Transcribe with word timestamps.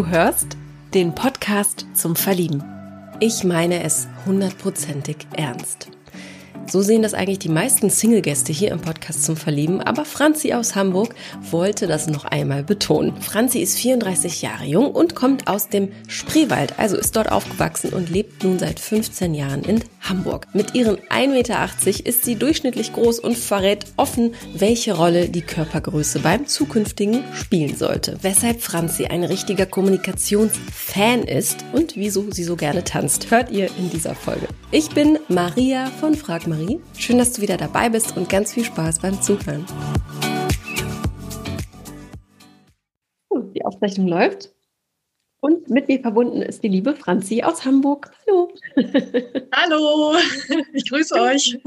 Du 0.00 0.06
hörst 0.06 0.56
den 0.94 1.14
Podcast 1.14 1.84
zum 1.92 2.16
Verlieben. 2.16 2.64
Ich 3.20 3.44
meine 3.44 3.82
es 3.82 4.08
hundertprozentig 4.24 5.26
ernst. 5.36 5.90
So 6.70 6.82
sehen 6.82 7.02
das 7.02 7.14
eigentlich 7.14 7.40
die 7.40 7.48
meisten 7.48 7.90
Single-Gäste 7.90 8.52
hier 8.52 8.70
im 8.70 8.80
Podcast 8.80 9.24
zum 9.24 9.36
Verlieben, 9.36 9.80
aber 9.80 10.04
Franzi 10.04 10.52
aus 10.52 10.76
Hamburg 10.76 11.16
wollte 11.50 11.88
das 11.88 12.06
noch 12.06 12.24
einmal 12.24 12.62
betonen. 12.62 13.20
Franzi 13.20 13.58
ist 13.58 13.76
34 13.76 14.40
Jahre 14.40 14.66
jung 14.66 14.92
und 14.92 15.16
kommt 15.16 15.48
aus 15.48 15.68
dem 15.68 15.88
Spreewald, 16.06 16.78
also 16.78 16.96
ist 16.96 17.16
dort 17.16 17.32
aufgewachsen 17.32 17.92
und 17.92 18.08
lebt 18.08 18.44
nun 18.44 18.60
seit 18.60 18.78
15 18.78 19.34
Jahren 19.34 19.64
in 19.64 19.82
Hamburg. 20.00 20.46
Mit 20.52 20.76
ihren 20.76 20.98
1,80 20.98 21.26
Meter 21.28 21.68
ist 22.04 22.24
sie 22.24 22.36
durchschnittlich 22.36 22.92
groß 22.92 23.18
und 23.18 23.36
verrät 23.36 23.86
offen, 23.96 24.34
welche 24.54 24.92
Rolle 24.92 25.28
die 25.28 25.42
Körpergröße 25.42 26.20
beim 26.20 26.46
zukünftigen 26.46 27.24
spielen 27.34 27.74
sollte. 27.74 28.16
Weshalb 28.22 28.62
Franzi 28.62 29.06
ein 29.06 29.24
richtiger 29.24 29.66
Kommunikationsfan 29.66 31.24
ist 31.24 31.64
und 31.72 31.96
wieso 31.96 32.30
sie 32.30 32.44
so 32.44 32.54
gerne 32.54 32.84
tanzt, 32.84 33.32
hört 33.32 33.50
ihr 33.50 33.66
in 33.76 33.90
dieser 33.90 34.14
Folge. 34.14 34.46
Ich 34.70 34.90
bin 34.90 35.18
Maria 35.28 35.86
von 35.98 36.14
Frag 36.14 36.46
Maria 36.46 36.59
Marie. 36.60 36.80
Schön, 36.96 37.18
dass 37.18 37.32
du 37.32 37.42
wieder 37.42 37.56
dabei 37.56 37.88
bist 37.88 38.16
und 38.16 38.28
ganz 38.28 38.52
viel 38.52 38.64
Spaß 38.64 39.00
beim 39.00 39.20
Zuhören. 39.22 39.64
Die 43.54 43.64
Aufzeichnung 43.64 44.08
läuft. 44.08 44.54
Und 45.40 45.70
mit 45.70 45.88
mir 45.88 46.00
verbunden 46.00 46.42
ist 46.42 46.62
die 46.62 46.68
liebe 46.68 46.94
Franzi 46.94 47.42
aus 47.42 47.64
Hamburg. 47.64 48.12
Hallo. 48.26 48.52
Hallo, 49.54 50.14
ich 50.74 50.88
grüße 50.88 51.14
euch. 51.14 51.58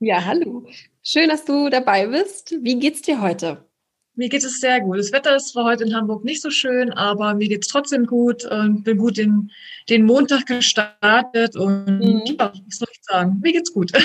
Ja, 0.00 0.24
hallo. 0.24 0.66
Schön, 1.02 1.28
dass 1.28 1.44
du 1.44 1.68
dabei 1.68 2.06
bist. 2.06 2.56
Wie 2.62 2.78
geht's 2.78 3.02
dir 3.02 3.20
heute? 3.20 3.69
Mir 4.14 4.28
geht 4.28 4.44
es 4.44 4.60
sehr 4.60 4.80
gut. 4.80 4.98
Das 4.98 5.12
Wetter 5.12 5.36
ist 5.36 5.48
zwar 5.48 5.64
heute 5.64 5.84
in 5.84 5.94
Hamburg 5.94 6.24
nicht 6.24 6.42
so 6.42 6.50
schön, 6.50 6.92
aber 6.92 7.34
mir 7.34 7.48
geht 7.48 7.62
es 7.62 7.68
trotzdem 7.68 8.06
gut 8.06 8.44
und 8.44 8.82
bin 8.84 8.98
gut 8.98 9.18
in 9.18 9.50
den 9.88 10.04
Montag 10.04 10.46
gestartet 10.46 11.56
und 11.56 11.86
mhm. 11.86 12.22
ja, 12.26 12.52
was 12.66 12.78
soll 12.78 12.88
ich 12.92 13.00
sagen? 13.02 13.40
Mir 13.42 13.52
geht's 13.52 13.72
gut. 13.72 13.92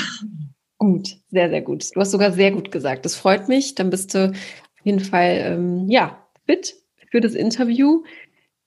Gut, 0.78 1.18
sehr, 1.30 1.50
sehr 1.50 1.62
gut. 1.62 1.96
Du 1.96 2.02
hast 2.02 2.12
sogar 2.12 2.34
sehr 2.34 2.52
gut 2.52 2.70
gesagt. 2.70 3.06
Das 3.06 3.16
freut 3.16 3.48
mich. 3.48 3.76
Dann 3.76 3.90
bist 3.90 4.14
du 4.14 4.32
auf 4.32 4.36
jeden 4.84 5.00
Fall 5.00 5.40
ähm, 5.42 5.90
ja 5.90 6.22
fit 6.46 6.76
für 7.10 7.22
das 7.22 7.34
Interview. 7.34 8.04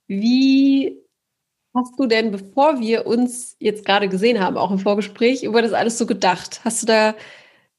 Wie 0.07 1.03
hast 1.75 1.99
du 1.99 2.07
denn, 2.07 2.31
bevor 2.31 2.81
wir 2.81 3.07
uns 3.07 3.57
jetzt 3.61 3.85
gerade 3.85 4.09
gesehen 4.09 4.41
haben, 4.41 4.57
auch 4.57 4.71
im 4.71 4.79
Vorgespräch, 4.79 5.43
über 5.45 5.61
das 5.61 5.75
alles 5.75 5.99
so 5.99 6.07
gedacht? 6.07 6.63
Hast 6.65 6.83
du 6.83 6.87
da 6.87 7.15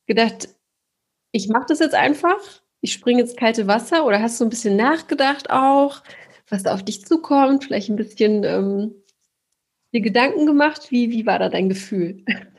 gedacht, 0.06 0.50
ich 1.32 1.50
mache 1.50 1.66
das 1.68 1.80
jetzt 1.80 1.96
einfach? 1.96 2.38
Ich 2.82 2.94
springe 2.94 3.22
ins 3.22 3.36
kalte 3.36 3.68
Wasser? 3.68 4.06
Oder 4.06 4.22
hast 4.22 4.40
du 4.40 4.46
ein 4.46 4.50
bisschen 4.50 4.76
nachgedacht 4.76 5.50
auch, 5.50 6.02
was 6.48 6.64
da 6.64 6.74
auf 6.74 6.84
dich 6.84 7.06
zukommt? 7.06 7.66
Vielleicht 7.66 7.90
ein 7.90 7.96
bisschen 7.96 8.44
ähm, 8.44 8.96
dir 9.94 10.02
Gedanken 10.02 10.46
gemacht? 10.46 10.92
Wie, 10.92 11.12
wie 11.12 11.26
war 11.26 11.40
da 11.40 11.50
dein 11.50 11.70
Gefühl? 11.70 12.24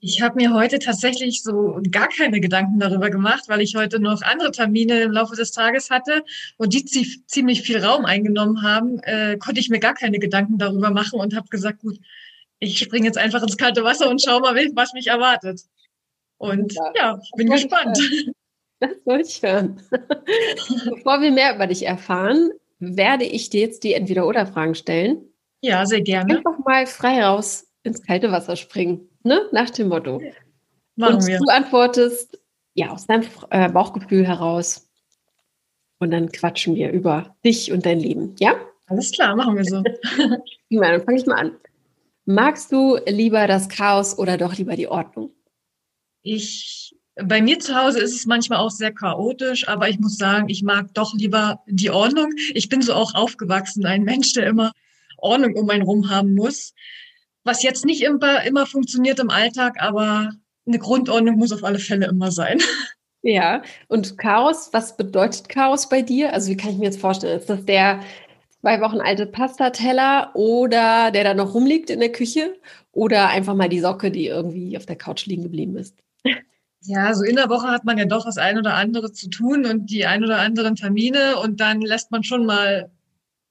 Ich 0.00 0.22
habe 0.22 0.36
mir 0.36 0.52
heute 0.52 0.78
tatsächlich 0.78 1.42
so 1.42 1.80
gar 1.90 2.08
keine 2.08 2.40
Gedanken 2.40 2.78
darüber 2.78 3.10
gemacht, 3.10 3.44
weil 3.48 3.60
ich 3.60 3.74
heute 3.74 3.98
noch 3.98 4.22
andere 4.22 4.52
Termine 4.52 5.00
im 5.00 5.10
Laufe 5.10 5.34
des 5.34 5.50
Tages 5.50 5.90
hatte 5.90 6.22
und 6.58 6.74
die 6.74 6.84
ziemlich 6.84 7.62
viel 7.62 7.82
Raum 7.82 8.04
eingenommen 8.04 8.62
haben, 8.62 9.00
äh, 9.00 9.36
konnte 9.38 9.58
ich 9.58 9.68
mir 9.68 9.80
gar 9.80 9.94
keine 9.94 10.18
Gedanken 10.18 10.58
darüber 10.58 10.90
machen 10.90 11.18
und 11.18 11.34
habe 11.34 11.48
gesagt, 11.48 11.80
gut, 11.80 11.98
ich 12.60 12.78
springe 12.78 13.06
jetzt 13.06 13.18
einfach 13.18 13.42
ins 13.42 13.56
kalte 13.56 13.82
Wasser 13.82 14.08
und 14.08 14.22
schau 14.22 14.38
mal, 14.38 14.54
was 14.74 14.92
mich 14.92 15.08
erwartet. 15.08 15.62
Und 16.38 16.74
ja, 16.74 16.92
ja 16.94 17.18
ich 17.20 17.30
bin 17.36 17.50
gespannt. 17.50 17.98
Das 18.80 18.90
wollte 19.06 19.28
ich 19.28 19.42
hören. 19.42 19.80
Bevor 19.90 21.22
wir 21.22 21.32
mehr 21.32 21.54
über 21.54 21.66
dich 21.66 21.86
erfahren, 21.86 22.50
werde 22.78 23.24
ich 23.24 23.48
dir 23.48 23.62
jetzt 23.62 23.84
die 23.84 23.94
Entweder-Oder-Fragen 23.94 24.74
stellen. 24.74 25.22
Ja, 25.62 25.86
sehr 25.86 26.02
gerne. 26.02 26.36
Einfach 26.36 26.58
mal 26.58 26.86
frei 26.86 27.24
raus 27.24 27.66
ins 27.84 28.02
kalte 28.02 28.30
Wasser 28.32 28.54
springen, 28.56 29.08
ne? 29.22 29.48
Nach 29.50 29.70
dem 29.70 29.88
Motto. 29.88 30.20
Machen 30.96 31.16
und 31.16 31.26
wir. 31.26 31.38
du 31.38 31.46
antwortest 31.46 32.38
ja 32.74 32.90
aus 32.90 33.06
deinem 33.06 33.24
äh, 33.50 33.68
Bauchgefühl 33.70 34.26
heraus. 34.26 34.88
Und 35.98 36.10
dann 36.10 36.30
quatschen 36.30 36.74
wir 36.74 36.90
über 36.90 37.34
dich 37.44 37.72
und 37.72 37.86
dein 37.86 37.98
Leben, 37.98 38.34
ja? 38.38 38.54
Alles 38.86 39.10
klar, 39.12 39.34
machen 39.34 39.56
wir 39.56 39.64
so. 39.64 39.82
ja, 40.68 40.90
dann 40.92 41.02
fange 41.02 41.18
ich 41.18 41.26
mal 41.26 41.38
an. 41.38 41.56
Magst 42.26 42.72
du 42.72 42.98
lieber 43.06 43.46
das 43.46 43.68
Chaos 43.68 44.18
oder 44.18 44.36
doch 44.36 44.56
lieber 44.56 44.76
die 44.76 44.88
Ordnung? 44.88 45.30
Ich, 46.22 46.95
bei 47.22 47.40
mir 47.40 47.58
zu 47.58 47.74
Hause 47.74 48.00
ist 48.00 48.14
es 48.14 48.26
manchmal 48.26 48.58
auch 48.58 48.70
sehr 48.70 48.92
chaotisch, 48.92 49.66
aber 49.68 49.88
ich 49.88 49.98
muss 49.98 50.18
sagen, 50.18 50.48
ich 50.48 50.62
mag 50.62 50.92
doch 50.94 51.14
lieber 51.14 51.60
die 51.66 51.90
Ordnung. 51.90 52.30
Ich 52.52 52.68
bin 52.68 52.82
so 52.82 52.92
auch 52.92 53.14
aufgewachsen, 53.14 53.86
ein 53.86 54.04
Mensch, 54.04 54.34
der 54.34 54.46
immer 54.46 54.72
Ordnung 55.16 55.54
um 55.54 55.68
einen 55.70 55.82
rum 55.82 56.10
haben 56.10 56.34
muss. 56.34 56.74
Was 57.44 57.62
jetzt 57.62 57.86
nicht 57.86 58.02
immer, 58.02 58.44
immer 58.44 58.66
funktioniert 58.66 59.18
im 59.18 59.30
Alltag, 59.30 59.76
aber 59.80 60.32
eine 60.66 60.78
Grundordnung 60.78 61.36
muss 61.36 61.52
auf 61.52 61.64
alle 61.64 61.78
Fälle 61.78 62.06
immer 62.06 62.30
sein. 62.30 62.60
Ja, 63.22 63.62
und 63.88 64.18
Chaos, 64.18 64.68
was 64.72 64.96
bedeutet 64.96 65.48
Chaos 65.48 65.88
bei 65.88 66.00
dir? 66.00 66.32
Also 66.32 66.48
wie 66.48 66.56
kann 66.56 66.70
ich 66.70 66.78
mir 66.78 66.84
jetzt 66.84 67.00
vorstellen? 67.00 67.40
Ist 67.40 67.50
das 67.50 67.64
der 67.64 68.00
zwei 68.60 68.80
Wochen 68.80 69.00
alte 69.00 69.26
Pastateller 69.26 70.30
oder 70.34 71.10
der 71.10 71.24
da 71.24 71.34
noch 71.34 71.52
rumliegt 71.52 71.90
in 71.90 71.98
der 71.98 72.12
Küche 72.12 72.54
oder 72.92 73.28
einfach 73.30 73.56
mal 73.56 73.68
die 73.68 73.80
Socke, 73.80 74.12
die 74.12 74.26
irgendwie 74.26 74.76
auf 74.76 74.86
der 74.86 74.94
Couch 74.94 75.26
liegen 75.26 75.42
geblieben 75.42 75.76
ist? 75.76 75.96
Ja, 76.86 77.14
so 77.14 77.24
in 77.24 77.36
der 77.36 77.48
Woche 77.48 77.68
hat 77.68 77.84
man 77.84 77.98
ja 77.98 78.04
doch 78.04 78.24
das 78.24 78.38
ein 78.38 78.58
oder 78.58 78.74
andere 78.74 79.12
zu 79.12 79.28
tun 79.28 79.66
und 79.66 79.90
die 79.90 80.06
ein 80.06 80.24
oder 80.24 80.38
anderen 80.38 80.76
Termine 80.76 81.38
und 81.38 81.60
dann 81.60 81.80
lässt 81.80 82.10
man 82.10 82.22
schon 82.22 82.46
mal 82.46 82.90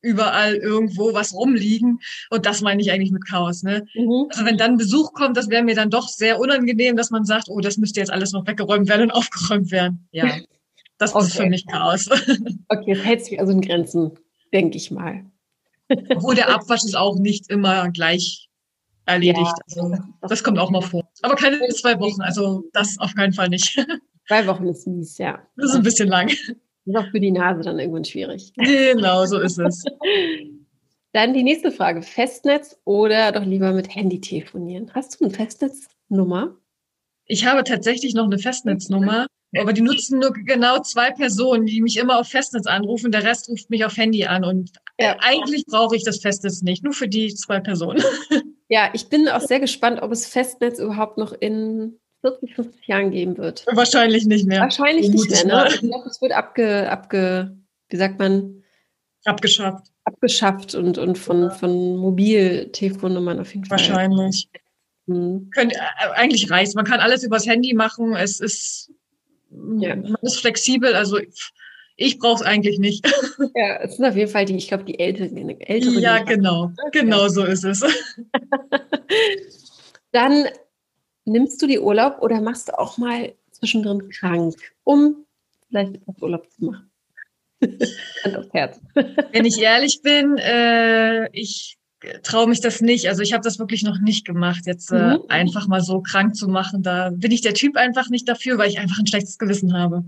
überall 0.01 0.55
irgendwo 0.55 1.13
was 1.13 1.33
rumliegen. 1.33 1.99
Und 2.29 2.45
das 2.45 2.61
meine 2.61 2.81
ich 2.81 2.91
eigentlich 2.91 3.11
mit 3.11 3.25
Chaos. 3.25 3.63
Ne? 3.63 3.85
Mhm. 3.95 4.27
Also 4.29 4.45
wenn 4.45 4.57
dann 4.57 4.77
Besuch 4.77 5.13
kommt, 5.13 5.35
das 5.35 5.49
wäre 5.49 5.63
mir 5.63 5.75
dann 5.75 5.89
doch 5.89 6.07
sehr 6.07 6.39
unangenehm, 6.39 6.95
dass 6.95 7.09
man 7.09 7.25
sagt, 7.25 7.49
oh, 7.49 7.59
das 7.59 7.77
müsste 7.77 7.99
jetzt 7.99 8.11
alles 8.11 8.31
noch 8.31 8.45
weggeräumt 8.45 8.87
werden 8.87 9.03
und 9.03 9.11
aufgeräumt 9.11 9.71
werden. 9.71 10.07
Ja, 10.11 10.37
das 10.97 11.13
okay. 11.13 11.25
ist 11.25 11.35
für 11.35 11.47
mich 11.47 11.65
Chaos. 11.65 12.07
Okay, 12.67 12.93
es 12.93 13.03
hält 13.03 13.25
sich 13.25 13.39
also 13.39 13.51
in 13.51 13.61
Grenzen, 13.61 14.11
denke 14.53 14.77
ich 14.77 14.91
mal. 14.91 15.25
Obwohl 16.09 16.35
der 16.35 16.49
Abwasch 16.49 16.83
ist 16.83 16.95
auch 16.95 17.17
nicht 17.17 17.49
immer 17.49 17.91
gleich 17.91 18.44
erledigt. 19.05 19.53
Ja, 19.67 19.83
also, 19.83 19.97
das 20.21 20.43
kommt 20.43 20.59
auch 20.59 20.71
mal 20.71 20.81
vor. 20.81 21.03
Aber 21.21 21.35
keine 21.35 21.59
zwei 21.69 21.99
Wochen, 21.99 22.21
also 22.21 22.63
das 22.73 22.97
auf 22.99 23.13
keinen 23.15 23.33
Fall 23.33 23.49
nicht. 23.49 23.77
Zwei 24.27 24.47
Wochen 24.47 24.67
ist 24.67 24.87
mies, 24.87 25.19
ja. 25.19 25.39
Das 25.55 25.69
ist 25.69 25.75
ein 25.75 25.83
bisschen 25.83 26.07
lang. 26.07 26.29
Das 26.29 26.37
ist 26.85 26.95
auch 26.95 27.11
für 27.11 27.19
die 27.19 27.31
Nase 27.31 27.61
dann 27.61 27.77
irgendwann 27.77 28.05
schwierig. 28.05 28.53
Genau, 28.55 29.23
so 29.27 29.39
ist 29.39 29.59
es. 29.59 29.83
Dann 31.13 31.33
die 31.33 31.43
nächste 31.43 31.71
Frage: 31.71 32.01
Festnetz 32.01 32.77
oder 32.85 33.31
doch 33.31 33.45
lieber 33.45 33.71
mit 33.71 33.93
Handy 33.93 34.19
telefonieren? 34.19 34.91
Hast 34.93 35.19
du 35.19 35.25
eine 35.25 35.33
Festnetznummer? 35.33 36.55
Ich 37.25 37.45
habe 37.45 37.63
tatsächlich 37.63 38.13
noch 38.15 38.25
eine 38.25 38.37
Festnetznummer, 38.37 39.27
aber 39.57 39.73
die 39.73 39.81
nutzen 39.81 40.19
nur 40.19 40.33
genau 40.33 40.81
zwei 40.81 41.11
Personen, 41.11 41.65
die 41.65 41.81
mich 41.81 41.97
immer 41.97 42.19
auf 42.19 42.27
Festnetz 42.27 42.67
anrufen. 42.67 43.11
Der 43.11 43.23
Rest 43.23 43.47
ruft 43.47 43.69
mich 43.69 43.85
auf 43.85 43.95
Handy 43.95 44.25
an 44.25 44.43
und 44.43 44.71
ja. 44.99 45.15
eigentlich 45.19 45.65
brauche 45.65 45.95
ich 45.95 46.03
das 46.03 46.19
Festnetz 46.19 46.61
nicht, 46.61 46.83
nur 46.83 46.93
für 46.93 47.07
die 47.07 47.33
zwei 47.33 47.59
Personen. 47.59 48.03
Ja, 48.67 48.89
ich 48.93 49.09
bin 49.09 49.27
auch 49.29 49.41
sehr 49.41 49.59
gespannt, 49.59 50.01
ob 50.01 50.11
es 50.11 50.25
Festnetz 50.25 50.79
überhaupt 50.79 51.17
noch 51.17 51.33
in 51.33 51.99
40, 52.21 52.55
50 52.55 52.87
Jahren 52.87 53.11
geben 53.11 53.37
wird. 53.37 53.65
Wahrscheinlich 53.71 54.25
nicht 54.25 54.47
mehr. 54.47 54.61
Wahrscheinlich 54.61 55.09
nicht 55.09 55.29
mehr. 55.29 55.45
Ne? 55.45 55.67
Ich 55.69 55.81
glaube, 55.81 56.09
es 56.09 56.21
wird 56.21 56.31
abge, 56.31 56.89
abge, 56.89 57.55
wie 57.89 57.97
sagt 57.97 58.17
man? 58.17 58.63
Abgeschafft. 59.25 59.87
Abgeschafft 60.03 60.75
und, 60.75 60.97
und 60.97 61.17
von, 61.17 61.51
von 61.51 61.97
Mobiltelefonnummern 61.97 63.39
auf 63.39 63.53
jeden 63.53 63.65
Fall. 63.65 63.77
Wahrscheinlich. 63.77 64.49
Hm. 65.07 65.49
Könnt, 65.53 65.73
äh, 65.73 65.79
eigentlich 66.15 66.49
reicht 66.49 66.75
Man 66.75 66.85
kann 66.85 66.99
alles 66.99 67.23
übers 67.23 67.45
Handy 67.45 67.73
machen. 67.73 68.15
Es 68.15 68.39
ist, 68.39 68.91
ja. 69.77 69.95
man 69.95 70.17
ist 70.21 70.39
flexibel. 70.39 70.95
Also 70.95 71.19
ich 71.97 72.19
brauche 72.19 72.35
es 72.35 72.41
eigentlich 72.41 72.79
nicht. 72.79 73.05
Ja, 73.55 73.77
es 73.81 73.97
sind 73.97 74.05
auf 74.05 74.15
jeden 74.15 74.31
Fall 74.31 74.45
die, 74.45 74.55
ich 74.55 74.67
glaube, 74.67 74.85
die 74.85 74.99
Älteren. 74.99 75.49
Älteren 75.59 75.99
ja, 75.99 76.23
genau. 76.23 76.71
Genau 76.91 77.27
so 77.27 77.43
ist 77.43 77.63
es. 77.63 77.81
Dann 80.11 80.45
nimmst 81.25 81.61
du 81.61 81.67
die 81.67 81.79
Urlaub 81.79 82.21
oder 82.21 82.41
machst 82.41 82.69
du 82.69 82.79
auch 82.79 82.97
mal 82.97 83.33
zwischendrin 83.51 84.09
krank, 84.09 84.55
um 84.83 85.25
vielleicht 85.67 85.95
etwas 85.95 86.21
Urlaub 86.21 86.49
zu 86.51 86.65
machen? 86.65 86.91
Hand 88.23 88.37
aufs 88.37 88.53
Herz. 88.53 88.79
Wenn 89.31 89.45
ich 89.45 89.59
ehrlich 89.59 90.01
bin, 90.01 90.37
äh, 90.37 91.29
ich 91.31 91.77
traue 92.23 92.47
mich 92.47 92.61
das 92.61 92.81
nicht. 92.81 93.07
Also 93.07 93.21
ich 93.21 93.33
habe 93.33 93.43
das 93.43 93.59
wirklich 93.59 93.83
noch 93.83 93.99
nicht 93.99 94.25
gemacht, 94.25 94.65
jetzt 94.65 94.91
äh, 94.91 95.15
mhm. 95.15 95.23
einfach 95.27 95.67
mal 95.67 95.81
so 95.81 96.01
krank 96.01 96.35
zu 96.35 96.47
machen. 96.47 96.83
Da 96.83 97.09
bin 97.09 97.31
ich 97.31 97.41
der 97.41 97.53
Typ 97.53 97.77
einfach 97.77 98.09
nicht 98.09 98.27
dafür, 98.27 98.57
weil 98.57 98.69
ich 98.69 98.79
einfach 98.79 98.99
ein 98.99 99.07
schlechtes 99.07 99.37
Gewissen 99.37 99.73
habe. 99.73 100.05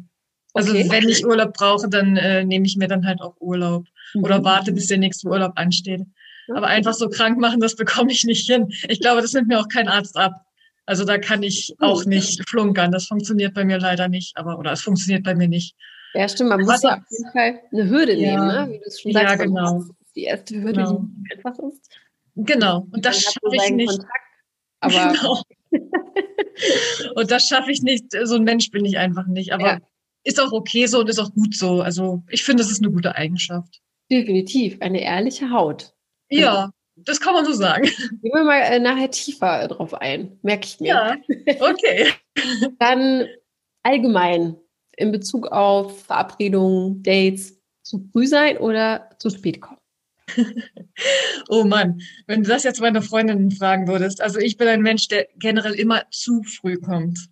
Also 0.58 0.72
okay. 0.72 0.88
wenn 0.90 1.08
ich 1.08 1.24
Urlaub 1.24 1.54
brauche, 1.54 1.88
dann 1.88 2.18
äh, 2.18 2.44
nehme 2.44 2.66
ich 2.66 2.78
mir 2.78 2.88
dann 2.88 3.06
halt 3.06 3.22
auch 3.22 3.36
Urlaub 3.40 3.86
mhm. 4.16 4.24
oder 4.24 4.44
warte, 4.44 4.72
bis 4.72 4.88
der 4.88 4.98
nächste 4.98 5.28
Urlaub 5.28 5.52
ansteht. 5.56 6.02
Okay. 6.02 6.58
Aber 6.58 6.66
einfach 6.66 6.96
so 6.96 7.10
krank 7.10 7.38
machen, 7.38 7.60
das 7.60 7.76
bekomme 7.84 8.12
ich 8.12 8.24
nicht 8.24 8.50
hin. 8.50 8.74
Ich 8.90 9.00
glaube, 9.00 9.22
das 9.22 9.34
nimmt 9.34 9.50
mir 9.50 9.60
auch 9.60 9.68
kein 9.68 9.88
Arzt 9.88 10.18
ab. 10.18 10.34
Also 10.88 11.06
da 11.06 11.20
kann 11.20 11.44
ich 11.44 11.76
auch 11.78 12.06
nicht 12.06 12.50
flunkern. 12.50 12.92
Das 12.92 13.06
funktioniert 13.06 13.54
bei 13.54 13.66
mir 13.66 13.78
leider 13.78 14.08
nicht, 14.08 14.36
aber 14.36 14.58
oder 14.58 14.72
es 14.72 14.82
funktioniert 14.82 15.24
bei 15.24 15.36
mir 15.36 15.48
nicht. 15.48 15.76
Ja, 16.16 16.28
stimmt. 16.28 16.50
Man 16.50 16.62
muss 16.62 16.82
ja 16.82 16.96
auf 16.96 17.04
jeden 17.12 17.32
Fall 17.32 17.60
eine 17.72 17.90
Hürde 17.90 18.16
ja. 18.16 18.32
nehmen, 18.32 18.48
ne? 18.48 18.74
wie 18.74 18.80
du 18.80 18.86
es 18.88 19.00
schon 19.00 19.12
sagst. 19.12 19.30
Ja, 19.30 19.36
genau. 19.36 19.84
die 20.16 20.24
erste 20.24 20.56
Hürde, 20.56 20.74
genau. 20.74 21.06
die 21.30 21.36
einfach 21.36 21.60
ist. 21.60 22.00
Genau, 22.36 22.88
und 22.92 23.06
das 23.06 23.22
schaffe 23.22 23.38
ich 23.52 23.70
nicht. 23.72 23.90
Kontakt, 23.90 24.12
aber 24.80 25.14
genau. 25.72 27.14
und 27.14 27.30
das 27.30 27.48
schaffe 27.48 27.72
ich 27.72 27.84
nicht. 27.84 28.06
So 28.24 28.36
ein 28.36 28.44
Mensch 28.44 28.72
bin 28.72 28.86
ich 28.86 28.98
einfach 28.98 29.28
nicht. 29.28 29.54
Aber 29.54 29.68
ja. 29.68 29.80
Ist 30.28 30.42
auch 30.42 30.52
okay 30.52 30.86
so 30.88 31.00
und 31.00 31.10
ist 31.10 31.20
auch 31.20 31.34
gut 31.34 31.56
so. 31.56 31.82
Also 31.82 32.22
ich 32.30 32.44
finde, 32.44 32.62
das 32.62 32.72
ist 32.72 32.84
eine 32.84 32.92
gute 32.92 33.16
Eigenschaft. 33.16 33.82
Definitiv, 34.12 34.78
eine 34.82 35.02
ehrliche 35.02 35.50
Haut. 35.52 35.94
Ja, 36.30 36.72
das 36.98 37.22
kann 37.22 37.34
man 37.34 37.46
so 37.46 37.54
sagen. 37.54 37.84
Gehen 38.22 38.34
wir 38.34 38.44
mal 38.44 38.60
äh, 38.60 38.80
nachher 38.80 39.10
tiefer 39.10 39.64
äh, 39.64 39.68
drauf 39.70 39.94
ein, 39.94 40.38
merke 40.42 40.66
ich 40.66 40.80
mir. 40.82 40.88
Ja, 40.88 41.16
okay. 41.62 42.12
Dann 42.80 43.28
allgemein 43.84 44.58
in 44.98 45.14
Bezug 45.14 45.48
auf 45.48 46.04
Verabredungen, 46.06 47.04
Dates, 47.04 47.62
zu 47.84 48.10
früh 48.12 48.28
sein 48.28 48.58
oder 48.58 49.10
zu 49.20 49.30
spät 49.30 49.62
kommen? 49.62 49.80
oh 51.48 51.64
Mann, 51.64 52.02
wenn 52.26 52.44
du 52.44 52.50
das 52.50 52.64
jetzt 52.64 52.82
meine 52.82 53.02
Freundinnen 53.02 53.52
fragen 53.52 53.88
würdest. 53.88 54.20
Also 54.20 54.40
ich 54.40 54.58
bin 54.58 54.68
ein 54.68 54.82
Mensch, 54.82 55.08
der 55.08 55.28
generell 55.38 55.74
immer 55.74 56.04
zu 56.12 56.44
früh 56.44 56.76
kommt. 56.76 57.30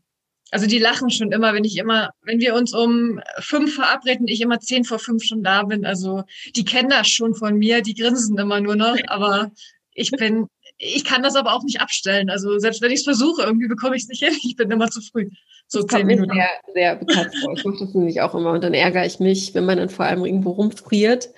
Also 0.52 0.68
die 0.68 0.80
lachen 0.80 1.10
schon 1.10 1.32
immer, 1.32 1.54
wenn 1.54 1.64
ich 1.64 1.78
immer, 1.78 2.12
wenn 2.22 2.40
wir 2.40 2.56
uns 2.56 2.74
um 2.74 3.20
fünf 3.40 3.76
verabreden, 3.76 4.28
ich 4.28 4.42
immer 4.42 4.60
zehn 4.60 4.84
vor 4.84 5.00
fünf 5.00 5.24
schon 5.24 5.44
da 5.44 5.64
bin. 5.64 5.86
Also 5.86 6.24
die 6.56 6.64
kennen 6.64 6.90
das 6.90 7.08
schon 7.08 7.34
von 7.34 7.58
mir, 7.58 7.82
die 7.82 7.96
grinsen 7.96 8.38
immer 8.38 8.62
nur 8.62 8.76
noch, 8.76 8.96
aber 9.08 9.52
ich 9.94 10.12
bin, 10.12 10.48
ich 10.78 11.04
kann 11.04 11.24
das 11.24 11.36
aber 11.36 11.54
auch 11.54 11.64
nicht 11.64 11.82
abstellen. 11.82 12.30
Also 12.30 12.60
selbst 12.60 12.82
wenn 12.82 12.92
ich 12.92 13.00
es 13.00 13.06
versuche, 13.06 13.44
irgendwie 13.44 13.68
bekomme 13.68 13.96
ich 13.96 14.04
es 14.04 14.10
nicht 14.10 14.24
hin. 14.24 14.34
Ich 14.44 14.56
bin 14.56 14.70
immer 14.70 14.90
zu 14.90 15.02
früh. 15.02 15.30
So 15.68 15.82
das 15.82 15.88
zehn 15.88 16.06
Minuten. 16.06 16.34
Sehr, 16.34 16.50
sehr 16.74 16.96
bekannt 16.96 17.32
vor. 17.42 17.54
Ich 17.54 17.66
mache 17.66 17.78
das 17.80 17.94
nämlich 17.94 18.22
auch 18.22 18.36
immer 18.36 18.52
und 18.52 18.64
dann 18.64 18.74
ärgere 18.74 19.06
ich 19.06 19.20
mich, 19.20 19.56
wenn 19.56 19.66
man 19.66 19.78
dann 19.78 19.90
vor 19.90 20.06
allem 20.06 20.26
irgendwo 20.26 20.52
rumfriert. 20.52 21.30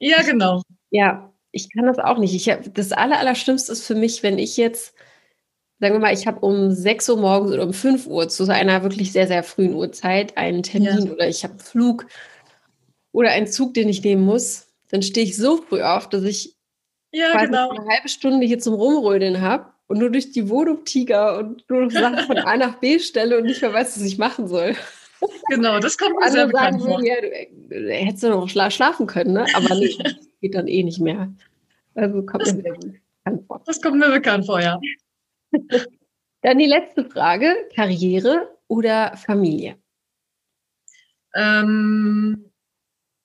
Ja, 0.00 0.22
genau. 0.22 0.62
Ja, 0.90 1.32
ich 1.52 1.72
kann 1.72 1.86
das 1.86 1.98
auch 1.98 2.18
nicht. 2.18 2.34
Ich 2.34 2.48
hab, 2.48 2.74
das 2.74 2.92
Aller, 2.92 3.18
Allerschlimmste 3.18 3.72
ist 3.72 3.86
für 3.86 3.94
mich, 3.94 4.22
wenn 4.22 4.38
ich 4.38 4.56
jetzt, 4.56 4.94
sagen 5.80 5.94
wir 5.94 6.00
mal, 6.00 6.12
ich 6.12 6.26
habe 6.26 6.40
um 6.40 6.70
6 6.70 7.08
Uhr 7.08 7.16
morgens 7.16 7.52
oder 7.52 7.64
um 7.64 7.72
5 7.72 8.06
Uhr 8.06 8.28
zu 8.28 8.46
einer 8.52 8.82
wirklich 8.82 9.12
sehr, 9.12 9.26
sehr 9.26 9.42
frühen 9.42 9.74
Uhrzeit 9.74 10.36
einen 10.36 10.62
Termin 10.62 11.06
ja. 11.06 11.12
oder 11.12 11.26
ich 11.26 11.42
habe 11.42 11.54
einen 11.54 11.60
Flug 11.60 12.06
oder 13.12 13.30
einen 13.30 13.46
Zug, 13.46 13.74
den 13.74 13.88
ich 13.88 14.04
nehmen 14.04 14.24
muss, 14.24 14.68
dann 14.90 15.02
stehe 15.02 15.26
ich 15.26 15.36
so 15.36 15.56
früh 15.56 15.82
auf, 15.82 16.08
dass 16.08 16.22
ich 16.22 16.56
ja, 17.12 17.44
genau. 17.44 17.70
eine 17.70 17.86
halbe 17.88 18.08
Stunde 18.08 18.46
hier 18.46 18.58
zum 18.58 18.74
Rumrödeln 18.74 19.40
habe 19.40 19.66
und 19.88 19.98
nur 19.98 20.10
durch 20.10 20.30
die 20.30 20.48
Wohnung 20.48 20.84
tiger 20.84 21.38
und 21.38 21.68
nur 21.68 21.82
noch 21.82 21.90
Sachen 21.90 22.18
von 22.26 22.38
A 22.38 22.56
nach 22.56 22.76
B 22.76 22.98
stelle 22.98 23.38
und 23.38 23.44
nicht 23.44 23.62
mehr 23.62 23.72
weiß, 23.72 23.96
was 23.96 24.04
ich 24.04 24.18
machen 24.18 24.46
soll. 24.46 24.76
Genau, 25.48 25.80
das 25.80 25.98
kommt 25.98 26.18
mir 26.18 26.30
sehr 26.30 26.46
bekannt 26.46 26.82
vor. 26.82 27.02
Ja, 27.04 27.16
du, 27.20 27.28
du 27.68 27.92
hättest 27.92 28.22
du 28.22 28.28
noch 28.28 28.48
schlafen 28.48 29.06
können, 29.06 29.32
ne? 29.32 29.46
aber 29.54 29.74
nee, 29.74 29.94
das 30.02 30.14
geht 30.40 30.54
dann 30.54 30.68
eh 30.68 30.82
nicht 30.82 31.00
mehr. 31.00 31.32
Also 31.94 32.22
kommt 32.22 32.42
das, 32.42 32.54
mir 32.54 32.62
sehr 32.62 32.72
bekannt 32.74 33.46
vor. 33.46 33.62
Das 33.66 33.82
kommt 33.82 33.98
mir 33.98 34.10
bekannt 34.10 34.46
vor, 34.46 34.60
ja. 34.60 34.78
Dann 36.42 36.58
die 36.58 36.66
letzte 36.66 37.04
Frage, 37.04 37.54
Karriere 37.74 38.56
oder 38.66 39.16
Familie? 39.16 39.76
Ähm, 41.34 42.50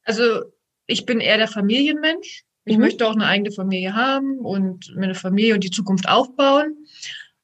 also 0.03 0.43
ich 0.87 1.05
bin 1.05 1.19
eher 1.19 1.37
der 1.37 1.47
Familienmensch. 1.47 2.43
Ich 2.65 2.75
mhm. 2.75 2.81
möchte 2.81 3.07
auch 3.07 3.13
eine 3.13 3.25
eigene 3.25 3.51
Familie 3.51 3.95
haben 3.95 4.39
und 4.39 4.95
mir 4.95 5.05
eine 5.05 5.15
Familie 5.15 5.53
und 5.53 5.63
die 5.63 5.71
Zukunft 5.71 6.07
aufbauen. 6.09 6.85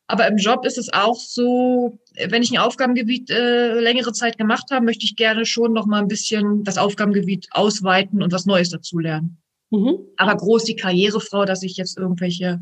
Aber 0.07 0.27
im 0.27 0.35
Job 0.35 0.65
ist 0.65 0.77
es 0.77 0.91
auch 0.91 1.15
so, 1.15 1.97
wenn 2.27 2.43
ich 2.43 2.51
ein 2.51 2.57
Aufgabengebiet 2.57 3.29
äh, 3.29 3.79
längere 3.79 4.11
Zeit 4.11 4.37
gemacht 4.37 4.65
habe, 4.69 4.83
möchte 4.83 5.05
ich 5.05 5.15
gerne 5.15 5.45
schon 5.45 5.71
noch 5.71 5.85
mal 5.85 6.01
ein 6.01 6.09
bisschen 6.09 6.65
das 6.65 6.77
Aufgabengebiet 6.77 7.47
ausweiten 7.51 8.21
und 8.21 8.33
was 8.33 8.45
Neues 8.45 8.69
dazulernen. 8.69 9.41
Mhm. 9.69 9.99
Aber 10.17 10.35
groß 10.35 10.65
die 10.65 10.75
Karrierefrau, 10.75 11.45
dass 11.45 11.63
ich 11.63 11.77
jetzt 11.77 11.97
irgendwelche 11.97 12.59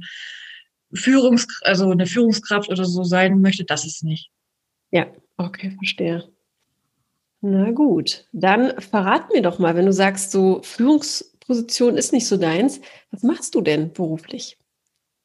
Führungs, 0.93 1.47
also 1.63 1.89
eine 1.89 2.05
Führungskraft 2.05 2.69
oder 2.69 2.85
so 2.85 3.03
sein 3.03 3.41
möchte, 3.41 3.63
das 3.63 3.85
ist 3.85 4.03
nicht. 4.03 4.31
Ja, 4.91 5.07
okay, 5.37 5.71
verstehe. 5.77 6.27
Na 7.41 7.71
gut, 7.71 8.25
dann 8.33 8.79
verrat 8.81 9.31
mir 9.31 9.41
doch 9.41 9.59
mal, 9.59 9.75
wenn 9.75 9.85
du 9.85 9.93
sagst, 9.93 10.31
so 10.31 10.61
Führungsposition 10.63 11.95
ist 11.95 12.11
nicht 12.11 12.27
so 12.27 12.37
deins, 12.37 12.81
was 13.11 13.23
machst 13.23 13.55
du 13.55 13.61
denn 13.61 13.93
beruflich? 13.93 14.57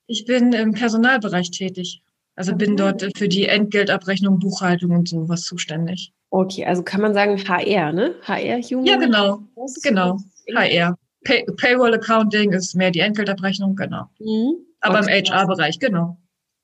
Ich 0.06 0.26
bin 0.26 0.52
im 0.52 0.72
Personalbereich 0.72 1.50
tätig. 1.50 2.02
Also 2.36 2.54
bin 2.54 2.76
dort 2.76 3.06
für 3.16 3.28
die 3.28 3.46
Entgeltabrechnung, 3.46 4.40
Buchhaltung 4.40 4.90
und 4.90 5.08
sowas 5.08 5.42
zuständig. 5.42 6.12
Okay, 6.30 6.64
also 6.64 6.82
kann 6.82 7.00
man 7.00 7.14
sagen 7.14 7.38
HR, 7.38 7.92
ne? 7.92 8.16
HR 8.22 8.60
Human? 8.60 8.86
Ja, 8.86 8.96
genau. 8.96 9.42
Genau. 9.82 10.18
HR. 10.52 10.98
Pay 11.24 11.44
Payroll 11.56 11.94
Accounting 11.94 12.52
ist 12.52 12.74
mehr 12.74 12.90
die 12.90 13.00
Entgeltabrechnung, 13.00 13.76
genau. 13.76 14.06
Mhm. 14.18 14.56
Aber 14.84 15.00
okay. 15.00 15.18
im 15.18 15.24
HR-Bereich, 15.24 15.78
genau. 15.78 16.18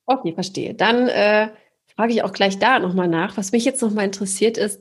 Okay, 0.07 0.33
verstehe. 0.33 0.75
Dann 0.75 1.09
äh, 1.09 1.51
frage 1.95 2.13
ich 2.13 2.23
auch 2.23 2.33
gleich 2.33 2.59
da 2.59 2.79
nochmal 2.79 3.09
nach. 3.09 3.37
Was 3.37 3.53
mich 3.53 3.65
jetzt 3.65 3.83
nochmal 3.83 4.05
interessiert 4.05 4.59
ist, 4.59 4.81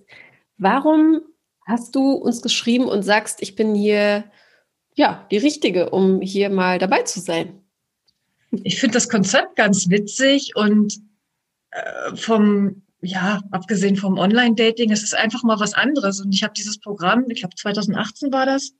warum 0.57 1.21
hast 1.65 1.95
du 1.95 2.13
uns 2.13 2.41
geschrieben 2.41 2.85
und 2.85 3.03
sagst, 3.03 3.41
ich 3.41 3.55
bin 3.55 3.75
hier 3.75 4.25
ja 4.95 5.25
die 5.31 5.37
Richtige, 5.37 5.91
um 5.91 6.21
hier 6.21 6.49
mal 6.49 6.79
dabei 6.79 7.03
zu 7.03 7.19
sein? 7.19 7.59
ich 8.51 8.79
finde 8.79 8.93
das 8.93 9.09
Konzept 9.09 9.55
ganz 9.55 9.89
witzig 9.89 10.55
und 10.55 10.99
äh, 11.71 12.15
vom, 12.15 12.83
ja, 13.01 13.41
abgesehen 13.51 13.95
vom 13.95 14.17
Online-Dating, 14.17 14.91
es 14.91 15.03
ist 15.03 15.15
einfach 15.15 15.43
mal 15.43 15.59
was 15.59 15.73
anderes. 15.73 16.19
Und 16.19 16.33
ich 16.33 16.43
habe 16.43 16.53
dieses 16.53 16.79
Programm, 16.79 17.25
ich 17.29 17.41
glaube 17.41 17.55
2018 17.55 18.31
war 18.31 18.45
das, 18.45 18.71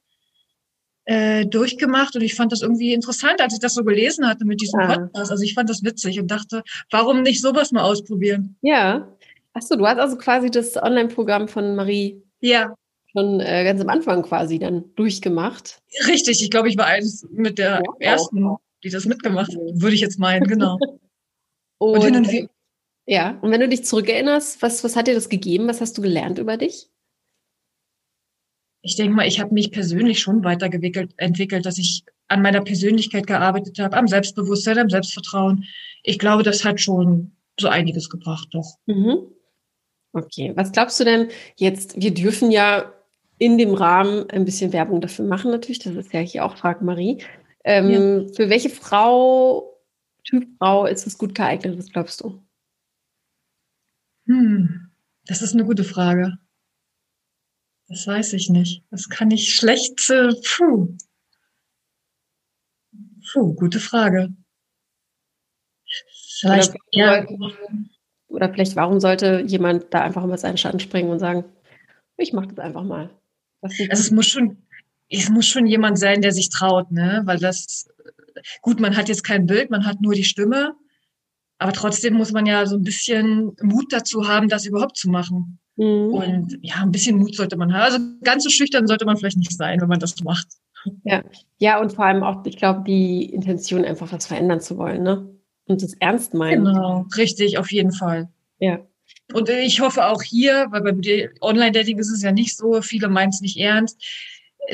äh, 1.06 1.46
durchgemacht 1.46 2.16
und 2.16 2.22
ich 2.22 2.36
fand 2.36 2.52
das 2.52 2.62
irgendwie 2.62 2.94
interessant, 2.94 3.42
als 3.42 3.54
ich 3.54 3.60
das 3.60 3.74
so 3.74 3.84
gelesen 3.84 4.28
hatte 4.28 4.46
mit 4.46 4.62
diesem 4.62 4.80
ja. 4.80 4.88
Podcast. 4.88 5.32
Also 5.32 5.44
ich 5.44 5.54
fand 5.54 5.70
das 5.70 5.84
witzig 5.84 6.20
und 6.20 6.30
dachte, 6.30 6.64
warum 6.92 7.22
nicht 7.22 7.42
sowas 7.42 7.72
mal 7.72 7.84
ausprobieren? 7.84 8.56
Ja. 8.62 9.16
Achso, 9.54 9.76
du 9.76 9.88
hast 9.88 9.98
also 9.98 10.18
quasi 10.18 10.52
das 10.52 10.78
Online-Programm 10.78 11.48
von 11.48 11.76
Marie 11.76 12.22
ja. 12.42 12.76
schon 13.12 13.40
äh, 13.40 13.64
ganz 13.64 13.82
am 13.82 13.90
Anfang 13.90 14.22
quasi 14.22 14.60
dann 14.60 14.86
durchgemacht. 14.96 15.82
Richtig, 16.08 16.44
ich 16.44 16.52
glaube, 16.52 16.70
ich 16.70 16.78
war 16.78 16.86
eins 16.86 17.28
mit 17.32 17.58
der 17.58 17.82
wow. 17.86 17.96
ersten 18.00 18.58
die 18.84 18.90
das 18.90 19.06
mitgemacht 19.06 19.54
haben, 19.54 19.82
würde 19.82 19.96
ich 19.96 20.02
jetzt 20.02 20.20
meinen, 20.20 20.48
genau. 20.48 20.78
und, 21.80 22.00
und, 22.00 22.16
und 22.16 22.50
ja, 23.06 23.40
und 23.42 23.52
wenn 23.52 23.60
du 23.60 23.68
dich 23.68 23.86
zurückerinnerst, 23.86 24.62
was, 24.62 24.84
was 24.84 24.96
hat 24.96 25.08
dir 25.08 25.16
das 25.16 25.30
gegeben? 25.30 25.68
Was 25.68 25.82
hast 25.82 25.98
du 25.98 26.02
gelernt 26.02 26.38
über 26.38 26.58
dich? 26.58 26.90
Ich 28.82 28.96
denke 28.96 29.14
mal, 29.16 29.28
ich 29.28 29.40
habe 29.40 29.54
mich 29.54 29.72
persönlich 29.72 30.20
schon 30.20 30.44
weiterentwickelt, 30.44 31.14
entwickelt, 31.18 31.66
dass 31.66 31.78
ich 31.78 32.04
an 32.28 32.42
meiner 32.42 32.62
Persönlichkeit 32.62 33.28
gearbeitet 33.28 33.80
habe, 33.80 33.98
am 33.98 34.08
Selbstbewusstsein, 34.08 34.78
am 34.78 34.90
Selbstvertrauen. 34.90 35.66
Ich 36.04 36.20
glaube, 36.20 36.44
das 36.44 36.64
hat 36.64 36.80
schon 36.80 37.32
so 37.60 37.68
einiges 37.68 38.10
gebracht, 38.10 38.48
doch. 38.52 38.78
Mhm. 38.86 39.28
Okay, 40.14 40.54
was 40.56 40.72
glaubst 40.72 41.00
du 41.00 41.04
denn 41.04 41.28
jetzt? 41.58 42.00
Wir 42.02 42.14
dürfen 42.14 42.52
ja 42.52 42.94
in 43.38 43.58
dem 43.58 43.74
Rahmen 43.74 44.30
ein 44.30 44.46
bisschen 44.46 44.74
Werbung 44.74 45.02
dafür 45.02 45.26
machen, 45.26 45.52
natürlich. 45.52 45.80
Das 45.80 45.96
ist 45.96 46.14
ja 46.14 46.20
hier 46.20 46.46
auch 46.46 46.58
Frag 46.58 46.82
Marie. 46.82 47.24
Ähm, 47.64 47.90
ja. 47.90 48.34
Für 48.34 48.50
welche 48.50 48.70
Frau, 48.70 49.78
Typ 50.24 50.48
Frau, 50.58 50.86
ist 50.86 51.08
es 51.08 51.18
gut 51.18 51.36
geeignet? 51.36 51.78
Was 51.78 51.92
glaubst 51.92 52.22
du? 52.22 52.42
Hm, 54.26 54.90
das 55.26 55.42
ist 55.42 55.54
eine 55.54 55.66
gute 55.66 55.84
Frage. 55.84 56.38
Das 57.90 58.06
weiß 58.06 58.34
ich 58.34 58.50
nicht. 58.50 58.84
Das 58.92 59.10
kann 59.10 59.32
ich 59.32 59.54
schlecht. 59.54 60.10
Äh, 60.10 60.30
puh. 60.46 60.96
Puh, 63.32 63.54
gute 63.56 63.80
Frage. 63.80 64.30
Vielleicht, 66.40 66.72
oder, 66.72 66.80
ja. 66.92 67.28
oder 68.28 68.54
vielleicht, 68.54 68.76
warum 68.76 69.00
sollte 69.00 69.42
jemand 69.46 69.94
da 69.94 70.04
einfach 70.04 70.26
mal 70.26 70.38
seinen 70.38 70.58
Schatten 70.58 70.80
springen 70.80 71.10
und 71.10 71.20
sagen, 71.20 71.44
ich 72.16 72.32
mache 72.32 72.48
das 72.48 72.60
einfach 72.60 72.84
mal. 72.84 73.10
Also 73.62 73.84
es 73.90 74.12
muss 74.12 74.28
schon, 74.28 74.66
es 75.10 75.30
muss 75.30 75.48
schon 75.48 75.66
jemand 75.66 76.00
sein, 76.00 76.22
der 76.22 76.32
sich 76.32 76.50
traut, 76.50 76.92
ne? 76.92 77.24
Weil 77.26 77.40
das, 77.40 77.90
gut, 78.62 78.80
man 78.80 78.96
hat 78.96 79.10
jetzt 79.10 79.24
kein 79.24 79.48
Bild, 79.48 79.70
man 79.70 79.86
hat 79.86 80.00
nur 80.00 80.14
die 80.14 80.24
Stimme. 80.24 80.76
Aber 81.58 81.74
trotzdem 81.74 82.14
muss 82.14 82.32
man 82.32 82.46
ja 82.46 82.66
so 82.66 82.78
ein 82.78 82.84
bisschen 82.84 83.52
Mut 83.62 83.92
dazu 83.92 84.28
haben, 84.28 84.48
das 84.48 84.66
überhaupt 84.66 84.96
zu 84.96 85.10
machen. 85.10 85.60
Mhm. 85.80 86.14
Und 86.14 86.60
ja, 86.62 86.76
ein 86.82 86.92
bisschen 86.92 87.18
Mut 87.18 87.36
sollte 87.36 87.56
man 87.56 87.74
haben. 87.74 87.82
Also 87.82 88.00
ganz 88.22 88.44
so 88.44 88.50
schüchtern 88.50 88.86
sollte 88.86 89.06
man 89.06 89.16
vielleicht 89.16 89.38
nicht 89.38 89.56
sein, 89.56 89.80
wenn 89.80 89.88
man 89.88 90.00
das 90.00 90.22
macht. 90.22 90.48
Ja, 91.06 91.24
ja 91.58 91.80
und 91.80 91.94
vor 91.94 92.06
allem 92.06 92.22
auch, 92.22 92.46
ich 92.46 92.58
glaube, 92.58 92.84
die 92.86 93.24
Intention, 93.26 93.86
einfach 93.86 94.12
was 94.12 94.28
verändern 94.28 94.60
zu 94.60 94.78
wollen, 94.78 95.04
ne? 95.04 95.30
Und 95.68 95.82
das 95.82 95.94
ernst 96.00 96.34
meinen. 96.34 96.66
Genau, 96.66 97.06
richtig, 97.16 97.58
auf 97.58 97.72
jeden 97.72 97.94
Fall. 97.94 98.28
Ja. 98.60 98.80
Und 99.34 99.48
ich 99.48 99.80
hoffe 99.80 100.06
auch 100.08 100.22
hier, 100.22 100.68
weil 100.72 100.82
beim 100.82 101.02
Online-Dating 101.42 101.98
ist 101.98 102.12
es 102.12 102.24
ja 102.24 102.34
nicht 102.34 102.58
so, 102.58 102.82
viele 102.82 103.08
meinen 103.08 103.30
es 103.30 103.40
nicht 103.40 103.58
ernst, 103.58 104.04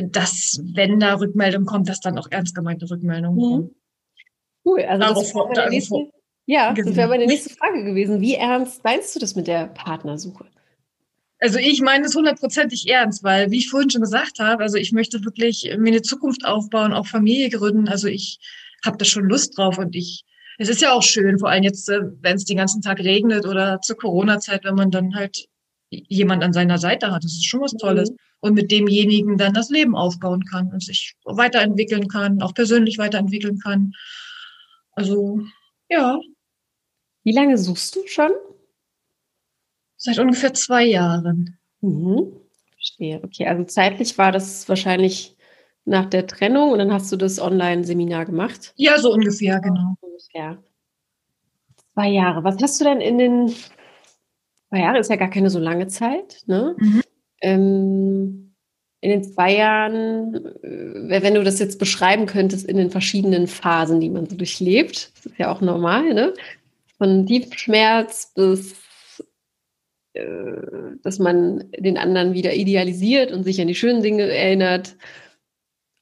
dass, 0.01 0.59
wenn 0.63 0.99
da 0.99 1.15
Rückmeldung 1.15 1.65
kommt, 1.65 1.87
dass 1.87 1.99
dann 1.99 2.17
auch 2.17 2.27
ernst 2.31 2.55
gemeinte 2.55 2.89
Rückmeldungen 2.89 3.37
mhm. 3.37 3.41
kommen. 3.41 3.75
Cool, 4.65 4.81
also 4.81 5.01
Darauf 5.01 5.23
das 5.23 5.35
wäre 5.35 5.47
meine, 5.47 5.69
nächste, 5.69 6.09
ja, 6.47 6.73
das 6.73 6.95
wäre 6.95 7.09
meine 7.09 7.27
nächste 7.27 7.51
Frage 7.51 7.83
gewesen. 7.83 8.21
Wie 8.21 8.35
ernst 8.35 8.83
meinst 8.83 9.15
du 9.15 9.19
das 9.19 9.35
mit 9.35 9.45
der 9.45 9.67
Partnersuche? 9.67 10.45
Also 11.45 11.59
ich 11.59 11.79
meine 11.79 12.07
es 12.07 12.15
hundertprozentig 12.15 12.89
ernst, 12.89 13.23
weil, 13.23 13.51
wie 13.51 13.59
ich 13.59 13.69
vorhin 13.69 13.91
schon 13.91 14.01
gesagt 14.01 14.39
habe, 14.39 14.63
also 14.63 14.77
ich 14.77 14.91
möchte 14.91 15.23
wirklich 15.23 15.69
mir 15.77 15.89
eine 15.89 16.01
Zukunft 16.01 16.43
aufbauen, 16.43 16.91
auch 16.91 17.05
Familie 17.05 17.51
gründen. 17.51 17.87
Also 17.87 18.07
ich 18.07 18.39
habe 18.83 18.97
da 18.97 19.05
schon 19.05 19.29
Lust 19.29 19.55
drauf 19.55 19.77
und 19.77 19.95
ich, 19.95 20.25
es 20.57 20.69
ist 20.69 20.81
ja 20.81 20.91
auch 20.91 21.03
schön, 21.03 21.37
vor 21.37 21.51
allem 21.51 21.61
jetzt, 21.61 21.87
äh, 21.87 21.99
wenn 22.21 22.37
es 22.37 22.45
den 22.45 22.57
ganzen 22.57 22.81
Tag 22.81 22.97
regnet 22.97 23.45
oder 23.45 23.79
zur 23.81 23.95
Corona-Zeit, 23.95 24.63
wenn 24.63 24.73
man 24.73 24.89
dann 24.89 25.13
halt 25.13 25.45
jemand 25.91 26.43
an 26.43 26.51
seiner 26.51 26.79
Seite 26.79 27.11
hat. 27.11 27.23
Das 27.23 27.33
ist 27.33 27.45
schon 27.45 27.61
was 27.61 27.73
Tolles. 27.73 28.09
Mhm. 28.09 28.17
Und 28.39 28.53
mit 28.55 28.71
demjenigen 28.71 29.37
dann 29.37 29.53
das 29.53 29.69
Leben 29.69 29.95
aufbauen 29.95 30.45
kann 30.45 30.71
und 30.73 30.81
sich 30.81 31.13
weiterentwickeln 31.25 32.07
kann, 32.07 32.41
auch 32.41 32.55
persönlich 32.55 32.97
weiterentwickeln 32.97 33.59
kann. 33.59 33.93
Also, 34.93 35.41
ja. 35.89 36.19
Wie 37.23 37.33
lange 37.33 37.59
suchst 37.59 37.97
du 37.97 37.99
schon? 38.07 38.31
Seit 40.05 40.19
ungefähr 40.19 40.53
zwei 40.53 40.83
Jahren. 40.83 41.57
Mhm. 41.81 42.31
Verstehe. 42.75 43.19
Okay, 43.23 43.47
also 43.47 43.63
zeitlich 43.63 44.15
war 44.19 44.31
das 44.31 44.69
wahrscheinlich 44.69 45.35
nach 45.83 46.05
der 46.05 46.27
Trennung 46.27 46.69
und 46.69 46.77
dann 46.77 46.93
hast 46.93 47.11
du 47.11 47.15
das 47.15 47.39
Online-Seminar 47.39 48.25
gemacht? 48.25 48.71
Ja, 48.75 48.99
so 48.99 49.11
ungefähr, 49.11 49.59
genau. 49.59 49.95
Ungefähr. 50.01 50.59
Zwei 51.95 52.09
Jahre. 52.09 52.43
Was 52.43 52.61
hast 52.61 52.79
du 52.79 52.83
denn 52.85 53.01
in 53.01 53.17
den 53.17 53.55
zwei 54.69 54.79
Jahre 54.81 54.99
ist 54.99 55.09
ja 55.09 55.15
gar 55.15 55.31
keine 55.31 55.49
so 55.49 55.57
lange 55.57 55.87
Zeit, 55.87 56.43
ne? 56.45 56.75
Mhm. 56.77 57.01
Ähm, 57.41 58.55
in 59.01 59.09
den 59.09 59.23
zwei 59.23 59.55
Jahren, 59.55 60.35
äh, 60.61 61.21
wenn 61.23 61.33
du 61.33 61.43
das 61.43 61.57
jetzt 61.57 61.79
beschreiben 61.79 62.27
könntest, 62.27 62.67
in 62.67 62.77
den 62.77 62.91
verschiedenen 62.91 63.47
Phasen, 63.47 63.99
die 63.99 64.11
man 64.11 64.27
so 64.27 64.35
durchlebt, 64.35 65.13
das 65.15 65.25
ist 65.25 65.39
ja 65.39 65.51
auch 65.51 65.61
normal, 65.61 66.13
ne? 66.13 66.35
Von 66.99 67.25
Tiefschmerz 67.25 68.33
bis 68.35 68.84
dass 71.03 71.19
man 71.19 71.65
den 71.77 71.97
anderen 71.97 72.33
wieder 72.33 72.53
idealisiert 72.53 73.31
und 73.31 73.43
sich 73.43 73.59
an 73.61 73.67
die 73.67 73.75
schönen 73.75 74.01
Dinge 74.01 74.23
erinnert, 74.23 74.95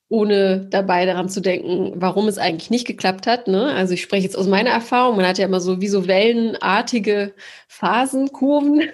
ohne 0.09 0.67
dabei 0.69 1.05
daran 1.05 1.27
zu 1.27 1.41
denken, 1.41 1.93
warum 1.95 2.27
es 2.27 2.37
eigentlich 2.37 2.69
nicht 2.69 2.85
geklappt 2.85 3.25
hat. 3.25 3.47
Ne? 3.47 3.73
Also 3.73 3.95
ich 3.95 4.03
spreche 4.03 4.25
jetzt 4.25 4.37
aus 4.37 4.47
meiner 4.47 4.69
Erfahrung, 4.69 5.15
man 5.15 5.25
hat 5.25 5.39
ja 5.39 5.45
immer 5.45 5.59
so 5.59 5.81
wie 5.81 5.87
so 5.87 6.07
wellenartige 6.07 7.33
Phasen, 7.67 8.31
Kurven. 8.31 8.89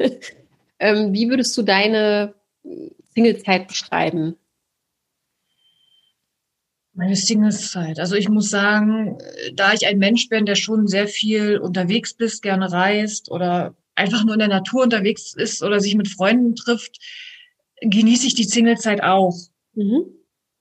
ähm, 0.78 1.12
wie 1.12 1.28
würdest 1.28 1.56
du 1.58 1.62
deine 1.62 2.34
Singlezeit 3.14 3.68
beschreiben? 3.68 4.36
Meine 6.94 7.16
Singlezeit. 7.16 8.00
Also 8.00 8.16
ich 8.16 8.28
muss 8.28 8.48
sagen, 8.48 9.18
da 9.54 9.72
ich 9.74 9.86
ein 9.86 9.98
Mensch 9.98 10.28
bin, 10.28 10.46
der 10.46 10.56
schon 10.56 10.86
sehr 10.86 11.08
viel 11.08 11.58
unterwegs 11.58 12.14
bist, 12.14 12.42
gerne 12.42 12.70
reist 12.72 13.30
oder 13.30 13.74
einfach 14.02 14.24
nur 14.24 14.34
in 14.34 14.40
der 14.40 14.48
Natur 14.48 14.82
unterwegs 14.82 15.34
ist 15.34 15.62
oder 15.62 15.80
sich 15.80 15.94
mit 15.94 16.08
Freunden 16.08 16.54
trifft, 16.54 16.98
genieße 17.80 18.26
ich 18.26 18.34
die 18.34 18.44
Singlezeit 18.44 19.02
auch. 19.02 19.36
Mhm. 19.74 20.04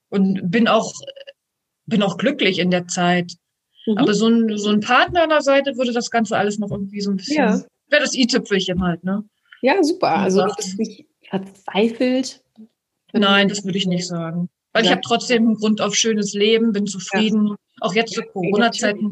Und 0.10 0.52
bin 0.52 0.68
auch, 0.68 0.94
bin 1.86 2.04
auch 2.04 2.18
glücklich 2.18 2.60
in 2.60 2.72
der 2.72 2.88
Zeit. 2.88 3.34
Mhm. 3.86 3.98
Aber 3.98 4.14
so 4.14 4.28
ein, 4.28 4.58
so 4.58 4.70
ein 4.70 4.80
Partner 4.80 5.24
an 5.24 5.30
der 5.30 5.42
Seite 5.42 5.78
würde 5.78 5.94
das 5.94 6.12
Ganze 6.12 6.38
alles 6.38 6.60
noch 6.60 6.72
irgendwie 6.72 7.02
so 7.02 7.12
ein 7.12 7.18
bisschen, 7.18 7.38
ja. 7.38 7.64
wäre 7.90 8.04
das 8.04 8.16
i-Tüpfelchen 8.16 8.82
halt, 8.84 9.04
ne? 9.04 9.24
Ja, 9.62 9.82
super. 9.84 10.18
Also 10.18 10.46
bist 10.56 10.78
nicht 10.80 11.06
verzweifelt. 11.30 12.44
Nein, 13.14 13.48
das 13.48 13.64
würde 13.64 13.78
ich 13.78 13.88
nicht 13.88 14.08
sagen. 14.08 14.50
Weil 14.74 14.84
ja. 14.84 14.90
ich 14.90 14.92
habe 14.92 15.02
trotzdem 15.02 15.44
einen 15.44 15.56
Grund 15.56 15.82
auf 15.82 15.96
schönes 15.96 16.34
Leben, 16.34 16.72
bin 16.72 16.88
zufrieden. 16.88 17.48
Ja. 17.48 17.56
Auch 17.82 17.94
jetzt 17.94 18.14
zu 18.14 18.22
Corona-Zeiten 18.22 19.12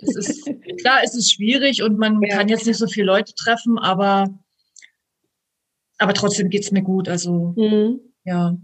das 0.00 0.16
ist, 0.16 0.44
klar, 0.80 1.00
es 1.04 1.14
ist 1.14 1.32
schwierig 1.32 1.82
und 1.82 1.98
man 1.98 2.20
ja. 2.22 2.36
kann 2.36 2.48
jetzt 2.48 2.66
nicht 2.66 2.78
so 2.78 2.86
viele 2.86 3.06
Leute 3.06 3.34
treffen, 3.34 3.78
aber, 3.78 4.28
aber 5.98 6.14
trotzdem 6.14 6.50
geht's 6.50 6.70
mir 6.70 6.82
gut. 6.82 7.08
Also, 7.08 7.54
mhm. 7.56 8.00
ja. 8.24 8.56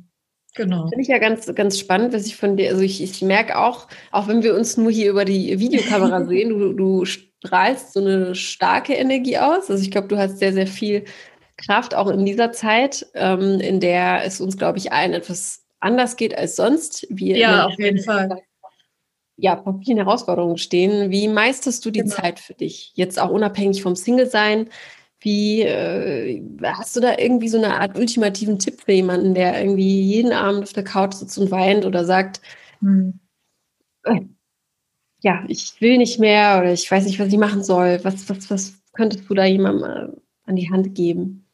Genau. 0.57 0.89
Finde 0.89 1.03
ich 1.03 1.09
ja 1.09 1.19
ganz, 1.19 1.53
ganz 1.55 1.79
spannend, 1.79 2.13
was 2.13 2.27
ich 2.27 2.37
von 2.37 2.57
dir, 2.57 2.71
also 2.71 2.83
ich, 2.83 3.01
ich 3.01 3.23
merke 3.23 3.57
auch, 3.57 3.87
auch 4.11 4.27
wenn 4.27 4.43
wir 4.43 4.57
uns 4.57 4.77
nur 4.77 4.91
hier 4.91 5.11
über 5.11 5.25
die 5.25 5.61
Videokamera 5.61 6.25
sehen, 6.27 6.49
du, 6.51 6.73
du 6.73 7.05
strahlst 7.05 7.93
so 7.93 8.01
eine 8.01 8.35
starke 8.35 8.95
Energie 8.95 9.39
aus. 9.39 9.71
Also 9.71 9.83
ich 9.83 9.91
glaube, 9.91 10.09
du 10.09 10.19
hast 10.19 10.39
sehr, 10.39 10.53
sehr 10.53 10.67
viel 10.67 11.05
Kraft, 11.57 11.95
auch 11.95 12.09
in 12.09 12.25
dieser 12.25 12.53
Zeit, 12.53 13.07
ähm, 13.15 13.61
in 13.61 13.81
der 13.81 14.25
es 14.25 14.41
uns, 14.41 14.57
glaube 14.57 14.79
ich, 14.79 14.93
allen 14.93 15.13
etwas 15.13 15.65
anders 15.79 16.17
geht 16.17 16.37
als 16.37 16.57
sonst. 16.57 17.07
Wir 17.11 17.37
ja, 17.37 17.67
auf 17.67 17.79
jeden 17.79 18.03
Fall 18.03 18.43
ja, 19.41 19.57
vor 19.57 19.81
vielen 19.83 19.99
Herausforderungen 19.99 20.59
stehen. 20.59 21.11
Wie 21.11 21.29
meisterst 21.29 21.85
du 21.85 21.91
die 21.91 22.01
genau. 22.01 22.15
Zeit 22.15 22.39
für 22.39 22.55
dich? 22.55 22.93
Jetzt 22.95 23.19
auch 23.21 23.31
unabhängig 23.31 23.83
vom 23.83 23.97
Single-Sein. 23.97 24.69
Wie 25.21 25.63
äh, 25.63 26.43
hast 26.63 26.97
du 26.97 27.01
da 27.01 27.19
irgendwie 27.19 27.49
so 27.49 27.59
eine 27.59 27.79
Art 27.79 27.99
ultimativen 27.99 28.59
Tipp 28.59 28.81
für 28.85 28.93
jemanden, 28.93 29.35
der 29.35 29.61
irgendwie 29.61 30.03
jeden 30.03 30.33
Abend 30.33 30.63
auf 30.63 30.73
der 30.73 30.85
Couch 30.85 31.15
sitzt 31.15 31.39
und 31.39 31.51
weint 31.51 31.85
oder 31.85 32.05
sagt, 32.05 32.41
hm. 32.81 33.19
äh, 34.05 34.21
ja, 35.23 35.45
ich 35.49 35.79
will 35.81 35.99
nicht 35.99 36.19
mehr 36.19 36.59
oder 36.61 36.73
ich 36.73 36.91
weiß 36.91 37.05
nicht, 37.05 37.19
was 37.19 37.29
ich 37.29 37.39
machen 37.39 37.63
soll. 37.63 38.01
Was, 38.03 38.29
was, 38.29 38.51
was 38.51 38.83
könntest 38.93 39.29
du 39.29 39.35
da 39.35 39.45
jemandem 39.45 39.91
äh, 39.91 40.09
an 40.45 40.57
die 40.57 40.71
Hand 40.71 40.95
geben? 40.95 41.47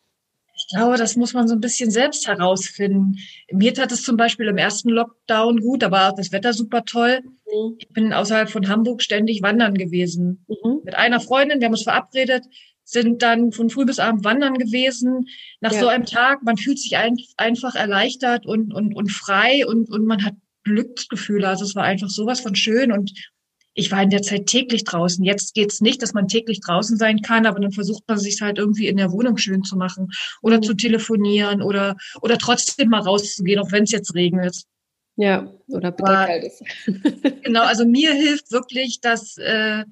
Ich 0.54 0.68
glaube, 0.74 0.96
das 0.96 1.16
muss 1.16 1.34
man 1.34 1.48
so 1.48 1.54
ein 1.54 1.60
bisschen 1.60 1.90
selbst 1.90 2.26
herausfinden. 2.26 3.16
Mir 3.52 3.74
tat 3.74 3.92
es 3.92 4.02
zum 4.02 4.16
Beispiel 4.16 4.46
im 4.46 4.56
ersten 4.56 4.88
Lockdown 4.88 5.60
gut, 5.60 5.82
da 5.82 5.90
war 5.90 6.10
auch 6.10 6.16
das 6.16 6.32
Wetter 6.32 6.52
super 6.52 6.84
toll. 6.84 7.20
Mhm. 7.56 7.76
Ich 7.78 7.88
bin 7.88 8.12
außerhalb 8.12 8.50
von 8.50 8.68
Hamburg 8.68 9.02
ständig 9.02 9.42
wandern 9.42 9.74
gewesen. 9.74 10.44
Mhm. 10.48 10.80
Mit 10.84 10.94
einer 10.94 11.20
Freundin, 11.20 11.60
wir 11.60 11.66
haben 11.66 11.74
uns 11.74 11.82
verabredet, 11.82 12.44
sind 12.84 13.22
dann 13.22 13.52
von 13.52 13.68
früh 13.68 13.84
bis 13.84 13.98
abend 13.98 14.24
wandern 14.24 14.54
gewesen. 14.54 15.26
Nach 15.60 15.72
ja. 15.72 15.80
so 15.80 15.88
einem 15.88 16.06
Tag, 16.06 16.42
man 16.44 16.56
fühlt 16.56 16.78
sich 16.78 16.96
ein, 16.96 17.16
einfach 17.36 17.74
erleichtert 17.74 18.46
und, 18.46 18.72
und, 18.72 18.94
und 18.94 19.10
frei 19.10 19.66
und, 19.66 19.90
und 19.90 20.06
man 20.06 20.24
hat 20.24 20.34
Glücksgefühle. 20.62 21.48
Also 21.48 21.64
es 21.64 21.74
war 21.74 21.84
einfach 21.84 22.08
sowas 22.08 22.40
von 22.40 22.54
schön 22.54 22.92
und 22.92 23.12
ich 23.74 23.92
war 23.92 24.02
in 24.02 24.10
der 24.10 24.22
Zeit 24.22 24.46
täglich 24.46 24.84
draußen. 24.84 25.22
Jetzt 25.24 25.54
geht's 25.54 25.80
nicht, 25.80 26.00
dass 26.00 26.14
man 26.14 26.28
täglich 26.28 26.60
draußen 26.60 26.96
sein 26.96 27.20
kann, 27.20 27.44
aber 27.44 27.60
dann 27.60 27.72
versucht 27.72 28.04
man 28.08 28.18
sich 28.18 28.40
halt 28.40 28.56
irgendwie 28.56 28.88
in 28.88 28.96
der 28.96 29.12
Wohnung 29.12 29.36
schön 29.36 29.64
zu 29.64 29.76
machen 29.76 30.08
oder 30.40 30.56
mhm. 30.56 30.62
zu 30.62 30.74
telefonieren 30.74 31.62
oder, 31.62 31.96
oder 32.22 32.38
trotzdem 32.38 32.88
mal 32.88 33.02
rauszugehen, 33.02 33.60
auch 33.60 33.72
wenn 33.72 33.82
es 33.82 33.90
jetzt 33.90 34.14
regnet. 34.14 34.62
Ja, 35.16 35.50
oder 35.68 35.92
bitterkalt 35.92 36.44
ist. 36.44 36.62
genau, 37.42 37.62
also 37.62 37.86
mir 37.86 38.12
hilft 38.12 38.52
wirklich 38.52 39.00
das 39.00 39.38
äh, 39.38 39.84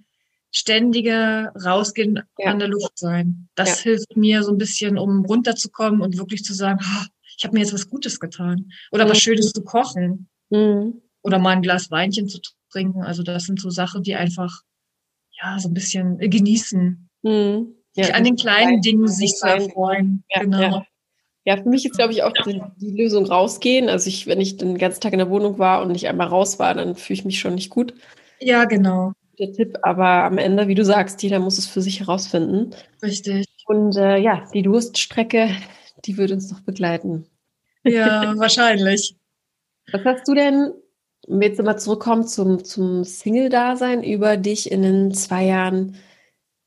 ständige 0.51 1.51
Rausgehen 1.65 2.23
ja. 2.39 2.51
an 2.51 2.59
der 2.59 2.69
Luft 2.69 2.99
sein. 2.99 3.49
Das 3.55 3.79
ja. 3.79 3.91
hilft 3.91 4.17
mir 4.17 4.43
so 4.43 4.53
ein 4.53 4.59
bisschen, 4.59 4.99
um 4.99 5.25
runterzukommen 5.25 6.03
und 6.03 6.19
wirklich 6.19 6.45
zu 6.45 6.53
sagen, 6.53 6.79
oh, 6.83 7.07
ich 7.37 7.45
habe 7.45 7.55
mir 7.55 7.61
jetzt 7.61 7.73
was 7.73 7.89
Gutes 7.89 8.21
getan. 8.21 8.71
Oder 8.93 9.07
mhm. 9.07 9.11
was 9.11 9.19
Schönes 9.19 9.53
zu 9.53 9.65
kochen. 9.65 10.29
Mhm. 10.51 11.01
Oder 11.23 11.39
mal 11.39 11.51
ein 11.51 11.63
Glas 11.63 11.91
Weinchen 11.91 12.29
zu 12.29 12.39
trinken. 12.71 13.03
Also 13.03 13.23
das 13.23 13.45
sind 13.45 13.61
so 13.61 13.71
Sachen, 13.71 14.03
die 14.03 14.15
einfach 14.15 14.61
ja 15.43 15.59
so 15.59 15.69
ein 15.69 15.75
bisschen 15.75 16.19
genießen. 16.19 17.09
Mhm. 17.23 17.75
Ja, 17.97 18.05
sich 18.05 18.15
an 18.15 18.25
den 18.25 18.37
kleinen 18.37 18.81
Dingen 18.81 19.09
sich 19.09 19.35
zu 19.35 19.47
erfreuen. 19.47 20.25
Ja, 20.29 20.43
genau. 20.43 20.61
Ja. 20.61 20.87
Ja. 21.45 21.57
für 21.57 21.69
mich 21.69 21.85
ist, 21.85 21.97
glaube 21.97 22.13
ich, 22.13 22.23
auch 22.23 22.33
die, 22.33 22.61
die, 22.81 22.91
Lösung 22.91 23.27
rausgehen. 23.27 23.89
Also 23.89 24.09
ich, 24.09 24.27
wenn 24.27 24.41
ich 24.41 24.57
den 24.57 24.79
ganzen 24.79 25.01
Tag 25.01 25.13
in 25.13 25.19
der 25.19 25.31
Wohnung 25.31 25.59
war 25.59 25.83
und 25.83 25.93
nicht 25.93 26.09
einmal 26.09 26.29
raus 26.29 26.59
war, 26.59 26.75
dann 26.75 26.95
fühle 26.97 27.19
ich 27.19 27.25
mich 27.25 27.39
schon 27.39 27.55
nicht 27.55 27.71
gut. 27.71 27.95
Ja, 28.41 28.65
genau. 28.65 29.13
Der 29.39 29.53
Tipp, 29.53 29.79
aber 29.83 30.25
am 30.25 30.39
Ende, 30.39 30.69
wie 30.69 30.75
du 30.75 30.85
sagst, 30.85 31.23
jeder 31.23 31.41
muss 31.41 31.59
es 31.59 31.67
für 31.67 31.83
sich 31.83 32.01
herausfinden. 32.01 32.71
Richtig. 33.03 33.47
Und 33.67 33.97
äh, 33.97 34.19
ja, 34.19 34.45
die 34.53 34.63
Durststrecke, 34.63 35.51
die 36.05 36.17
wird 36.17 36.31
uns 36.31 36.51
noch 36.51 36.61
begleiten. 36.61 37.27
Ja, 37.83 38.35
wahrscheinlich. 38.37 39.17
Was 39.91 40.05
hast 40.05 40.29
du 40.29 40.35
denn 40.35 40.73
wenn 41.27 41.41
wir 41.41 41.49
jetzt 41.49 41.63
mal 41.63 41.79
zurückkommen 41.79 42.27
zum, 42.27 42.65
zum 42.65 43.05
Single-Dasein 43.05 44.03
über 44.03 44.37
dich 44.37 44.71
in 44.71 44.83
den 44.83 45.15
zwei 45.15 45.45
Jahren 45.45 45.97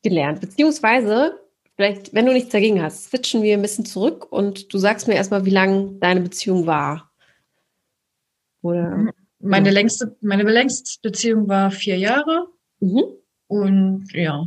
gelernt. 0.02 0.40
Beziehungsweise, 0.40 1.38
vielleicht, 1.78 2.12
wenn 2.12 2.26
du 2.26 2.32
nichts 2.32 2.50
dagegen 2.50 2.82
hast, 2.82 3.04
switchen 3.04 3.42
wir 3.42 3.54
ein 3.54 3.62
bisschen 3.62 3.86
zurück 3.86 4.30
und 4.30 4.72
du 4.74 4.78
sagst 4.78 5.06
mir 5.06 5.14
erstmal, 5.14 5.44
wie 5.44 5.50
lang 5.50 6.00
deine 6.00 6.20
Beziehung 6.20 6.66
war. 6.66 7.12
Oder? 8.62 9.12
Meine 9.38 9.68
ja. 9.68 9.74
längste, 9.74 10.16
meine 10.20 10.42
längste 10.42 10.98
Beziehung 11.02 11.48
war 11.48 11.70
vier 11.70 11.96
Jahre. 11.96 12.48
Mhm. 12.80 13.04
Und 13.46 14.12
ja. 14.12 14.44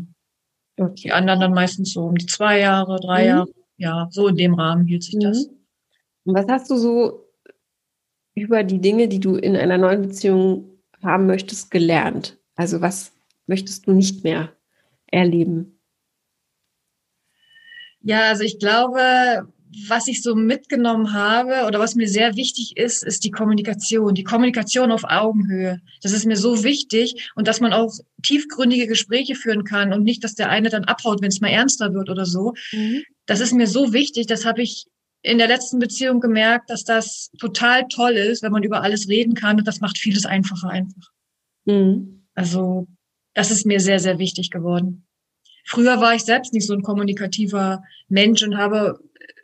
Okay. 0.78 1.04
Die 1.04 1.12
anderen 1.14 1.40
dann 1.40 1.54
meistens 1.54 1.94
so 1.94 2.04
um 2.04 2.16
die 2.16 2.26
zwei 2.26 2.60
Jahre, 2.60 3.00
drei 3.00 3.22
mhm. 3.22 3.28
Jahre. 3.28 3.54
Ja, 3.78 4.08
so 4.12 4.28
in 4.28 4.36
dem 4.36 4.54
Rahmen 4.56 4.86
hielt 4.86 5.04
sich 5.04 5.16
mhm. 5.16 5.22
das. 5.22 5.46
Und 6.26 6.36
was 6.36 6.48
hast 6.50 6.70
du 6.70 6.76
so 6.76 7.30
über 8.36 8.64
die 8.64 8.82
Dinge, 8.82 9.08
die 9.08 9.22
du 9.22 9.38
in 9.38 9.56
einer 9.56 9.78
neuen 9.78 10.02
Beziehung 10.02 10.66
haben 11.02 11.28
möchtest, 11.28 11.72
gelernt? 11.72 12.38
Also 12.56 12.82
was 12.82 13.14
möchtest 13.48 13.88
du 13.88 13.94
nicht 13.94 14.26
mehr 14.26 14.52
erleben? 15.08 15.81
Ja, 18.04 18.30
also 18.30 18.44
ich 18.44 18.60
glaube, 18.60 19.48
was 19.88 20.08
ich 20.08 20.22
so 20.22 20.36
mitgenommen 20.36 21.14
habe 21.14 21.66
oder 21.66 21.80
was 21.80 21.96
mir 21.96 22.08
sehr 22.08 22.36
wichtig 22.36 22.76
ist, 22.76 23.04
ist 23.04 23.24
die 23.24 23.32
Kommunikation. 23.32 24.14
Die 24.16 24.24
Kommunikation 24.24 24.92
auf 24.92 25.04
Augenhöhe. 25.06 25.80
Das 26.02 26.12
ist 26.12 26.26
mir 26.26 26.36
so 26.36 26.64
wichtig 26.64 27.32
und 27.36 27.48
dass 27.48 27.62
man 27.62 27.72
auch 27.72 27.94
tiefgründige 28.22 28.88
Gespräche 28.88 29.36
führen 29.36 29.64
kann 29.64 29.94
und 29.94 30.04
nicht, 30.04 30.24
dass 30.24 30.36
der 30.36 30.50
eine 30.50 30.70
dann 30.70 30.86
abhaut, 30.86 31.22
wenn 31.22 31.30
es 31.30 31.42
mal 31.42 31.50
ernster 31.50 31.94
wird 31.94 32.10
oder 32.10 32.26
so. 32.26 32.54
Mhm. 32.74 33.04
Das 33.26 33.40
ist 33.40 33.54
mir 33.54 33.68
so 33.68 33.94
wichtig. 33.94 34.28
Das 34.28 34.46
habe 34.46 34.62
ich 34.62 34.88
in 35.22 35.38
der 35.38 35.48
letzten 35.48 35.80
Beziehung 35.80 36.20
gemerkt, 36.20 36.70
dass 36.70 36.84
das 36.84 37.30
total 37.40 37.88
toll 37.88 38.14
ist, 38.14 38.44
wenn 38.44 38.52
man 38.52 38.64
über 38.64 38.82
alles 38.82 39.08
reden 39.08 39.36
kann 39.36 39.58
und 39.58 39.68
das 39.68 39.80
macht 39.80 39.98
vieles 39.98 40.26
einfacher 40.26 40.70
einfach. 40.70 41.12
Mhm. 41.66 42.26
Also 42.34 42.88
das 43.34 43.52
ist 43.52 43.66
mir 43.66 43.80
sehr, 43.80 44.00
sehr 44.00 44.20
wichtig 44.20 44.50
geworden. 44.50 45.06
Früher 45.66 46.00
war 46.02 46.16
ich 46.16 46.24
selbst 46.24 46.54
nicht 46.54 46.68
so 46.68 46.74
ein 46.74 46.84
kommunikativer 46.84 47.84
Mensch 48.10 48.44
und 48.44 48.58
habe 48.58 49.00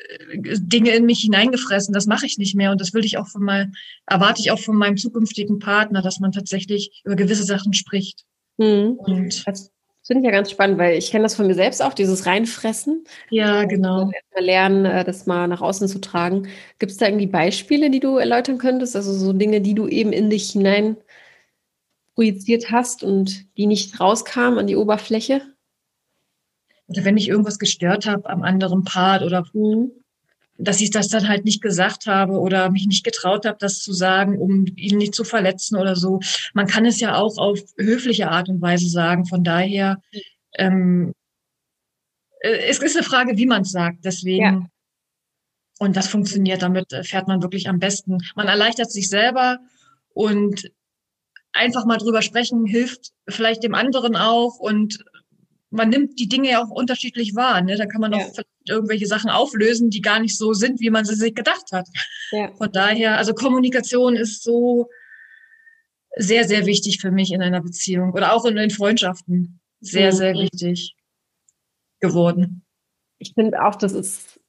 äh, 0.09 0.37
Dinge 0.37 0.91
in 0.91 1.05
mich 1.05 1.19
hineingefressen. 1.19 1.93
Das 1.93 2.07
mache 2.07 2.25
ich 2.25 2.37
nicht 2.37 2.55
mehr 2.55 2.71
und 2.71 2.81
das 2.81 2.93
will 2.93 3.05
ich 3.05 3.17
auch 3.17 3.27
von 3.27 3.43
mal 3.43 3.71
erwarte 4.05 4.41
ich 4.41 4.51
auch 4.51 4.59
von 4.59 4.75
meinem 4.75 4.97
zukünftigen 4.97 5.59
Partner, 5.59 6.01
dass 6.01 6.19
man 6.19 6.31
tatsächlich 6.31 7.01
über 7.05 7.15
gewisse 7.15 7.43
Sachen 7.43 7.73
spricht. 7.73 8.25
Mhm. 8.57 8.97
Und 8.97 9.47
das 9.47 9.71
finde 10.07 10.21
ich 10.21 10.25
ja 10.25 10.31
ganz 10.31 10.49
spannend, 10.49 10.77
weil 10.77 10.97
ich 10.97 11.11
kenne 11.11 11.23
das 11.23 11.35
von 11.35 11.47
mir 11.47 11.53
selbst 11.53 11.83
auch, 11.83 11.93
dieses 11.93 12.25
Reinfressen. 12.25 13.03
Ja, 13.29 13.65
genau. 13.65 14.05
Mal 14.05 14.43
lernen, 14.43 14.85
äh, 14.85 15.03
das 15.03 15.25
mal 15.25 15.47
nach 15.47 15.61
außen 15.61 15.87
zu 15.89 15.99
tragen. 15.99 16.47
Gibt 16.79 16.93
es 16.93 16.97
da 16.97 17.07
irgendwie 17.07 17.27
Beispiele, 17.27 17.89
die 17.89 17.99
du 17.99 18.17
erläutern 18.17 18.57
könntest? 18.57 18.95
Also 18.95 19.11
so 19.11 19.33
Dinge, 19.33 19.59
die 19.59 19.75
du 19.75 19.87
eben 19.87 20.13
in 20.13 20.29
dich 20.29 20.51
hinein 20.51 20.95
projiziert 22.15 22.71
hast 22.71 23.03
und 23.03 23.45
die 23.57 23.67
nicht 23.67 23.99
rauskamen 23.99 24.57
an 24.57 24.67
die 24.67 24.77
Oberfläche? 24.77 25.41
Oder 26.87 27.05
wenn 27.05 27.17
ich 27.17 27.27
irgendwas 27.27 27.59
gestört 27.59 28.05
habe 28.05 28.29
am 28.29 28.43
anderen 28.43 28.83
Part 28.83 29.23
oder 29.23 29.45
mhm. 29.53 29.91
dass 30.57 30.81
ich 30.81 30.89
das 30.89 31.09
dann 31.09 31.27
halt 31.27 31.45
nicht 31.45 31.61
gesagt 31.61 32.07
habe 32.07 32.33
oder 32.39 32.71
mich 32.71 32.87
nicht 32.87 33.03
getraut 33.03 33.45
habe, 33.45 33.57
das 33.59 33.79
zu 33.79 33.93
sagen, 33.93 34.37
um 34.37 34.65
ihn 34.75 34.97
nicht 34.97 35.13
zu 35.13 35.23
verletzen 35.23 35.77
oder 35.77 35.95
so. 35.95 36.19
Man 36.53 36.67
kann 36.67 36.85
es 36.85 36.99
ja 36.99 37.15
auch 37.15 37.37
auf 37.37 37.59
höfliche 37.77 38.29
Art 38.29 38.49
und 38.49 38.61
Weise 38.61 38.87
sagen. 38.87 39.25
Von 39.25 39.43
daher, 39.43 40.01
ähm, 40.57 41.13
äh, 42.39 42.69
es 42.69 42.79
ist 42.79 42.95
eine 42.95 43.05
Frage, 43.05 43.37
wie 43.37 43.45
man 43.45 43.63
es 43.63 43.71
sagt. 43.71 44.05
Deswegen. 44.05 44.43
Ja. 44.43 44.65
Und 45.79 45.95
das 45.95 46.07
funktioniert, 46.07 46.63
damit 46.63 46.87
fährt 47.03 47.27
man 47.27 47.43
wirklich 47.43 47.69
am 47.69 47.77
besten. 47.77 48.17
Man 48.35 48.47
erleichtert 48.47 48.91
sich 48.91 49.09
selber 49.09 49.59
und 50.11 50.71
einfach 51.53 51.85
mal 51.85 51.97
drüber 51.97 52.23
sprechen 52.23 52.65
hilft 52.65 53.11
vielleicht 53.27 53.63
dem 53.63 53.75
anderen 53.75 54.15
auch 54.15 54.57
und 54.57 55.03
man 55.69 55.89
nimmt 55.89 56.19
die 56.19 56.27
Dinge 56.27 56.51
ja 56.51 56.63
auch 56.63 56.69
unterschiedlich 56.69 57.35
wahr. 57.35 57.61
Ne? 57.61 57.75
Da 57.75 57.85
kann 57.85 58.01
man 58.01 58.13
ja. 58.13 58.19
auch 58.19 58.31
irgendwelche 58.67 59.05
Sachen 59.05 59.29
auflösen, 59.29 59.89
die 59.89 60.01
gar 60.01 60.19
nicht 60.19 60.37
so 60.37 60.53
sind, 60.53 60.79
wie 60.79 60.89
man 60.89 61.05
sie 61.05 61.15
sich 61.15 61.35
gedacht 61.35 61.71
hat. 61.71 61.87
Ja. 62.31 62.53
Von 62.55 62.71
daher, 62.71 63.17
also 63.17 63.33
Kommunikation 63.33 64.15
ist 64.15 64.43
so 64.43 64.89
sehr, 66.15 66.45
sehr 66.45 66.65
wichtig 66.65 66.99
für 66.99 67.11
mich 67.11 67.31
in 67.31 67.41
einer 67.41 67.61
Beziehung 67.61 68.13
oder 68.13 68.33
auch 68.33 68.45
in 68.45 68.55
den 68.55 68.69
Freundschaften. 68.69 69.59
Sehr, 69.79 70.11
mhm. 70.11 70.15
sehr 70.15 70.33
wichtig 70.33 70.95
geworden. 71.99 72.63
Ich 73.19 73.33
finde 73.33 73.63
auch, 73.63 73.75
das 73.75 73.93
ist 73.93 74.39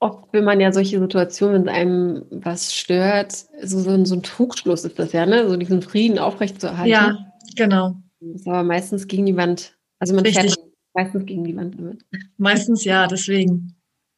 oft, 0.00 0.32
wenn 0.32 0.44
man 0.44 0.60
ja 0.60 0.72
solche 0.72 1.00
Situationen, 1.00 1.66
wenn 1.66 1.68
einem 1.68 2.26
was 2.30 2.74
stört, 2.74 3.32
so, 3.62 3.80
so, 3.80 3.90
ein, 3.90 4.04
so 4.04 4.14
ein 4.14 4.22
Trugschluss 4.22 4.84
ist 4.84 4.98
das 4.98 5.12
ja, 5.12 5.26
ne? 5.26 5.48
So 5.48 5.56
diesen 5.56 5.82
Frieden 5.82 6.18
aufrechtzuerhalten. 6.18 6.90
Ja, 6.90 7.32
genau. 7.56 7.96
Das 8.20 8.40
ist 8.40 8.46
aber 8.46 8.62
meistens 8.62 9.08
gegen 9.08 9.26
die 9.26 9.36
Wand 9.36 9.77
also 9.98 10.14
man 10.14 10.24
Richtig. 10.24 10.54
fährt 10.54 10.66
meistens 10.94 11.26
gegen 11.26 11.44
die 11.44 11.56
Wand 11.56 11.78
damit. 11.78 12.04
Meistens 12.36 12.84
ja, 12.84 13.06
deswegen. 13.06 13.74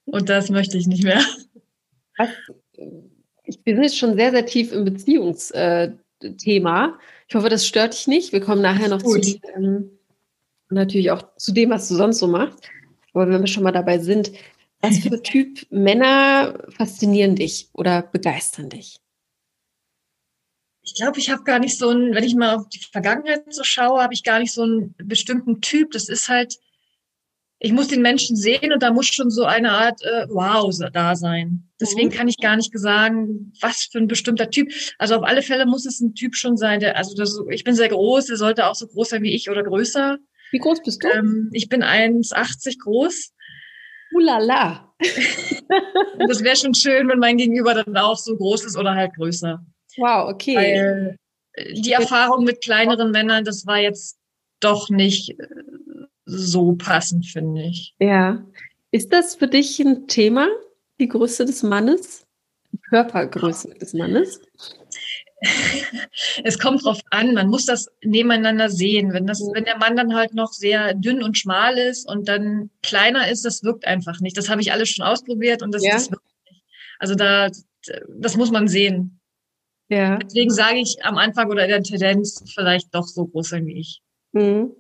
Und 0.07 0.29
das 0.29 0.51
möchte 0.51 0.79
ich 0.79 0.87
nicht 0.87 1.05
mehr. 1.05 1.23
Was, 2.17 2.31
ich 3.45 3.63
bin 3.63 3.83
jetzt 3.83 3.99
schon 3.99 4.17
sehr, 4.17 4.31
sehr 4.31 4.47
tief 4.47 4.73
im 4.73 4.85
Beziehungsthema. 4.85 6.99
Ich 7.29 7.35
hoffe, 7.35 7.49
das 7.49 7.67
stört 7.67 7.95
dich 7.95 8.07
nicht. 8.07 8.33
Wir 8.33 8.41
kommen 8.41 8.63
nachher 8.63 8.89
noch 8.89 9.03
Gut. 9.03 9.25
zu 9.25 9.39
ähm, 9.57 9.91
natürlich 10.69 11.11
auch 11.11 11.23
zu 11.37 11.53
dem, 11.53 11.71
was 11.71 11.89
du 11.89 11.95
sonst 11.95 12.19
so 12.19 12.27
machst. 12.27 12.59
Aber 13.13 13.29
wenn 13.29 13.41
wir 13.41 13.47
schon 13.47 13.65
mal 13.65 13.73
dabei 13.73 13.99
sind, 13.99 14.33
was 14.81 14.99
für 14.99 15.23
Typ 15.23 15.67
Männer 15.71 16.59
faszinieren 16.71 17.37
dich 17.37 17.69
oder 17.73 18.03
begeistern 18.03 18.69
dich? 18.69 19.01
Ich 20.83 20.95
glaube, 20.95 21.19
ich 21.19 21.31
habe 21.31 21.45
gar 21.45 21.59
nicht 21.59 21.79
so 21.79 21.91
einen, 21.91 22.15
wenn 22.15 22.25
ich 22.25 22.35
mal 22.35 22.57
auf 22.57 22.69
die 22.69 22.81
Vergangenheit 22.81 23.43
so 23.53 23.65
schaue, 23.65 24.03
habe 24.03 24.15
ich 24.15 24.25
gar 24.25 24.39
nicht 24.39 24.53
so 24.53 24.63
einen 24.63 24.95
bestimmten 24.99 25.61
Typ. 25.61 25.91
Das 25.93 26.09
ist 26.09 26.29
halt, 26.29 26.59
ich 27.59 27.73
muss 27.73 27.89
den 27.89 28.01
Menschen 28.01 28.37
sehen 28.37 28.73
und 28.73 28.83
da 28.83 28.91
muss 28.91 29.07
schon 29.07 29.31
so 29.31 29.45
eine 29.45 29.73
Art 29.73 30.01
äh, 30.03 30.27
Wow 30.29 30.75
da 30.93 31.15
sein. 31.15 31.69
Deswegen 31.79 32.09
mhm. 32.09 32.13
kann 32.13 32.29
ich 32.29 32.39
gar 32.39 32.57
nicht 32.57 32.77
sagen, 32.79 33.53
was 33.61 33.89
für 33.93 33.99
ein 33.99 34.07
bestimmter 34.07 34.51
Typ. 34.51 34.73
Also 34.99 35.17
auf 35.17 35.25
alle 35.25 35.43
Fälle 35.43 35.67
muss 35.67 35.85
es 35.85 36.01
ein 36.01 36.15
Typ 36.15 36.35
schon 36.35 36.57
sein, 36.57 36.81
der, 36.81 36.97
also 36.97 37.15
das, 37.15 37.39
ich 37.51 37.65
bin 37.65 37.75
sehr 37.75 37.89
groß, 37.89 38.27
der 38.27 38.37
sollte 38.37 38.67
auch 38.67 38.75
so 38.75 38.87
groß 38.87 39.11
sein 39.11 39.23
wie 39.23 39.35
ich 39.35 39.51
oder 39.51 39.63
größer. 39.63 40.19
Wie 40.51 40.59
groß 40.59 40.83
bist 40.83 41.05
du? 41.05 41.09
Ähm, 41.09 41.51
ich 41.53 41.69
bin 41.69 41.85
1,80 41.85 42.79
groß. 42.81 43.33
Ulala. 44.15 44.93
das 46.29 46.43
wäre 46.43 46.57
schon 46.57 46.75
schön, 46.75 47.09
wenn 47.09 47.19
mein 47.19 47.37
Gegenüber 47.37 47.75
dann 47.75 47.97
auch 47.97 48.19
so 48.19 48.37
groß 48.37 48.65
ist 48.65 48.77
oder 48.77 48.95
halt 48.95 49.15
größer. 49.15 49.65
Wow, 49.97 50.31
okay. 50.31 50.57
Weil 50.57 51.19
äh, 51.53 51.75
die 51.75 51.93
Erfahrung 51.93 52.45
mit 52.45 52.63
kleineren 52.63 53.11
Männern, 53.11 53.45
das 53.45 53.67
war 53.67 53.79
jetzt 53.79 54.19
doch 54.61 54.89
nicht 54.91 55.39
äh, 55.39 55.47
so 56.25 56.75
passend, 56.75 57.27
finde 57.27 57.63
ich. 57.63 57.95
Ja. 57.99 58.45
Ist 58.91 59.13
das 59.13 59.37
für 59.37 59.49
dich 59.49 59.81
ein 59.81 60.07
Thema, 60.07 60.49
die 60.99 61.09
Größe 61.09 61.45
des 61.45 61.63
Mannes? 61.63 62.27
Die 62.73 62.79
Körpergröße 62.79 63.71
des 63.75 63.95
Mannes? 63.95 64.41
es 66.45 66.59
kommt 66.59 66.85
drauf 66.85 67.01
an, 67.11 67.35
man 67.35 67.49
muss 67.49 67.65
das 67.65 67.89
nebeneinander 68.05 68.69
sehen. 68.69 69.13
Wenn 69.13 69.27
das, 69.27 69.41
wenn 69.55 69.65
der 69.65 69.79
Mann 69.79 69.97
dann 69.97 70.15
halt 70.15 70.35
noch 70.35 70.53
sehr 70.53 70.95
dünn 70.95 71.23
und 71.23 71.39
schmal 71.39 71.79
ist 71.79 72.09
und 72.09 72.29
dann 72.29 72.71
kleiner 72.83 73.31
ist, 73.31 73.45
das 73.45 73.65
wirkt 73.65 73.87
einfach 73.87 74.21
nicht. 74.21 74.37
Das 74.37 74.49
habe 74.49 74.61
ich 74.61 74.73
alles 74.73 74.91
schon 74.91 75.05
ausprobiert 75.05 75.63
und 75.63 75.73
das, 75.73 75.85
ja. 75.85 75.93
das 75.95 76.11
wirkt 76.11 76.25
nicht. 76.51 76.63
Also 76.99 77.15
da, 77.15 77.51
das 78.09 78.37
muss 78.37 78.51
man 78.51 78.69
sehen. 78.69 79.20
Ja. 79.91 80.19
Deswegen 80.19 80.51
sage 80.51 80.79
ich 80.79 81.05
am 81.05 81.19
Anfang 81.19 81.51
oder 81.51 81.65
in 81.65 81.71
der 81.71 81.83
Tendenz 81.83 82.43
vielleicht 82.55 82.95
doch 82.95 83.07
so 83.07 83.27
groß 83.27 83.51
sein 83.51 83.67
wie 83.67 83.81
ich. 83.81 84.01
Mhm. 84.33 84.71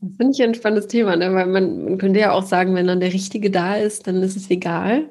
Das 0.00 0.16
finde 0.18 0.32
ich 0.34 0.42
ein 0.42 0.54
spannendes 0.54 0.86
Thema, 0.86 1.16
ne? 1.16 1.32
weil 1.32 1.46
man, 1.46 1.84
man 1.84 1.98
könnte 1.98 2.20
ja 2.20 2.32
auch 2.32 2.42
sagen, 2.42 2.74
wenn 2.74 2.86
dann 2.86 3.00
der 3.00 3.12
Richtige 3.12 3.50
da 3.50 3.76
ist, 3.76 4.06
dann 4.06 4.22
ist 4.22 4.36
es 4.36 4.50
egal. 4.50 5.08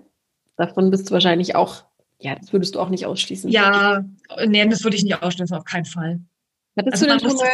Davon 0.56 0.92
bist 0.92 1.10
du 1.10 1.14
wahrscheinlich 1.14 1.56
auch, 1.56 1.84
ja, 2.20 2.36
das 2.36 2.54
würdest 2.54 2.76
du 2.76 2.80
auch 2.80 2.90
nicht 2.90 3.08
ausschließen. 3.08 3.50
Ja, 3.50 4.06
nee, 4.46 4.68
das 4.68 4.84
würde 4.84 4.96
ich 4.96 5.04
nicht 5.04 5.20
ausschließen, 5.22 5.58
auf 5.58 5.66
keinen 5.66 5.86
Fall. 5.86 6.22
Hattest 6.78 6.94
also 6.94 7.06
du 7.06 7.12
denn 7.12 7.20
schon 7.20 7.38
mal, 7.38 7.48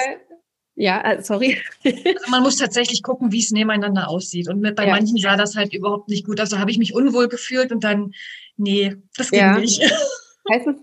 ja, 0.76 1.02
äh, 1.02 1.22
sorry. 1.22 1.58
Also 1.86 2.32
man 2.32 2.44
muss 2.44 2.58
tatsächlich 2.58 3.04
gucken, 3.04 3.32
wie 3.32 3.40
es 3.40 3.52
nebeneinander 3.52 4.10
aussieht. 4.10 4.50
Und 4.50 4.60
mit, 4.60 4.76
bei 4.76 4.86
ja. 4.86 4.94
manchen 4.94 5.18
sah 5.18 5.38
das 5.38 5.56
halt 5.56 5.74
überhaupt 5.74 6.10
nicht 6.10 6.26
gut 6.26 6.42
aus. 6.42 6.50
Da 6.50 6.60
habe 6.60 6.72
ich 6.72 6.78
mich 6.78 6.94
unwohl 6.94 7.30
gefühlt 7.30 7.72
und 7.72 7.84
dann, 7.86 8.14
nee, 8.58 8.96
das 9.16 9.32
ging 9.32 9.40
ja. 9.40 9.58
nicht. 9.58 9.82
Heißt 10.50 10.68
es, 10.68 10.76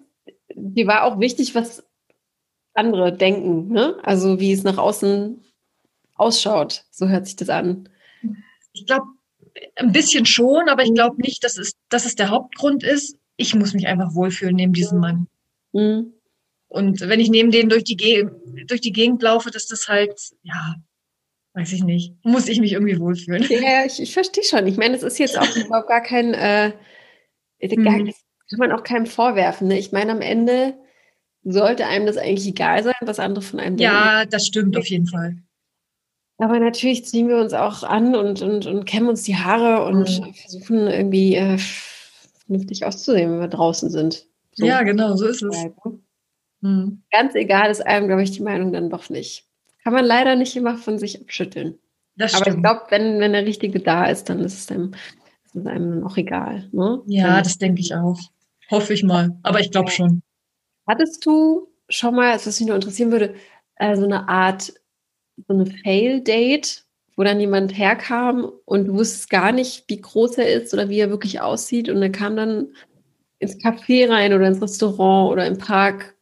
dir 0.56 0.86
war 0.86 1.04
auch 1.04 1.20
wichtig, 1.20 1.54
was 1.54 1.84
andere 2.74 3.16
denken, 3.16 3.68
ne? 3.68 3.96
Also 4.02 4.40
wie 4.40 4.52
es 4.52 4.64
nach 4.64 4.78
außen 4.78 5.42
ausschaut. 6.14 6.84
So 6.90 7.08
hört 7.08 7.26
sich 7.26 7.36
das 7.36 7.48
an. 7.48 7.88
Ich 8.72 8.86
glaube, 8.86 9.06
ein 9.76 9.92
bisschen 9.92 10.26
schon, 10.26 10.68
aber 10.68 10.82
ich 10.82 10.92
glaube 10.92 11.20
nicht, 11.20 11.44
dass 11.44 11.56
es, 11.56 11.74
dass 11.88 12.04
es 12.04 12.14
der 12.14 12.30
Hauptgrund 12.30 12.82
ist. 12.82 13.16
Ich 13.36 13.54
muss 13.54 13.74
mich 13.74 13.86
einfach 13.86 14.14
wohlfühlen 14.14 14.56
neben 14.56 14.72
diesem 14.72 15.00
Mann. 15.00 15.28
Mhm. 15.72 16.12
Und 16.68 17.00
wenn 17.00 17.20
ich 17.20 17.30
neben 17.30 17.50
denen 17.50 17.70
durch 17.70 17.84
die, 17.84 18.26
durch 18.66 18.80
die 18.80 18.92
Gegend 18.92 19.22
laufe, 19.22 19.50
dass 19.50 19.66
das 19.66 19.88
halt, 19.88 20.18
ja, 20.42 20.74
weiß 21.54 21.72
ich 21.72 21.84
nicht, 21.84 22.12
muss 22.22 22.48
ich 22.48 22.60
mich 22.60 22.72
irgendwie 22.72 22.98
wohlfühlen. 22.98 23.46
Ja, 23.48 23.84
ich, 23.86 24.00
ich 24.00 24.12
verstehe 24.12 24.44
schon. 24.44 24.66
Ich 24.66 24.76
meine, 24.76 24.96
es 24.96 25.02
ist 25.02 25.18
jetzt 25.18 25.38
auch 25.38 25.56
überhaupt 25.56 25.88
gar 25.88 26.02
kein, 26.02 26.34
äh, 26.34 26.72
gar, 27.60 27.98
mhm 27.98 28.12
kann 28.48 28.58
man 28.58 28.72
auch 28.72 28.82
keinem 28.82 29.06
vorwerfen. 29.06 29.68
Ne? 29.68 29.78
Ich 29.78 29.92
meine, 29.92 30.12
am 30.12 30.20
Ende 30.20 30.74
sollte 31.44 31.86
einem 31.86 32.06
das 32.06 32.16
eigentlich 32.16 32.48
egal 32.48 32.82
sein, 32.82 32.94
was 33.02 33.18
andere 33.18 33.42
von 33.42 33.60
einem 33.60 33.76
denken. 33.76 33.94
Ja, 33.94 34.24
das 34.24 34.46
stimmt 34.46 34.76
auf 34.76 34.86
jeden 34.86 35.06
Fall. 35.06 35.36
Aber 36.38 36.58
natürlich 36.58 37.06
ziehen 37.06 37.28
wir 37.28 37.38
uns 37.38 37.54
auch 37.54 37.82
an 37.82 38.14
und, 38.14 38.42
und, 38.42 38.66
und 38.66 38.84
kämmen 38.84 39.08
uns 39.08 39.22
die 39.22 39.36
Haare 39.36 39.84
und 39.84 40.20
mhm. 40.20 40.34
versuchen 40.34 40.86
irgendwie 40.86 41.36
äh, 41.36 41.58
vernünftig 42.46 42.84
auszusehen, 42.84 43.32
wenn 43.32 43.40
wir 43.40 43.48
draußen 43.48 43.90
sind. 43.90 44.26
So. 44.52 44.66
Ja, 44.66 44.82
genau, 44.82 45.16
so 45.16 45.26
ist 45.26 45.42
es. 45.42 45.66
Mhm. 46.60 47.02
Ganz 47.10 47.34
egal 47.34 47.70
ist 47.70 47.86
einem, 47.86 48.06
glaube 48.06 48.22
ich, 48.22 48.32
die 48.32 48.42
Meinung 48.42 48.72
dann 48.72 48.90
doch 48.90 49.08
nicht. 49.08 49.46
Kann 49.82 49.92
man 49.92 50.04
leider 50.04 50.36
nicht 50.36 50.56
immer 50.56 50.76
von 50.76 50.98
sich 50.98 51.20
abschütteln. 51.20 51.78
Das 52.16 52.34
Aber 52.34 52.48
ich 52.48 52.60
glaube, 52.60 52.82
wenn, 52.88 53.20
wenn 53.20 53.32
der 53.32 53.46
Richtige 53.46 53.80
da 53.80 54.06
ist, 54.06 54.28
dann 54.28 54.40
ist 54.40 54.58
es 54.58 54.70
einem, 54.70 54.92
ist 55.44 55.54
es 55.54 55.66
einem 55.66 56.04
auch 56.04 56.16
egal. 56.16 56.68
Ne? 56.72 57.02
Ja, 57.06 57.36
wenn, 57.36 57.44
das 57.44 57.58
denke 57.58 57.80
ich 57.80 57.94
auch. 57.94 58.18
Hoffe 58.70 58.94
ich 58.94 59.02
mal. 59.02 59.38
Aber 59.42 59.60
ich 59.60 59.70
glaube 59.70 59.90
schon. 59.90 60.22
Hattest 60.86 61.24
du 61.26 61.68
schon 61.88 62.14
mal, 62.14 62.34
was 62.34 62.46
mich 62.46 62.66
nur 62.66 62.76
interessieren 62.76 63.12
würde, 63.12 63.34
äh, 63.76 63.96
so 63.96 64.04
eine 64.04 64.28
Art, 64.28 64.72
so 65.48 65.54
eine 65.54 65.66
Fail-Date, 65.66 66.84
wo 67.16 67.22
dann 67.22 67.40
jemand 67.40 67.76
herkam 67.76 68.50
und 68.64 68.86
du 68.86 68.94
wusstest 68.94 69.30
gar 69.30 69.52
nicht, 69.52 69.84
wie 69.88 70.00
groß 70.00 70.38
er 70.38 70.52
ist 70.52 70.72
oder 70.74 70.88
wie 70.88 70.98
er 70.98 71.10
wirklich 71.10 71.40
aussieht. 71.40 71.88
Und 71.88 72.02
er 72.02 72.10
kam 72.10 72.36
dann 72.36 72.68
ins 73.38 73.56
Café 73.58 74.08
rein 74.08 74.32
oder 74.32 74.48
ins 74.48 74.62
Restaurant 74.62 75.32
oder 75.32 75.46
im 75.46 75.58
Park, 75.58 76.16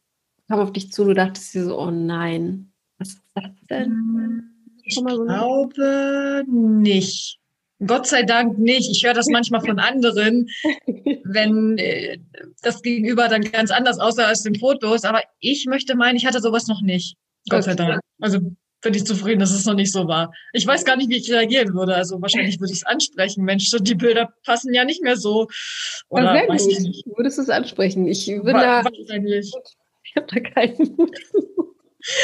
kam 0.47 0.59
auf 0.59 0.71
dich 0.71 0.91
zu 0.91 1.03
und 1.03 1.09
du 1.09 1.13
dachtest 1.15 1.53
dir 1.53 1.65
so, 1.65 1.79
oh 1.79 1.91
nein, 1.91 2.71
was 2.97 3.09
ist 3.09 3.21
das 3.33 3.51
denn? 3.69 4.51
Ich 4.83 4.95
so 4.95 5.03
glaube 5.03 6.43
nicht. 6.47 7.39
Gott 7.85 8.07
sei 8.07 8.23
Dank 8.23 8.57
nicht. 8.57 8.89
Ich 8.89 9.05
höre 9.05 9.13
das 9.13 9.27
manchmal 9.27 9.61
von 9.61 9.79
anderen, 9.79 10.47
wenn 11.23 11.77
äh, 11.77 12.19
das 12.61 12.81
Gegenüber 12.81 13.27
dann 13.27 13.41
ganz 13.41 13.71
anders 13.71 13.99
aussah 13.99 14.27
als 14.27 14.43
den 14.43 14.55
Fotos. 14.55 15.03
Aber 15.03 15.21
ich 15.39 15.65
möchte 15.65 15.95
meinen, 15.95 16.15
ich 16.15 16.25
hatte 16.25 16.39
sowas 16.39 16.67
noch 16.67 16.81
nicht. 16.81 17.15
Gott 17.49 17.63
sei 17.63 17.75
Dank. 17.75 17.99
Also 18.21 18.39
bin 18.81 18.93
ich 18.93 19.05
zufrieden, 19.05 19.39
dass 19.39 19.51
es 19.51 19.65
noch 19.65 19.73
nicht 19.73 19.91
so 19.91 20.07
war. 20.07 20.31
Ich 20.53 20.65
weiß 20.65 20.85
gar 20.85 20.95
nicht, 20.95 21.09
wie 21.09 21.17
ich 21.17 21.31
reagieren 21.31 21.73
würde. 21.73 21.95
Also 21.95 22.21
wahrscheinlich 22.21 22.59
würde 22.59 22.71
ich 22.71 22.79
es 22.79 22.85
ansprechen. 22.85 23.43
Mensch, 23.43 23.69
die 23.71 23.95
Bilder 23.95 24.31
passen 24.45 24.73
ja 24.73 24.85
nicht 24.85 25.01
mehr 25.01 25.17
so. 25.17 25.47
Oder 26.09 26.35
ja, 26.35 26.47
weiß 26.47 26.67
ich 26.67 26.79
nicht. 26.79 27.05
Würdest 27.17 27.39
du 27.39 27.41
es 27.41 27.49
ansprechen? 27.49 28.07
Ich 28.07 28.27
bin 28.27 28.45
Wa 28.45 28.83
da. 28.83 28.85
Wahrscheinlich. 28.85 29.51
Ich 30.03 30.15
habe 30.15 30.27
da 30.27 30.39
keinen 30.39 30.95
Mut. 30.95 31.17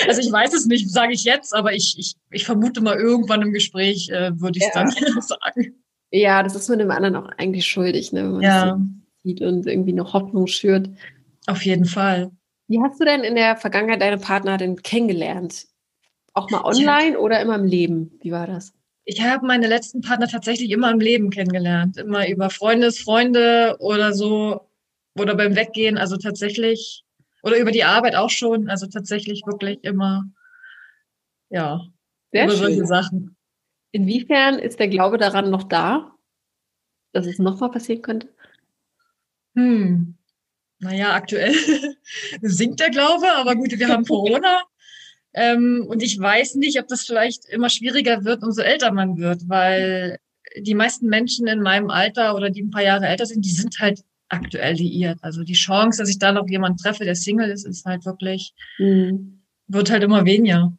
Also 0.08 0.22
ich 0.22 0.32
weiß 0.32 0.54
es 0.54 0.65
nicht, 0.65 0.91
sage 0.91 1.13
ich 1.13 1.24
jetzt, 1.24 1.54
aber 1.56 1.74
ich, 1.74 1.96
ich, 1.98 2.15
ich 2.32 2.46
vermute 2.46 2.82
mal 2.82 2.98
irgendwann 2.98 3.41
im 3.41 3.52
Gespräch 3.52 4.10
äh, 4.10 4.32
würde 4.39 4.60
ich 4.60 4.65
es 4.65 4.76
ja. 4.76 4.84
dann 4.84 5.22
sagen. 5.22 5.84
Ja, 6.12 6.44
das 6.44 6.56
ist 6.56 6.70
man 6.70 6.80
dem 6.80 6.91
anderen 6.91 7.15
auch 7.15 7.30
eigentlich 7.38 7.65
schuldig, 7.65 8.12
ne? 8.12 8.24
wenn 8.24 8.32
man 8.32 8.41
ja. 8.41 8.80
sieht 9.24 9.41
und 9.41 9.65
irgendwie 9.65 9.94
noch 9.94 10.13
Hoffnung 10.13 10.48
schürt. 10.48 10.89
Auf 11.48 11.65
jeden 11.65 11.86
Fall. 11.86 12.32
Wie 12.67 12.80
hast 12.82 13.00
du 13.00 13.06
denn 13.06 13.24
in 13.24 13.36
der 13.36 13.58
Vergangenheit 13.58 14.02
deine 14.02 14.17
Partner 14.17 14.58
denn 14.58 14.82
kennengelernt? 14.82 15.65
Auch 16.34 16.50
mal 16.50 16.63
online 16.63 17.13
ja. 17.13 17.17
oder 17.17 17.41
immer 17.41 17.56
im 17.56 17.65
Leben? 17.65 18.17
Wie 18.22 18.32
war 18.32 18.48
das? 18.48 18.74
Ich 19.04 19.22
habe 19.22 19.46
meine 19.46 19.67
letzten 19.67 20.02
Partner 20.02 20.28
tatsächlich 20.28 20.70
immer 20.72 20.91
im 20.91 21.00
Leben 21.00 21.30
kennengelernt. 21.32 21.98
Immer 21.98 22.30
über 22.30 22.50
Freundes, 22.50 23.00
Freunde 23.00 23.76
oder 23.80 24.13
so 24.13 24.62
oder 25.17 25.36
beim 25.36 25.56
Weggehen. 25.56 25.98
Also 25.98 26.17
tatsächlich 26.17 27.04
oder 27.43 27.58
über 27.58 27.71
die 27.71 27.84
Arbeit 27.84 28.15
auch 28.15 28.30
schon. 28.30 28.69
Also 28.69 28.88
tatsächlich 28.88 29.43
wirklich 29.45 29.84
immer, 29.84 30.25
ja, 31.49 31.82
Sehr 32.32 32.45
über 32.45 32.54
schön. 32.54 32.62
solche 32.62 32.86
Sachen. 32.86 33.36
Inwiefern 33.91 34.60
ist 34.60 34.80
der 34.80 34.88
Glaube 34.88 35.17
daran 35.17 35.49
noch 35.49 35.63
da, 35.63 36.15
dass 37.12 37.25
es 37.25 37.39
nochmal 37.39 37.71
passieren 37.71 38.01
könnte? 38.01 38.30
Hm. 39.56 40.15
Naja, 40.80 41.13
aktuell 41.13 41.54
sinkt 42.41 42.80
der 42.80 42.89
Glaube, 42.89 43.32
aber 43.34 43.56
gut, 43.56 43.77
wir 43.77 43.88
haben 43.88 44.06
Corona. 44.06 44.62
Ähm, 45.34 45.86
und 45.88 46.01
ich 46.01 46.19
weiß 46.19 46.56
nicht, 46.56 46.80
ob 46.80 46.88
das 46.88 47.06
vielleicht 47.06 47.45
immer 47.45 47.69
schwieriger 47.69 48.25
wird, 48.25 48.43
umso 48.43 48.62
älter 48.62 48.91
man 48.91 49.17
wird, 49.17 49.47
weil 49.47 50.19
die 50.58 50.75
meisten 50.75 51.08
Menschen 51.08 51.47
in 51.47 51.62
meinem 51.62 51.89
Alter 51.89 52.36
oder 52.36 52.49
die 52.49 52.63
ein 52.63 52.71
paar 52.71 52.84
Jahre 52.84 53.08
älter 53.08 53.25
sind, 53.25 53.45
die 53.45 53.51
sind 53.51 53.80
halt 53.80 54.04
aktuell 54.32 54.76
liiert. 54.76 55.20
Also 55.22 55.44
die 55.44 55.54
Chance, 55.54 56.02
dass 56.02 56.10
ich 56.10 56.20
da 56.20 56.32
noch 56.32 56.48
jemanden 56.50 56.78
treffe, 56.78 57.04
der 57.04 57.15
Single 57.15 57.50
ist, 57.50 57.65
ist 57.65 57.86
halt 57.86 58.06
wirklich, 58.06 58.54
mhm. 58.78 59.41
wird 59.67 59.91
halt 59.91 60.04
immer 60.04 60.26
weniger. 60.26 60.74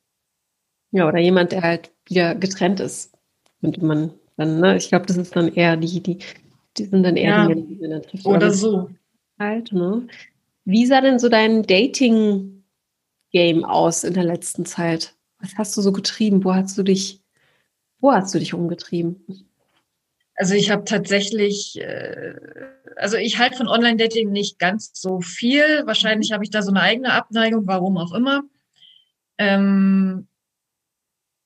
Ja, 0.90 1.08
oder 1.08 1.18
jemand, 1.18 1.52
der 1.52 1.62
halt 1.62 1.90
wieder 2.06 2.34
getrennt 2.34 2.80
ist. 2.80 3.12
Und 3.60 3.80
man 3.82 4.12
dann, 4.36 4.60
ne, 4.60 4.76
ich 4.76 4.88
glaube, 4.88 5.06
das 5.06 5.16
ist 5.16 5.36
dann 5.36 5.54
eher 5.54 5.76
die, 5.76 6.02
die, 6.02 6.18
die 6.76 6.84
sind 6.84 7.02
dann 7.02 7.16
eher 7.16 7.30
ja, 7.30 7.48
die, 7.48 7.62
die 7.62 7.76
man 7.76 7.90
dann 7.90 8.02
trifft. 8.02 8.26
Oder 8.26 8.50
so. 8.50 8.90
Halt, 9.38 9.72
ne? 9.72 10.06
Wie 10.64 10.86
sah 10.86 11.00
denn 11.00 11.18
so 11.18 11.28
dein 11.28 11.64
Dating-Game 11.64 13.64
aus 13.64 14.04
in 14.04 14.14
der 14.14 14.24
letzten 14.24 14.66
Zeit? 14.66 15.14
Was 15.40 15.54
hast 15.56 15.76
du 15.76 15.80
so 15.80 15.92
getrieben? 15.92 16.44
Wo 16.44 16.54
hast 16.54 16.78
du 16.78 16.82
dich, 16.82 17.20
wo 17.98 18.12
hast 18.12 18.34
du 18.34 18.38
dich 18.38 18.54
umgetrieben? 18.54 19.24
Also 20.34 20.54
ich 20.54 20.70
habe 20.70 20.84
tatsächlich, 20.84 21.78
äh, 21.80 22.34
also 22.96 23.16
ich 23.16 23.38
halte 23.38 23.56
von 23.56 23.68
Online-Dating 23.68 24.30
nicht 24.30 24.58
ganz 24.58 24.90
so 24.94 25.20
viel. 25.20 25.82
Wahrscheinlich 25.86 26.32
habe 26.32 26.44
ich 26.44 26.50
da 26.50 26.62
so 26.62 26.70
eine 26.70 26.80
eigene 26.80 27.12
Abneigung, 27.12 27.66
warum 27.66 27.98
auch 27.98 28.12
immer. 28.12 28.42
Ähm, 29.38 30.26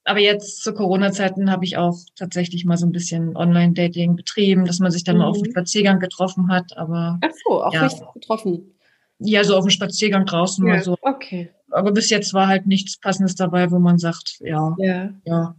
aber 0.05 0.21
jetzt 0.21 0.63
zu 0.63 0.73
Corona-Zeiten 0.73 1.51
habe 1.51 1.65
ich 1.65 1.77
auch 1.77 1.99
tatsächlich 2.15 2.65
mal 2.65 2.77
so 2.77 2.87
ein 2.87 2.93
bisschen 2.93 3.37
Online-Dating 3.37 4.15
betrieben, 4.15 4.65
dass 4.65 4.79
man 4.79 4.93
sich 4.93 5.03
dann 5.03 5.17
mhm. 5.17 5.23
mal 5.23 5.29
auf 5.29 5.39
dem 5.39 5.49
mhm. 5.49 5.51
Spaziergang 5.51 5.99
getroffen 5.99 6.49
hat. 6.49 6.77
Aber 6.77 7.19
ach 7.23 7.31
so, 7.45 7.65
auch 7.65 7.75
ja. 7.75 7.83
richtig 7.83 8.07
getroffen. 8.15 8.73
Ja, 9.19 9.43
so 9.43 9.57
auf 9.57 9.65
dem 9.65 9.71
Spaziergang 9.71 10.25
draußen 10.25 10.65
ja, 10.65 10.75
oder 10.75 10.83
so. 10.83 10.97
Okay. 11.03 11.51
Aber 11.71 11.91
bis 11.91 12.11
jetzt 12.11 12.33
war 12.35 12.47
halt 12.47 12.67
nichts 12.67 12.99
Passendes 12.99 13.35
dabei, 13.35 13.71
wo 13.71 13.79
man 13.79 13.99
sagt, 13.99 14.39
ja, 14.41 14.77
ja, 14.79 15.13
ja 15.25 15.57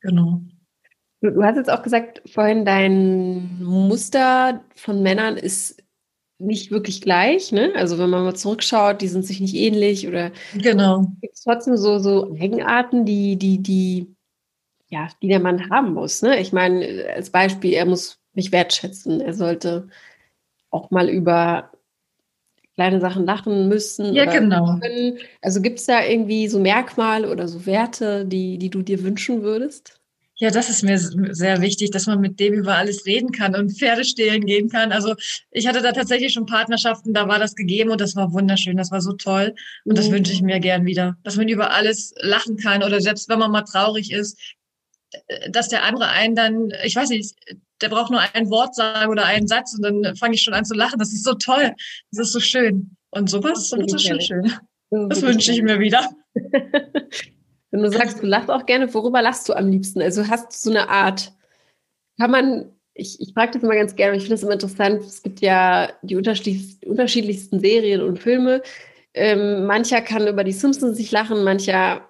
genau. 0.00 0.42
Du, 1.32 1.42
hast 1.42 1.56
jetzt 1.56 1.70
auch 1.70 1.82
gesagt, 1.82 2.20
vorhin, 2.26 2.66
dein 2.66 3.62
Muster 3.62 4.62
von 4.74 5.02
Männern 5.02 5.38
ist 5.38 5.82
nicht 6.38 6.70
wirklich 6.70 7.00
gleich, 7.00 7.50
ne? 7.50 7.72
Also 7.76 7.98
wenn 7.98 8.10
man 8.10 8.24
mal 8.24 8.34
zurückschaut, 8.34 9.00
die 9.00 9.08
sind 9.08 9.24
sich 9.24 9.40
nicht 9.40 9.54
ähnlich 9.54 10.06
oder 10.06 10.32
genau. 10.54 11.06
gibt 11.22 11.34
es 11.34 11.42
trotzdem 11.42 11.78
so, 11.78 11.98
so 11.98 12.36
Eigenarten, 12.38 13.06
die, 13.06 13.36
die, 13.36 13.62
die, 13.62 14.14
ja, 14.90 15.08
die 15.22 15.28
der 15.28 15.40
Mann 15.40 15.70
haben 15.70 15.94
muss. 15.94 16.20
Ne? 16.20 16.38
Ich 16.40 16.52
meine, 16.52 17.06
als 17.14 17.30
Beispiel, 17.30 17.72
er 17.72 17.86
muss 17.86 18.18
mich 18.34 18.52
wertschätzen, 18.52 19.22
er 19.22 19.32
sollte 19.32 19.88
auch 20.70 20.90
mal 20.90 21.08
über 21.08 21.70
kleine 22.74 23.00
Sachen 23.00 23.24
lachen 23.24 23.68
müssen. 23.68 24.12
Ja, 24.12 24.26
genau. 24.26 24.78
Können. 24.78 25.18
Also 25.40 25.62
gibt 25.62 25.78
es 25.78 25.86
da 25.86 26.04
irgendwie 26.04 26.48
so 26.48 26.58
Merkmale 26.60 27.30
oder 27.30 27.48
so 27.48 27.64
Werte, 27.64 28.26
die, 28.26 28.58
die 28.58 28.68
du 28.68 28.82
dir 28.82 29.02
wünschen 29.02 29.42
würdest? 29.42 30.02
Ja, 30.36 30.50
das 30.50 30.68
ist 30.68 30.82
mir 30.82 30.98
sehr 30.98 31.60
wichtig, 31.60 31.92
dass 31.92 32.06
man 32.06 32.20
mit 32.20 32.40
dem 32.40 32.54
über 32.54 32.76
alles 32.76 33.06
reden 33.06 33.30
kann 33.30 33.54
und 33.54 33.70
Pferde 33.70 34.04
stehlen 34.04 34.44
gehen 34.44 34.68
kann. 34.68 34.90
Also 34.90 35.14
ich 35.52 35.68
hatte 35.68 35.80
da 35.80 35.92
tatsächlich 35.92 36.32
schon 36.32 36.46
Partnerschaften, 36.46 37.14
da 37.14 37.28
war 37.28 37.38
das 37.38 37.54
gegeben 37.54 37.90
und 37.90 38.00
das 38.00 38.16
war 38.16 38.32
wunderschön, 38.32 38.76
das 38.76 38.90
war 38.90 39.00
so 39.00 39.12
toll 39.12 39.54
und 39.84 39.96
das 39.96 40.08
mhm. 40.08 40.14
wünsche 40.14 40.32
ich 40.32 40.42
mir 40.42 40.58
gern 40.58 40.84
wieder, 40.86 41.16
dass 41.22 41.36
man 41.36 41.48
über 41.48 41.70
alles 41.70 42.14
lachen 42.18 42.56
kann 42.56 42.82
oder 42.82 43.00
selbst 43.00 43.28
wenn 43.28 43.38
man 43.38 43.52
mal 43.52 43.62
traurig 43.62 44.10
ist, 44.10 44.36
dass 45.50 45.68
der 45.68 45.84
andere 45.84 46.08
einen 46.08 46.34
dann, 46.34 46.72
ich 46.82 46.96
weiß 46.96 47.10
nicht, 47.10 47.36
der 47.80 47.88
braucht 47.88 48.10
nur 48.10 48.20
ein 48.20 48.50
Wort 48.50 48.74
sagen 48.74 49.12
oder 49.12 49.26
einen 49.26 49.46
Satz 49.46 49.74
und 49.74 49.82
dann 49.82 50.16
fange 50.16 50.34
ich 50.34 50.42
schon 50.42 50.54
an 50.54 50.64
zu 50.64 50.74
lachen. 50.74 50.98
Das 50.98 51.12
ist 51.12 51.22
so 51.22 51.34
toll, 51.34 51.74
das 52.10 52.26
ist 52.26 52.32
so 52.32 52.40
schön 52.40 52.96
und 53.10 53.30
sowas, 53.30 53.70
das 53.70 53.92
ist 53.92 54.06
schon 54.06 54.20
schön. 54.20 54.52
Das 54.90 55.22
wünsche 55.22 55.52
ich 55.52 55.62
mir 55.62 55.78
wieder. 55.78 56.08
Wenn 57.74 57.82
du 57.82 57.90
sagst, 57.90 58.22
du 58.22 58.26
lachst 58.26 58.52
auch 58.52 58.66
gerne, 58.66 58.94
worüber 58.94 59.20
lachst 59.20 59.48
du 59.48 59.52
am 59.52 59.68
liebsten? 59.68 60.00
Also 60.00 60.28
hast 60.28 60.52
du 60.52 60.70
so 60.70 60.70
eine 60.70 60.88
Art, 60.88 61.32
kann 62.20 62.30
man, 62.30 62.70
ich, 62.94 63.20
ich 63.20 63.34
frage 63.34 63.50
das 63.50 63.64
immer 63.64 63.74
ganz 63.74 63.96
gerne, 63.96 64.16
ich 64.16 64.22
finde 64.22 64.36
das 64.36 64.44
immer 64.44 64.52
interessant, 64.52 65.00
es 65.00 65.24
gibt 65.24 65.40
ja 65.40 65.88
die 66.02 66.14
unterschiedlichsten 66.14 67.58
Serien 67.58 68.00
und 68.00 68.20
Filme. 68.20 68.62
Ähm, 69.12 69.66
mancher 69.66 70.02
kann 70.02 70.28
über 70.28 70.44
die 70.44 70.52
Simpsons 70.52 70.96
sich 70.96 71.10
lachen, 71.10 71.42
mancher 71.42 72.08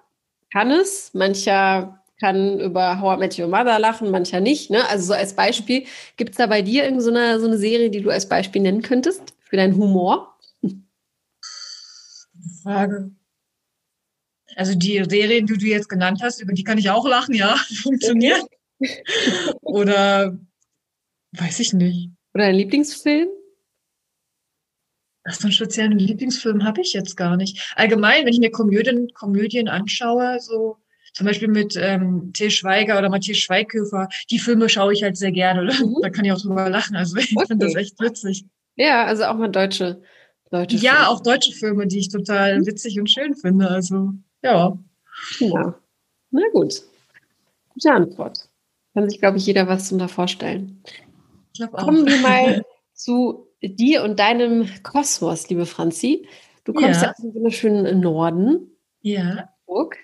kann 0.53 0.69
es, 0.69 1.11
mancher 1.15 1.99
kann 2.19 2.59
über 2.59 3.01
How 3.01 3.17
I 3.17 3.19
Met 3.21 3.39
Your 3.39 3.47
Mother 3.47 3.79
lachen, 3.79 4.11
mancher 4.11 4.41
nicht. 4.41 4.69
Ne? 4.69 4.87
Also 4.87 5.07
so 5.07 5.13
als 5.13 5.35
Beispiel, 5.35 5.85
gibt 6.15 6.29
es 6.29 6.37
da 6.37 6.45
bei 6.45 6.61
dir 6.61 6.83
irgendeine 6.83 7.33
so, 7.33 7.39
so 7.39 7.47
eine 7.47 7.57
Serie, 7.57 7.89
die 7.89 8.01
du 8.01 8.11
als 8.11 8.29
Beispiel 8.29 8.61
nennen 8.61 8.83
könntest 8.83 9.33
für 9.41 9.57
deinen 9.57 9.75
Humor? 9.75 10.37
Frage. 12.61 13.09
Also 14.55 14.73
die 14.75 15.03
Serien, 15.07 15.45
die 15.45 15.57
du 15.57 15.65
jetzt 15.65 15.89
genannt 15.89 16.21
hast, 16.23 16.41
über 16.41 16.53
die 16.53 16.63
kann 16.63 16.77
ich 16.77 16.89
auch 16.89 17.07
lachen, 17.07 17.35
ja, 17.35 17.55
funktioniert. 17.83 18.41
Oder 19.61 20.37
weiß 21.33 21.59
ich 21.59 21.73
nicht. 21.73 22.09
Oder 22.33 22.45
ein 22.45 22.55
Lieblingsfilm? 22.55 23.27
Ach, 25.27 25.33
so 25.33 25.45
einen 25.45 25.53
speziellen 25.53 25.97
Lieblingsfilm 25.97 26.63
habe 26.63 26.81
ich 26.81 26.93
jetzt 26.93 27.17
gar 27.17 27.35
nicht. 27.35 27.73
Allgemein, 27.75 28.25
wenn 28.25 28.33
ich 28.33 28.39
mir 28.39 28.51
Komödien, 28.51 29.07
Komödien 29.13 29.67
anschaue, 29.67 30.39
so 30.39 30.77
zum 31.13 31.25
Beispiel 31.25 31.47
mit 31.47 31.75
ähm, 31.77 32.31
Till 32.33 32.51
Schweiger 32.51 32.97
oder 32.97 33.09
Matthias 33.09 33.37
Schweighöfer, 33.37 34.09
die 34.29 34.37
Filme 34.37 34.69
schaue 34.69 34.93
ich 34.93 35.01
halt 35.01 35.17
sehr 35.17 35.31
gerne. 35.31 35.73
Mhm. 35.79 35.95
Da 36.01 36.09
kann 36.09 36.25
ich 36.25 36.31
auch 36.31 36.41
drüber 36.41 36.69
lachen. 36.69 36.95
Also 36.95 37.17
ich 37.17 37.35
okay. 37.35 37.47
finde 37.47 37.65
das 37.65 37.75
echt 37.75 37.99
witzig. 37.99 38.45
Ja, 38.75 39.05
also 39.05 39.23
auch 39.23 39.35
mal 39.35 39.49
deutsche, 39.49 40.01
deutsche 40.51 40.77
Ja, 40.77 40.91
Filme. 40.91 41.09
auch 41.09 41.23
deutsche 41.23 41.53
Filme, 41.53 41.87
die 41.87 41.99
ich 41.99 42.09
total 42.09 42.59
mhm. 42.59 42.67
witzig 42.67 42.99
und 42.99 43.09
schön 43.09 43.35
finde. 43.35 43.69
Also 43.69 44.11
ja. 44.45 44.77
Ja. 45.39 45.79
Na 46.31 46.41
gut. 46.53 46.83
Gute 47.69 47.91
Antwort. 47.91 48.49
Kann 48.93 49.09
sich, 49.09 49.19
glaube 49.19 49.37
ich, 49.37 49.45
jeder 49.45 49.67
was 49.67 49.89
darunter 49.89 50.07
vorstellen. 50.07 50.81
Kommen 51.71 52.05
wir 52.05 52.17
mal 52.19 52.63
zu 52.93 53.47
dir 53.61 54.03
und 54.03 54.19
deinem 54.19 54.69
Kosmos, 54.83 55.49
liebe 55.49 55.65
Franzi. 55.65 56.27
Du 56.63 56.73
kommst 56.73 57.01
ja, 57.01 57.07
ja 57.07 57.11
aus 57.11 57.17
dem 57.17 57.33
wunderschönen 57.33 57.99
Norden. 57.99 58.71
Ja. 59.01 59.49
Hamburg. 59.67 59.97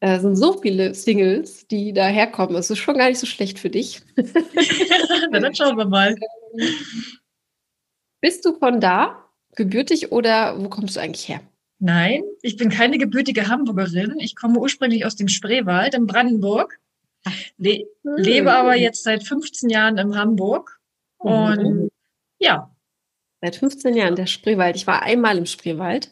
Es 0.00 0.22
sind 0.22 0.36
so 0.36 0.60
viele 0.60 0.94
Singles, 0.94 1.66
die 1.68 1.92
daherkommen. 1.92 2.56
Es 2.56 2.70
ist 2.70 2.78
schon 2.78 2.98
gar 2.98 3.08
nicht 3.08 3.18
so 3.18 3.26
schlecht 3.26 3.58
für 3.58 3.70
dich. 3.70 4.02
Na, 5.30 5.40
dann 5.40 5.54
schauen 5.54 5.76
wir 5.76 5.86
mal. 5.86 6.14
Bist 8.20 8.44
du 8.44 8.58
von 8.58 8.80
da 8.80 9.24
gebürtig 9.54 10.12
oder 10.12 10.62
wo 10.62 10.68
kommst 10.68 10.96
du 10.96 11.00
eigentlich 11.00 11.28
her? 11.28 11.40
Nein, 11.78 12.22
ich 12.42 12.56
bin 12.56 12.70
keine 12.70 12.98
gebürtige 12.98 13.48
Hamburgerin. 13.48 14.18
Ich 14.18 14.34
komme 14.34 14.58
ursprünglich 14.58 15.04
aus 15.04 15.16
dem 15.16 15.28
Spreewald 15.28 15.94
in 15.94 16.06
Brandenburg. 16.06 16.78
Le 17.58 17.84
lebe 18.02 18.52
aber 18.52 18.76
jetzt 18.76 19.02
seit 19.02 19.24
15 19.24 19.68
Jahren 19.68 19.98
in 19.98 20.16
Hamburg. 20.16 20.80
Und 21.18 21.62
mhm. 21.62 21.90
ja. 22.38 22.72
Seit 23.42 23.56
15 23.56 23.94
Jahren 23.94 24.16
der 24.16 24.26
Spreewald. 24.26 24.76
Ich 24.76 24.86
war 24.86 25.02
einmal 25.02 25.36
im 25.36 25.46
Spreewald. 25.46 26.10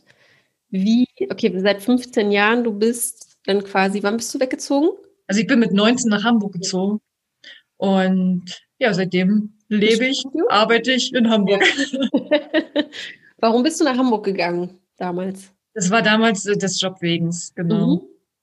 Wie, 0.69 1.07
okay, 1.31 1.53
seit 1.59 1.83
15 1.83 2.31
Jahren, 2.31 2.65
du 2.65 2.73
bist 2.73 3.39
dann 3.47 3.65
quasi, 3.65 4.03
wann 4.03 4.17
bist 4.17 4.35
du 4.35 4.41
weggezogen? 4.41 4.91
Also 5.27 5.41
ich 5.41 5.47
bin 5.47 5.61
mit 5.61 5.73
19 5.73 6.11
nach 6.11 6.25
Hamburg 6.25 6.53
gezogen. 6.53 7.01
Und 7.77 8.45
ja, 8.79 8.93
seitdem 8.93 9.55
lebe 9.69 10.07
ich, 10.07 10.25
arbeite 10.49 10.93
ich 10.93 11.15
in 11.15 11.31
Hamburg. 11.31 11.63
Warum 13.39 13.63
bist 13.63 13.81
du 13.81 13.85
nach 13.85 13.97
Hamburg 13.97 14.25
gegangen 14.25 14.81
damals? 14.97 15.54
Das 15.75 15.91
war 15.91 16.03
damals 16.03 16.47
äh, 16.47 16.57
des 16.57 16.81
Jobwegens, 16.81 17.53
genau. 17.55 17.97
Mhm. 17.97 18.01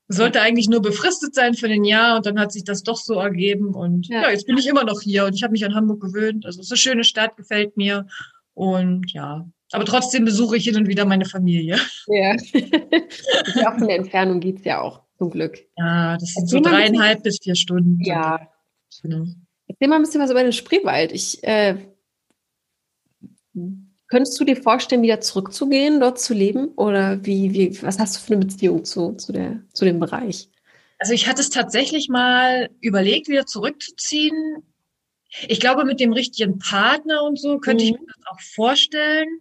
Sollte 0.10 0.42
eigentlich 0.42 0.68
nur 0.68 0.82
befristet 0.82 1.34
sein 1.34 1.54
für 1.54 1.68
ein 1.68 1.86
Jahr 1.86 2.18
und 2.18 2.26
dann 2.26 2.38
hat 2.38 2.52
sich 2.52 2.66
das 2.66 2.84
doch 2.84 2.98
so 2.98 3.14
ergeben 3.16 3.74
und 3.74 4.10
ja, 4.10 4.24
ja 4.24 4.30
jetzt 4.30 4.46
bin 4.46 4.58
ich 4.58 4.68
immer 4.68 4.84
noch 4.84 5.00
hier 5.00 5.26
und 5.26 5.34
ich 5.34 5.42
habe 5.42 5.54
mich 5.54 5.64
an 5.64 5.74
Hamburg 5.74 6.02
gewöhnt. 6.02 6.46
Also 6.46 6.60
es 6.60 6.66
ist 6.66 6.72
eine 6.74 6.78
schöne 6.78 7.04
Stadt, 7.06 7.38
gefällt 7.38 7.78
mir 7.78 8.08
und 8.54 9.12
ja, 9.14 9.50
aber 9.72 9.86
trotzdem 9.86 10.26
besuche 10.26 10.58
ich 10.58 10.66
hin 10.66 10.76
und 10.76 10.90
wieder 10.90 11.06
meine 11.06 11.24
Familie. 11.24 11.78
Ja, 12.08 12.32
auch 13.68 13.78
von 13.78 13.88
der 13.88 13.98
Entfernung 13.98 14.42
geht's 14.42 14.66
ja 14.66 14.82
auch, 14.82 15.02
zum 15.18 15.30
Glück. 15.30 15.60
Ja, 15.78 16.18
das 16.18 16.34
sind 16.34 16.50
so 16.50 16.60
dreieinhalb 16.60 17.24
bis 17.24 17.40
vier 17.42 17.56
Stunden. 17.56 18.04
Ja, 18.04 18.50
genau. 19.02 19.26
Erzähl 19.68 19.88
mal 19.88 19.96
ein 19.96 20.02
bisschen 20.02 20.22
was 20.22 20.32
über 20.32 20.44
den 20.44 20.52
Spreewald. 20.52 21.14
Ich 21.14 21.42
äh, 21.44 21.78
Könntest 24.12 24.38
du 24.38 24.44
dir 24.44 24.58
vorstellen, 24.58 25.04
wieder 25.04 25.22
zurückzugehen, 25.22 26.02
dort 26.02 26.20
zu 26.20 26.34
leben? 26.34 26.68
Oder 26.76 27.26
wie, 27.26 27.54
wie, 27.54 27.82
was 27.82 27.98
hast 27.98 28.18
du 28.18 28.20
für 28.20 28.34
eine 28.34 28.46
Beziehung 28.46 28.84
zu, 28.84 29.14
zu, 29.14 29.32
der, 29.32 29.62
zu 29.74 29.86
dem 29.86 30.02
Bereich? 30.02 30.50
Also 31.00 31.14
ich 31.14 31.30
hatte 31.30 31.40
es 31.40 31.50
tatsächlich 31.50 32.10
mal 32.10 32.70
überlegt, 32.82 33.30
wieder 33.30 33.46
zurückzuziehen. 33.46 34.64
Ich 35.48 35.62
glaube, 35.62 35.86
mit 35.86 36.02
dem 36.02 36.12
richtigen 36.12 36.60
Partner 36.60 37.24
und 37.24 37.40
so 37.40 37.58
könnte 37.60 37.86
mhm. 37.86 37.92
ich 37.92 38.00
mir 38.02 38.08
das 38.08 38.28
auch 38.28 38.42
vorstellen. 38.42 39.40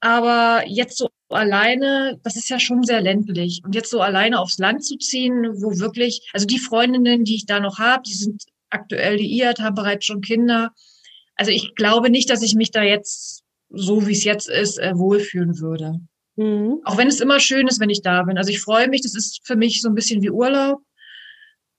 Aber 0.00 0.64
jetzt 0.66 0.98
so 0.98 1.08
alleine, 1.30 2.20
das 2.22 2.36
ist 2.36 2.50
ja 2.50 2.60
schon 2.60 2.82
sehr 2.82 3.00
ländlich. 3.00 3.62
Und 3.64 3.74
jetzt 3.74 3.88
so 3.88 4.02
alleine 4.02 4.40
aufs 4.40 4.58
Land 4.58 4.84
zu 4.84 4.98
ziehen, 4.98 5.54
wo 5.54 5.78
wirklich, 5.78 6.28
also 6.34 6.44
die 6.44 6.58
Freundinnen, 6.58 7.24
die 7.24 7.36
ich 7.36 7.46
da 7.46 7.60
noch 7.60 7.78
habe, 7.78 8.02
die 8.02 8.12
sind 8.12 8.42
aktuell 8.68 9.16
liiert, 9.16 9.60
haben 9.60 9.74
bereits 9.74 10.04
schon 10.04 10.20
Kinder. 10.20 10.72
Also 11.34 11.50
ich 11.50 11.74
glaube 11.74 12.10
nicht, 12.10 12.28
dass 12.28 12.42
ich 12.42 12.54
mich 12.54 12.70
da 12.70 12.82
jetzt 12.82 13.33
so 13.74 14.06
wie 14.06 14.12
es 14.12 14.24
jetzt 14.24 14.48
ist, 14.48 14.78
äh, 14.78 14.92
wohlfühlen 14.96 15.58
würde. 15.60 16.00
Mhm. 16.36 16.80
Auch 16.84 16.96
wenn 16.96 17.08
es 17.08 17.20
immer 17.20 17.40
schön 17.40 17.68
ist, 17.68 17.80
wenn 17.80 17.90
ich 17.90 18.02
da 18.02 18.22
bin. 18.22 18.38
Also 18.38 18.50
ich 18.50 18.60
freue 18.60 18.88
mich, 18.88 19.02
das 19.02 19.14
ist 19.14 19.40
für 19.44 19.56
mich 19.56 19.80
so 19.80 19.88
ein 19.88 19.94
bisschen 19.94 20.22
wie 20.22 20.30
Urlaub. 20.30 20.80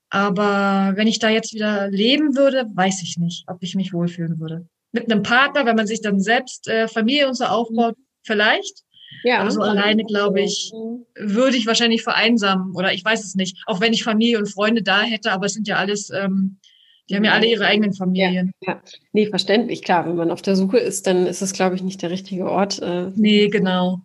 Aber 0.08 0.92
wenn 0.96 1.08
ich 1.08 1.18
da 1.18 1.28
jetzt 1.28 1.52
wieder 1.52 1.90
leben 1.90 2.36
würde, 2.36 2.64
weiß 2.74 3.02
ich 3.02 3.16
nicht, 3.18 3.44
ob 3.48 3.58
ich 3.60 3.74
mich 3.74 3.92
wohlfühlen 3.92 4.38
würde. 4.38 4.66
Mit 4.92 5.10
einem 5.10 5.22
Partner, 5.22 5.66
wenn 5.66 5.76
man 5.76 5.86
sich 5.86 6.00
dann 6.00 6.20
selbst 6.20 6.68
äh, 6.68 6.88
Familie 6.88 7.28
und 7.28 7.34
so 7.34 7.44
aufbaut, 7.44 7.98
mhm. 7.98 8.04
vielleicht. 8.22 8.82
Ja. 9.24 9.40
Aber 9.40 9.50
so 9.50 9.60
alleine, 9.60 10.04
glaube 10.04 10.40
ich, 10.40 10.70
würde 11.18 11.56
ich 11.56 11.66
wahrscheinlich 11.66 12.02
vereinsamen 12.02 12.74
oder 12.74 12.92
ich 12.92 13.04
weiß 13.04 13.24
es 13.24 13.34
nicht. 13.34 13.56
Auch 13.66 13.80
wenn 13.80 13.92
ich 13.92 14.04
Familie 14.04 14.38
und 14.38 14.46
Freunde 14.46 14.82
da 14.82 15.02
hätte, 15.02 15.32
aber 15.32 15.46
es 15.46 15.54
sind 15.54 15.68
ja 15.68 15.76
alles 15.76 16.10
ähm, 16.10 16.58
die 17.08 17.16
haben 17.16 17.24
ja 17.24 17.32
alle 17.32 17.46
ihre 17.46 17.66
eigenen 17.66 17.92
Familien. 17.92 18.52
Ja, 18.60 18.74
ja. 18.74 18.82
Nee, 19.12 19.26
verständlich, 19.26 19.82
klar. 19.82 20.06
Wenn 20.06 20.16
man 20.16 20.30
auf 20.30 20.42
der 20.42 20.56
Suche 20.56 20.78
ist, 20.78 21.06
dann 21.06 21.26
ist 21.26 21.42
es, 21.42 21.52
glaube 21.52 21.76
ich, 21.76 21.82
nicht 21.82 22.02
der 22.02 22.10
richtige 22.10 22.50
Ort. 22.50 22.80
Äh, 22.82 23.10
nee, 23.14 23.48
genau. 23.48 24.00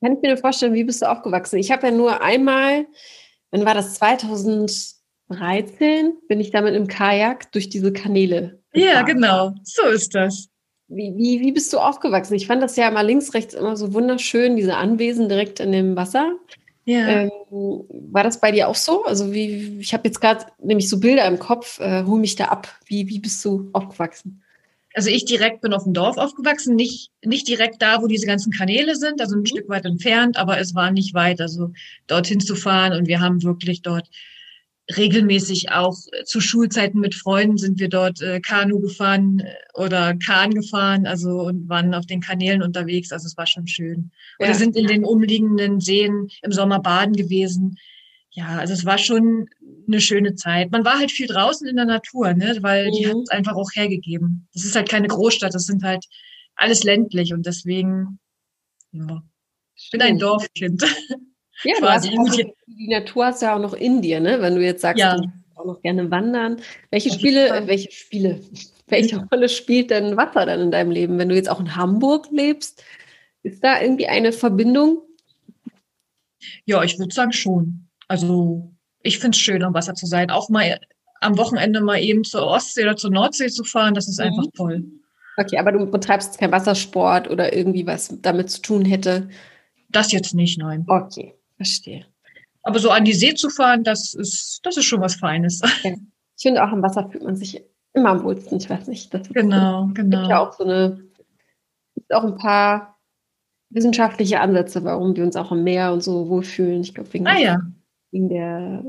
Kann 0.00 0.16
ich 0.16 0.22
mir 0.22 0.28
nur 0.28 0.38
vorstellen, 0.38 0.74
wie 0.74 0.84
bist 0.84 1.02
du 1.02 1.10
aufgewachsen? 1.10 1.58
Ich 1.58 1.70
habe 1.70 1.88
ja 1.88 1.92
nur 1.92 2.22
einmal, 2.22 2.86
wann 3.50 3.64
war 3.64 3.74
das 3.74 3.94
2013, 3.94 6.14
bin 6.28 6.40
ich 6.40 6.50
damit 6.50 6.74
im 6.74 6.86
Kajak 6.86 7.52
durch 7.52 7.68
diese 7.68 7.92
Kanäle. 7.92 8.60
Gefahren. 8.72 8.90
Ja, 8.90 9.02
genau. 9.02 9.54
So 9.62 9.86
ist 9.88 10.14
das. 10.14 10.48
Wie, 10.88 11.14
wie, 11.16 11.40
wie 11.40 11.52
bist 11.52 11.72
du 11.72 11.78
aufgewachsen? 11.78 12.34
Ich 12.34 12.46
fand 12.46 12.62
das 12.62 12.76
ja 12.76 12.90
mal 12.90 13.06
links, 13.06 13.34
rechts 13.34 13.54
immer 13.54 13.76
so 13.76 13.94
wunderschön, 13.94 14.56
diese 14.56 14.76
Anwesen 14.76 15.28
direkt 15.28 15.60
in 15.60 15.72
dem 15.72 15.96
Wasser. 15.96 16.36
Ja. 16.84 17.22
Ähm, 17.22 17.30
war 17.50 18.22
das 18.22 18.40
bei 18.40 18.52
dir 18.52 18.68
auch 18.68 18.74
so? 18.74 19.04
Also 19.04 19.32
wie, 19.32 19.78
ich 19.80 19.94
habe 19.94 20.06
jetzt 20.06 20.20
gerade 20.20 20.46
nämlich 20.62 20.88
so 20.88 21.00
Bilder 21.00 21.26
im 21.26 21.38
Kopf, 21.38 21.80
äh, 21.80 22.04
hol 22.04 22.20
mich 22.20 22.36
da 22.36 22.46
ab. 22.46 22.68
Wie, 22.86 23.08
wie 23.08 23.20
bist 23.20 23.44
du 23.44 23.70
aufgewachsen? 23.72 24.42
Also 24.94 25.10
ich 25.10 25.24
direkt 25.24 25.60
bin 25.60 25.72
auf 25.72 25.84
dem 25.84 25.92
Dorf 25.92 26.18
aufgewachsen, 26.18 26.76
nicht, 26.76 27.10
nicht 27.24 27.48
direkt 27.48 27.82
da, 27.82 28.00
wo 28.00 28.06
diese 28.06 28.26
ganzen 28.26 28.52
Kanäle 28.52 28.94
sind, 28.94 29.20
also 29.20 29.34
ein 29.34 29.40
mhm. 29.40 29.46
Stück 29.46 29.68
weit 29.68 29.86
entfernt, 29.86 30.36
aber 30.36 30.58
es 30.58 30.74
war 30.74 30.92
nicht 30.92 31.14
weit, 31.14 31.40
also 31.40 31.72
dorthin 32.06 32.40
zu 32.40 32.54
fahren 32.54 32.92
und 32.92 33.08
wir 33.08 33.20
haben 33.20 33.42
wirklich 33.42 33.82
dort 33.82 34.08
regelmäßig 34.96 35.70
auch 35.70 35.96
äh, 36.12 36.24
zu 36.24 36.40
Schulzeiten 36.40 37.00
mit 37.00 37.14
Freunden 37.14 37.56
sind 37.56 37.80
wir 37.80 37.88
dort 37.88 38.20
äh, 38.20 38.40
Kanu 38.40 38.80
gefahren 38.80 39.40
äh, 39.40 39.54
oder 39.74 40.14
Kahn 40.16 40.52
gefahren, 40.52 41.06
also 41.06 41.42
und 41.42 41.68
waren 41.68 41.94
auf 41.94 42.06
den 42.06 42.20
Kanälen 42.20 42.62
unterwegs. 42.62 43.12
Also 43.12 43.26
es 43.26 43.36
war 43.36 43.46
schon 43.46 43.66
schön. 43.66 44.10
Oder 44.38 44.48
ja. 44.48 44.54
sind 44.54 44.76
in 44.76 44.86
den 44.86 45.04
umliegenden 45.04 45.80
Seen 45.80 46.28
im 46.42 46.52
Sommer 46.52 46.80
baden 46.80 47.14
gewesen. 47.14 47.78
Ja, 48.30 48.58
also 48.58 48.72
es 48.74 48.84
war 48.84 48.98
schon 48.98 49.48
eine 49.86 50.00
schöne 50.00 50.34
Zeit. 50.34 50.70
Man 50.72 50.84
war 50.84 50.98
halt 50.98 51.12
viel 51.12 51.28
draußen 51.28 51.66
in 51.66 51.76
der 51.76 51.84
Natur, 51.84 52.34
ne, 52.34 52.58
weil 52.60 52.88
mhm. 52.88 52.92
die 52.92 53.08
hat 53.08 53.16
es 53.16 53.30
einfach 53.30 53.54
auch 53.54 53.70
hergegeben. 53.74 54.48
Das 54.52 54.64
ist 54.64 54.74
halt 54.74 54.88
keine 54.88 55.08
Großstadt, 55.08 55.54
das 55.54 55.66
sind 55.66 55.82
halt 55.82 56.04
alles 56.56 56.84
ländlich 56.84 57.32
und 57.32 57.46
deswegen, 57.46 58.18
ja, 58.92 59.22
ich 59.76 59.90
bin 59.90 60.02
ein 60.02 60.18
Dorfkind. 60.18 60.84
Ja, 61.62 61.74
du 61.80 61.86
hast 61.86 62.08
auch, 62.08 62.36
die 62.66 62.88
Natur 62.88 63.26
hast 63.26 63.42
ja 63.42 63.54
auch 63.54 63.60
noch 63.60 63.74
in 63.74 64.02
dir, 64.02 64.20
ne? 64.20 64.40
Wenn 64.40 64.56
du 64.56 64.62
jetzt 64.62 64.82
sagst, 64.82 65.00
ja. 65.00 65.16
du 65.16 65.28
auch 65.54 65.64
noch 65.64 65.82
gerne 65.82 66.10
wandern. 66.10 66.60
Welche 66.90 67.12
Spiele, 67.12 67.62
welche 67.66 67.90
Spiele, 67.90 68.40
welche 68.88 69.24
Rolle 69.30 69.48
spielt 69.48 69.90
denn 69.90 70.16
Wasser 70.16 70.46
dann 70.46 70.60
in 70.60 70.70
deinem 70.70 70.90
Leben? 70.90 71.18
Wenn 71.18 71.28
du 71.28 71.34
jetzt 71.34 71.50
auch 71.50 71.60
in 71.60 71.76
Hamburg 71.76 72.28
lebst, 72.30 72.82
ist 73.42 73.62
da 73.62 73.80
irgendwie 73.80 74.06
eine 74.06 74.32
Verbindung? 74.32 75.02
Ja, 76.64 76.82
ich 76.82 76.98
würde 76.98 77.14
sagen 77.14 77.32
schon. 77.32 77.88
Also 78.08 78.70
ich 79.02 79.18
finde 79.18 79.36
es 79.36 79.40
schön, 79.40 79.62
am 79.62 79.74
Wasser 79.74 79.94
zu 79.94 80.06
sein. 80.06 80.30
Auch 80.30 80.48
mal 80.48 80.80
am 81.20 81.38
Wochenende 81.38 81.80
mal 81.80 82.00
eben 82.00 82.24
zur 82.24 82.46
Ostsee 82.46 82.82
oder 82.82 82.96
zur 82.96 83.10
Nordsee 83.10 83.48
zu 83.48 83.64
fahren, 83.64 83.94
das 83.94 84.08
ist 84.08 84.18
mhm. 84.18 84.26
einfach 84.26 84.44
toll. 84.54 84.84
Okay, 85.36 85.58
aber 85.58 85.72
du 85.72 85.86
betreibst 85.86 86.38
keinen 86.38 86.52
Wassersport 86.52 87.28
oder 87.28 87.54
irgendwie 87.56 87.86
was 87.86 88.14
damit 88.20 88.50
zu 88.50 88.62
tun 88.62 88.84
hätte? 88.84 89.28
Das 89.88 90.12
jetzt 90.12 90.34
nicht, 90.34 90.58
nein. 90.58 90.84
Okay. 90.86 91.34
Verstehe. 91.56 92.06
Aber 92.62 92.78
so 92.78 92.90
an 92.90 93.04
die 93.04 93.12
See 93.12 93.34
zu 93.34 93.50
fahren, 93.50 93.84
das 93.84 94.14
ist, 94.14 94.60
das 94.62 94.76
ist 94.76 94.86
schon 94.86 95.00
was 95.00 95.16
Feines. 95.16 95.60
Ja. 95.82 95.92
Ich 96.36 96.42
finde 96.42 96.64
auch 96.64 96.72
am 96.72 96.82
Wasser 96.82 97.08
fühlt 97.08 97.22
man 97.22 97.36
sich 97.36 97.62
immer 97.92 98.10
am 98.10 98.24
wohlsten. 98.24 98.58
Ich 98.58 98.68
weiß 98.68 98.88
nicht. 98.88 99.14
Das 99.14 99.28
genau, 99.28 99.86
es 99.88 99.94
genau. 99.94 100.18
gibt 100.18 100.30
ja 100.30 100.38
auch 100.40 100.52
so 100.52 100.64
eine, 100.64 101.00
gibt 101.94 102.12
auch 102.12 102.24
ein 102.24 102.36
paar 102.36 102.98
wissenschaftliche 103.70 104.40
Ansätze, 104.40 104.82
warum 104.84 105.14
wir 105.16 105.24
uns 105.24 105.36
auch 105.36 105.52
am 105.52 105.62
Meer 105.62 105.92
und 105.92 106.02
so 106.02 106.28
wohlfühlen. 106.28 106.80
Ich 106.80 106.94
glaube, 106.94 107.12
wegen, 107.12 107.26
ah, 107.26 107.38
ja. 107.38 107.60
wegen 108.10 108.28
der 108.28 108.84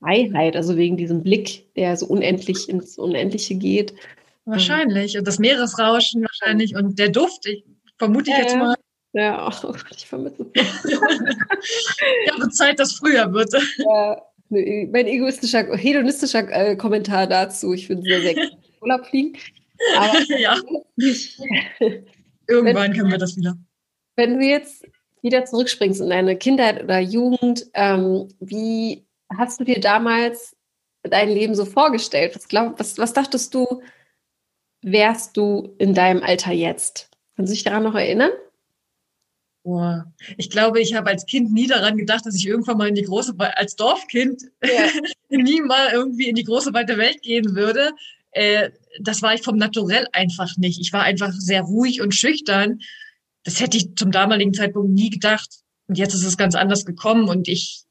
Freiheit, 0.00 0.56
also 0.56 0.76
wegen 0.76 0.96
diesem 0.96 1.22
Blick, 1.22 1.72
der 1.74 1.96
so 1.96 2.06
unendlich 2.06 2.68
ins 2.68 2.98
Unendliche 2.98 3.54
geht. 3.54 3.94
Wahrscheinlich. 4.44 5.16
Und 5.18 5.26
das 5.26 5.38
Meeresrauschen 5.38 6.22
wahrscheinlich 6.22 6.74
und 6.74 6.98
der 6.98 7.10
Duft, 7.10 7.46
ich 7.46 7.64
vermute 7.98 8.30
ich 8.30 8.36
ja, 8.36 8.42
jetzt 8.42 8.56
mal. 8.56 8.74
Ja, 9.12 9.48
oh 9.64 9.72
Gott, 9.72 9.96
ich 9.96 10.06
vermisse 10.06 10.46
es. 10.54 10.84
ja, 12.26 12.38
wird 12.38 12.54
Zeit, 12.54 12.78
dass 12.78 12.92
früher 12.94 13.32
wird. 13.32 13.52
Ja, 13.78 14.22
mein 14.52 15.06
egoistischer, 15.06 15.76
hedonistischer 15.76 16.50
äh, 16.50 16.74
Kommentar 16.74 17.28
dazu. 17.28 17.72
Ich 17.72 17.88
würde 17.88 18.02
sehr, 18.02 18.20
sehr 18.20 18.34
gerne 18.34 18.58
Urlaub 18.80 19.06
fliegen. 19.06 19.38
Aber 19.96 20.18
ja. 20.36 20.56
Irgendwann 22.48 22.74
wenn, 22.74 22.92
können 22.92 23.12
wir 23.12 23.18
das 23.18 23.36
wieder. 23.36 23.56
Wenn 24.16 24.38
du 24.38 24.44
jetzt 24.44 24.84
wieder 25.22 25.44
zurückspringst 25.44 26.00
in 26.00 26.10
deine 26.10 26.36
Kindheit 26.36 26.82
oder 26.82 26.98
Jugend, 26.98 27.66
ähm, 27.74 28.26
wie 28.40 29.06
hast 29.36 29.60
du 29.60 29.64
dir 29.64 29.78
damals 29.78 30.56
dein 31.04 31.28
Leben 31.28 31.54
so 31.54 31.64
vorgestellt? 31.64 32.34
Was, 32.34 32.48
glaub, 32.48 32.80
was, 32.80 32.98
was 32.98 33.12
dachtest 33.12 33.54
du, 33.54 33.82
wärst 34.82 35.36
du 35.36 35.76
in 35.78 35.94
deinem 35.94 36.24
Alter 36.24 36.52
jetzt? 36.52 37.08
Kannst 37.36 37.52
du 37.52 37.54
dich 37.54 37.62
daran 37.62 37.84
noch 37.84 37.94
erinnern? 37.94 38.32
Oh, 39.62 39.98
ich 40.38 40.48
glaube, 40.48 40.80
ich 40.80 40.94
habe 40.94 41.10
als 41.10 41.26
Kind 41.26 41.52
nie 41.52 41.66
daran 41.66 41.96
gedacht, 41.98 42.24
dass 42.24 42.34
ich 42.34 42.46
irgendwann 42.46 42.78
mal 42.78 42.88
in 42.88 42.94
die 42.94 43.02
große, 43.02 43.34
als 43.38 43.76
Dorfkind 43.76 44.44
ja. 44.64 44.88
nie 45.28 45.60
mal 45.60 45.90
irgendwie 45.92 46.28
in 46.28 46.34
die 46.34 46.44
große 46.44 46.72
weite 46.72 46.96
Welt 46.96 47.20
gehen 47.22 47.54
würde. 47.54 47.90
Äh, 48.32 48.70
das 49.00 49.20
war 49.22 49.34
ich 49.34 49.42
vom 49.42 49.56
Naturell 49.56 50.06
einfach 50.12 50.56
nicht. 50.56 50.80
Ich 50.80 50.92
war 50.92 51.02
einfach 51.02 51.32
sehr 51.32 51.62
ruhig 51.62 52.00
und 52.00 52.14
schüchtern. 52.14 52.80
Das 53.44 53.60
hätte 53.60 53.76
ich 53.76 53.96
zum 53.96 54.10
damaligen 54.10 54.54
Zeitpunkt 54.54 54.92
nie 54.92 55.10
gedacht. 55.10 55.60
Und 55.88 55.98
jetzt 55.98 56.14
ist 56.14 56.24
es 56.24 56.36
ganz 56.36 56.54
anders 56.54 56.86
gekommen 56.86 57.28
und 57.28 57.48
ich, 57.48 57.82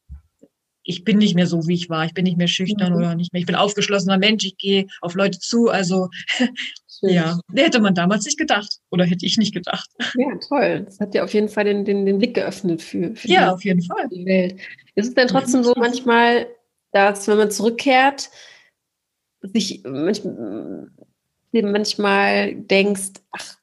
ich 0.89 1.03
bin 1.03 1.19
nicht 1.19 1.35
mehr 1.35 1.45
so, 1.45 1.67
wie 1.67 1.75
ich 1.75 1.87
war. 1.87 2.05
Ich 2.05 2.15
bin 2.15 2.23
nicht 2.23 2.37
mehr 2.37 2.47
schüchtern 2.47 2.93
mhm. 2.93 2.97
oder 2.97 3.13
nicht 3.13 3.31
mehr. 3.31 3.39
Ich 3.39 3.45
bin 3.45 3.55
aufgeschlossener 3.55 4.17
Mensch. 4.17 4.43
Ich 4.43 4.57
gehe 4.57 4.87
auf 5.01 5.13
Leute 5.13 5.37
zu. 5.37 5.69
Also 5.69 6.09
ja, 7.01 7.39
hätte 7.53 7.79
man 7.79 7.93
damals 7.93 8.25
nicht 8.25 8.39
gedacht 8.39 8.79
oder 8.89 9.05
hätte 9.05 9.23
ich 9.23 9.37
nicht 9.37 9.53
gedacht. 9.53 9.87
Ja, 10.15 10.35
toll. 10.47 10.81
Das 10.85 10.99
hat 10.99 11.13
ja 11.13 11.23
auf 11.23 11.31
jeden 11.31 11.47
Fall 11.47 11.65
den, 11.65 11.85
den, 11.85 12.07
den 12.07 12.17
Blick 12.17 12.33
geöffnet 12.33 12.81
für, 12.81 13.15
für 13.15 13.27
ja, 13.27 13.45
die, 13.45 13.53
auf 13.53 13.63
jeden 13.63 13.83
Fall. 13.83 14.07
die 14.09 14.25
Welt. 14.25 14.55
Ist 14.95 15.09
es 15.09 15.13
denn 15.13 15.27
trotzdem 15.27 15.63
so 15.63 15.75
manchmal, 15.77 16.47
dass 16.91 17.27
wenn 17.27 17.37
man 17.37 17.51
zurückkehrt, 17.51 18.31
sich 19.43 19.83
manchmal, 19.83 20.89
manchmal 21.51 22.55
denkst, 22.55 23.11
ach 23.31 23.57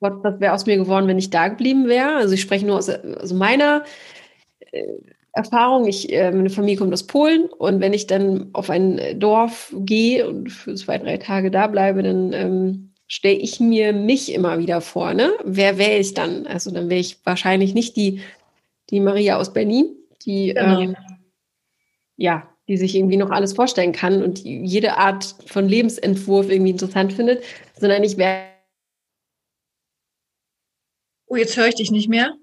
Gott, 0.00 0.24
was 0.24 0.40
wäre 0.40 0.52
aus 0.52 0.66
mir 0.66 0.78
geworden, 0.78 1.06
wenn 1.06 1.18
ich 1.18 1.30
da 1.30 1.46
geblieben 1.46 1.86
wäre? 1.86 2.16
Also 2.16 2.34
ich 2.34 2.40
spreche 2.40 2.66
nur 2.66 2.78
aus 2.78 2.88
also 2.88 3.36
meiner 3.36 3.84
äh, 4.72 4.82
Erfahrung. 5.32 5.86
Ich, 5.86 6.12
äh, 6.12 6.30
meine 6.30 6.50
Familie 6.50 6.78
kommt 6.78 6.92
aus 6.92 7.06
Polen 7.06 7.44
und 7.46 7.80
wenn 7.80 7.92
ich 7.92 8.06
dann 8.06 8.50
auf 8.52 8.70
ein 8.70 9.18
Dorf 9.18 9.74
gehe 9.78 10.28
und 10.28 10.50
für 10.50 10.74
zwei, 10.74 10.98
drei 10.98 11.16
Tage 11.16 11.50
da 11.50 11.66
bleibe, 11.66 12.02
dann 12.02 12.32
ähm, 12.32 12.92
stelle 13.06 13.36
ich 13.36 13.60
mir 13.60 13.92
mich 13.92 14.32
immer 14.32 14.58
wieder 14.58 14.80
vor. 14.80 15.14
Ne? 15.14 15.32
Wer 15.44 15.78
wäre 15.78 15.98
ich 15.98 16.14
dann? 16.14 16.46
Also 16.46 16.70
dann 16.70 16.90
wäre 16.90 17.00
ich 17.00 17.24
wahrscheinlich 17.24 17.74
nicht 17.74 17.96
die, 17.96 18.20
die 18.90 19.00
Maria 19.00 19.38
aus 19.38 19.52
Berlin, 19.52 19.96
die 20.24 20.54
genau. 20.54 20.80
ähm, 20.80 20.96
ja, 22.16 22.48
die 22.68 22.76
sich 22.76 22.94
irgendwie 22.94 23.16
noch 23.16 23.30
alles 23.30 23.54
vorstellen 23.54 23.92
kann 23.92 24.22
und 24.22 24.38
jede 24.38 24.96
Art 24.96 25.34
von 25.46 25.68
Lebensentwurf 25.68 26.50
irgendwie 26.50 26.70
interessant 26.70 27.12
findet, 27.12 27.42
sondern 27.78 28.04
ich 28.04 28.16
wäre. 28.16 28.44
Oh, 31.26 31.36
jetzt 31.36 31.56
höre 31.56 31.68
ich 31.68 31.74
dich 31.74 31.90
nicht 31.90 32.08
mehr. 32.08 32.34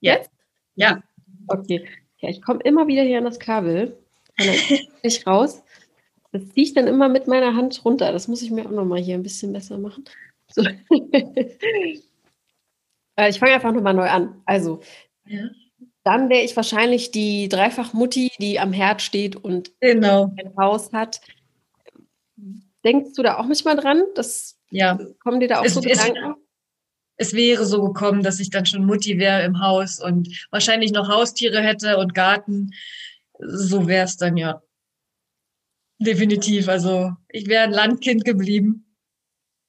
Jetzt? 0.00 0.30
Ja. 0.74 1.02
Okay. 1.48 1.86
Ja, 2.18 2.28
ich 2.28 2.42
komme 2.42 2.60
immer 2.64 2.86
wieder 2.86 3.02
hier 3.02 3.18
an 3.18 3.24
das 3.24 3.38
Kabel. 3.38 3.98
Ich 5.02 5.26
raus. 5.26 5.62
Das 6.32 6.48
ziehe 6.50 6.66
ich 6.66 6.74
dann 6.74 6.86
immer 6.86 7.08
mit 7.08 7.26
meiner 7.26 7.54
Hand 7.54 7.84
runter. 7.84 8.12
Das 8.12 8.28
muss 8.28 8.42
ich 8.42 8.50
mir 8.50 8.66
auch 8.66 8.70
nochmal 8.70 9.00
hier 9.00 9.14
ein 9.14 9.22
bisschen 9.22 9.52
besser 9.52 9.78
machen. 9.78 10.04
So. 10.48 10.62
Äh, 13.18 13.30
ich 13.30 13.40
fange 13.40 13.52
einfach 13.52 13.72
nochmal 13.72 13.94
neu 13.94 14.08
an. 14.08 14.40
Also, 14.46 14.78
ja. 15.26 15.48
dann 16.04 16.28
wäre 16.28 16.44
ich 16.44 16.54
wahrscheinlich 16.54 17.10
die 17.10 17.48
Dreifach-Mutti, 17.48 18.30
die 18.38 18.60
am 18.60 18.72
Herd 18.72 19.02
steht 19.02 19.34
und 19.34 19.72
genau. 19.80 20.32
ein 20.36 20.56
Haus 20.56 20.92
hat. 20.92 21.20
Denkst 22.84 23.14
du 23.16 23.24
da 23.24 23.38
auch 23.38 23.46
manchmal 23.46 23.74
dran? 23.74 24.04
Das, 24.14 24.56
ja. 24.70 24.96
Kommen 25.18 25.40
dir 25.40 25.48
da 25.48 25.58
auch 25.58 25.64
es, 25.64 25.74
so 25.74 25.80
Gedanken? 25.80 26.36
Es, 27.18 27.34
wäre 27.34 27.66
so 27.66 27.82
gekommen, 27.82 28.22
dass 28.22 28.40
ich 28.40 28.50
dann 28.50 28.64
schon 28.64 28.86
Mutti 28.86 29.18
wäre 29.18 29.44
im 29.44 29.60
Haus 29.60 30.00
und 30.00 30.28
wahrscheinlich 30.50 30.92
noch 30.92 31.08
Haustiere 31.08 31.60
hätte 31.60 31.98
und 31.98 32.14
Garten. 32.14 32.70
So 33.38 33.86
wäre 33.86 34.04
es 34.04 34.16
dann 34.16 34.36
ja. 34.36 34.62
Definitiv. 35.98 36.68
Also 36.68 37.12
ich 37.28 37.48
wäre 37.48 37.64
ein 37.64 37.72
Landkind 37.72 38.24
geblieben 38.24 38.86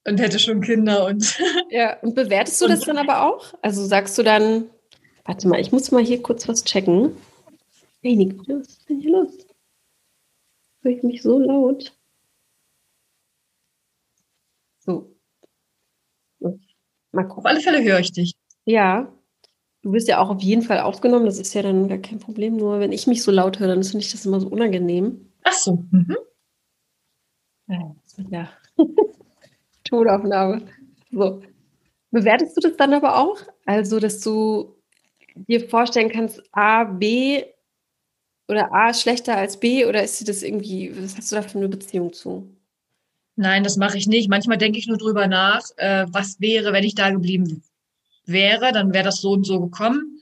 und 0.06 0.20
hätte 0.20 0.40
schon 0.40 0.62
Kinder 0.62 1.06
und. 1.06 1.40
Ja, 1.72 2.00
und 2.00 2.16
bewertest 2.16 2.62
du 2.62 2.68
das 2.68 2.82
dann 2.82 2.98
aber 2.98 3.24
auch? 3.24 3.54
Also 3.62 3.86
sagst 3.86 4.18
du 4.18 4.24
dann, 4.24 4.70
warte 5.26 5.48
mal, 5.48 5.60
ich 5.60 5.72
muss 5.72 5.92
mal 5.92 6.04
hier 6.04 6.22
kurz 6.22 6.48
was 6.48 6.64
checken. 6.64 7.16
Hey, 8.02 8.16
Nico, 8.16 8.44
was 8.48 8.68
ist 8.70 8.90
denn 8.90 9.02
hier 9.02 9.12
los? 9.12 9.46
Höre 10.82 10.92
ich 10.94 11.04
mich 11.04 11.22
so 11.22 11.38
laut? 11.38 11.94
So. 14.80 15.19
Mal 17.20 17.28
gucken. 17.28 17.40
Auf 17.40 17.46
alle 17.46 17.60
Fälle 17.60 17.84
höre 17.84 18.00
ich 18.00 18.14
dich. 18.14 18.34
Ja. 18.66 19.12
Du 19.82 19.92
wirst 19.94 20.08
ja 20.08 20.20
auch 20.20 20.30
auf 20.30 20.42
jeden 20.42 20.62
Fall 20.62 20.80
aufgenommen, 20.80 21.26
das 21.26 21.40
ist 21.40 21.54
ja 21.54 21.62
dann 21.62 21.88
gar 21.88 21.98
kein 21.98 22.20
Problem. 22.20 22.58
Nur 22.58 22.80
wenn 22.80 22.92
ich 22.92 23.08
mich 23.08 23.24
so 23.24 23.32
laut 23.32 23.60
höre, 23.60 23.68
dann 23.70 23.84
finde 23.84 24.06
ich 24.06 24.12
das 24.12 24.26
immer 24.26 24.40
so 24.40 24.48
unangenehm. 24.48 25.32
Ach 25.44 25.54
so. 25.54 25.84
Mhm. 25.92 26.16
Ja. 28.30 28.50
Tonaufnahme. 29.84 30.66
So. 31.12 31.42
Bewertest 32.12 32.58
du 32.58 32.62
das 32.62 32.78
dann 32.78 32.94
aber 32.94 33.18
auch? 33.18 33.38
Also, 33.66 34.00
dass 34.00 34.22
du 34.22 34.76
dir 35.36 35.68
vorstellen 35.70 36.10
kannst, 36.10 36.42
A, 36.54 36.86
B 36.86 37.44
oder 38.50 38.74
A 38.74 38.90
ist 38.90 39.02
schlechter 39.02 39.38
als 39.38 39.60
B 39.60 39.86
oder 39.86 40.04
ist 40.04 40.20
dir 40.20 40.26
das 40.26 40.44
irgendwie, 40.44 40.92
was 41.02 41.18
hast 41.18 41.32
du 41.32 41.36
da 41.38 41.42
für 41.42 41.58
eine 41.58 41.70
Beziehung 41.70 42.14
zu? 42.14 42.50
Nein, 43.40 43.64
das 43.64 43.78
mache 43.78 43.98
ich 43.98 44.06
nicht. 44.06 44.30
Manchmal 44.30 44.58
denke 44.58 44.80
ich 44.80 44.88
nur 44.88 44.98
drüber 44.98 45.28
nach, 45.28 45.62
äh, 45.78 46.06
was 46.10 46.42
wäre, 46.42 46.74
wenn 46.74 46.84
ich 46.84 46.94
da 46.94 47.10
geblieben 47.10 47.64
wäre, 48.26 48.74
dann 48.74 48.94
wäre 48.94 49.06
das 49.06 49.22
so 49.22 49.32
und 49.32 49.46
so 49.46 49.62
gekommen. 49.62 50.20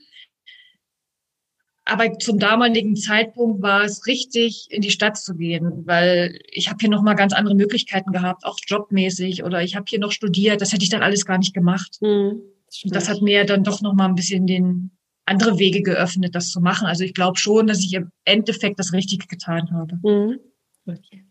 Aber 1.84 2.16
zum 2.20 2.38
damaligen 2.38 2.94
Zeitpunkt 2.94 3.60
war 3.60 3.82
es 3.82 4.06
richtig, 4.06 4.68
in 4.70 4.82
die 4.82 4.92
Stadt 4.92 5.16
zu 5.16 5.34
gehen, 5.34 5.84
weil 5.84 6.38
ich 6.48 6.68
habe 6.68 6.76
hier 6.78 6.90
noch 6.90 7.02
mal 7.02 7.14
ganz 7.14 7.32
andere 7.32 7.56
Möglichkeiten 7.56 8.12
gehabt, 8.12 8.44
auch 8.44 8.58
jobmäßig 8.64 9.42
oder 9.42 9.64
ich 9.64 9.74
habe 9.74 9.86
hier 9.88 9.98
noch 9.98 10.12
studiert. 10.12 10.60
Das 10.60 10.72
hätte 10.72 10.84
ich 10.84 10.90
dann 10.90 11.02
alles 11.02 11.24
gar 11.24 11.38
nicht 11.38 11.54
gemacht. 11.54 11.98
Mhm, 12.00 12.40
das, 12.66 12.82
das 12.84 13.08
hat 13.08 13.20
mir 13.20 13.44
dann 13.46 13.64
doch 13.64 13.80
noch 13.80 13.94
mal 13.94 14.06
ein 14.06 14.14
bisschen 14.14 14.46
den 14.46 14.92
andere 15.24 15.58
Wege 15.58 15.82
geöffnet, 15.82 16.36
das 16.36 16.50
zu 16.50 16.60
machen. 16.60 16.86
Also 16.86 17.02
ich 17.02 17.14
glaube 17.14 17.36
schon, 17.36 17.66
dass 17.66 17.80
ich 17.80 17.94
im 17.94 18.12
Endeffekt 18.24 18.78
das 18.78 18.92
Richtige 18.92 19.26
getan 19.26 19.72
habe. 19.72 19.98
Mhm. 20.04 20.38
Okay. 20.86 21.27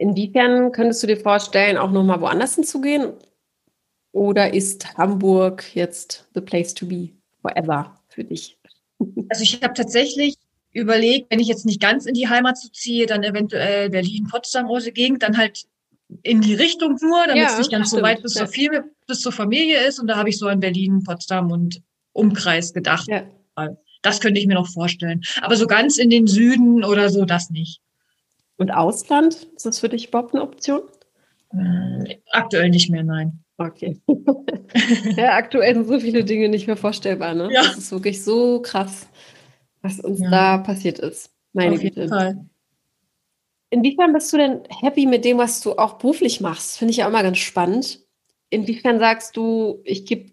Inwiefern 0.00 0.72
könntest 0.72 1.02
du 1.02 1.06
dir 1.06 1.18
vorstellen, 1.18 1.76
auch 1.76 1.90
noch 1.90 2.02
mal 2.02 2.22
woanders 2.22 2.54
hinzugehen? 2.54 3.12
Oder 4.12 4.54
ist 4.54 4.96
Hamburg 4.96 5.76
jetzt 5.76 6.26
the 6.34 6.40
place 6.40 6.72
to 6.72 6.86
be 6.86 7.10
forever 7.42 8.00
für 8.08 8.24
dich? 8.24 8.56
Also 9.30 9.44
ich 9.44 9.62
habe 9.62 9.72
tatsächlich 9.72 10.36
überlegt, 10.72 11.30
wenn 11.30 11.40
ich 11.40 11.48
jetzt 11.48 11.64
nicht 11.64 11.80
ganz 11.80 12.04
in 12.04 12.12
die 12.12 12.28
Heimat 12.28 12.58
zu 12.58 12.70
ziehe, 12.70 13.06
dann 13.06 13.22
eventuell 13.22 13.88
Berlin, 13.88 14.26
Potsdam, 14.30 14.66
große 14.66 14.92
Gegend, 14.92 15.22
dann 15.22 15.38
halt 15.38 15.64
in 16.22 16.42
die 16.42 16.52
Richtung 16.52 16.98
nur, 17.00 17.20
damit 17.26 17.36
ja, 17.42 17.48
es 17.48 17.58
nicht 17.58 17.70
ganz 17.70 17.90
so 17.90 18.02
weit 18.02 18.22
bis, 18.22 18.34
ja. 18.34 18.44
zur 18.44 18.52
Familie, 18.52 18.84
bis 19.06 19.20
zur 19.20 19.32
Familie 19.32 19.86
ist. 19.86 20.00
Und 20.00 20.08
da 20.08 20.16
habe 20.16 20.28
ich 20.28 20.38
so 20.38 20.48
an 20.48 20.60
Berlin, 20.60 21.02
Potsdam 21.02 21.50
und 21.50 21.80
Umkreis 22.12 22.74
gedacht. 22.74 23.08
Ja. 23.08 23.22
Das 24.02 24.20
könnte 24.20 24.38
ich 24.38 24.46
mir 24.46 24.54
noch 24.54 24.68
vorstellen. 24.68 25.22
Aber 25.40 25.56
so 25.56 25.66
ganz 25.66 25.96
in 25.96 26.10
den 26.10 26.26
Süden 26.26 26.84
oder 26.84 27.08
so, 27.08 27.24
das 27.24 27.48
nicht. 27.48 27.80
Und 28.60 28.70
Ausland, 28.70 29.48
ist 29.56 29.64
das 29.64 29.78
für 29.78 29.88
dich 29.88 30.08
überhaupt 30.08 30.34
eine 30.34 30.42
Option? 30.42 30.82
Äh, 31.54 32.18
aktuell 32.30 32.68
nicht 32.68 32.90
mehr, 32.90 33.02
nein. 33.02 33.42
Okay. 33.56 33.98
ja, 35.16 35.32
aktuell 35.32 35.74
sind 35.76 35.88
so 35.88 35.98
viele 35.98 36.24
Dinge 36.24 36.50
nicht 36.50 36.66
mehr 36.66 36.76
vorstellbar. 36.76 37.34
Ne? 37.34 37.48
Ja. 37.50 37.62
Das 37.62 37.78
ist 37.78 37.90
wirklich 37.90 38.22
so 38.22 38.60
krass, 38.60 39.08
was 39.80 39.98
uns 39.98 40.20
ja. 40.20 40.30
da 40.30 40.58
passiert 40.58 40.98
ist. 40.98 41.30
Meine 41.54 41.76
Auf 41.76 41.80
Güte. 41.80 42.06
Fall. 42.06 42.44
Inwiefern 43.70 44.12
bist 44.12 44.30
du 44.30 44.36
denn 44.36 44.60
happy 44.68 45.06
mit 45.06 45.24
dem, 45.24 45.38
was 45.38 45.62
du 45.62 45.78
auch 45.78 45.94
beruflich 45.94 46.42
machst? 46.42 46.76
Finde 46.76 46.90
ich 46.90 46.98
ja 46.98 47.06
auch 47.06 47.12
mal 47.12 47.22
ganz 47.22 47.38
spannend. 47.38 48.00
Inwiefern 48.50 48.98
sagst 48.98 49.38
du, 49.38 49.80
ich 49.84 50.04
gebe 50.04 50.32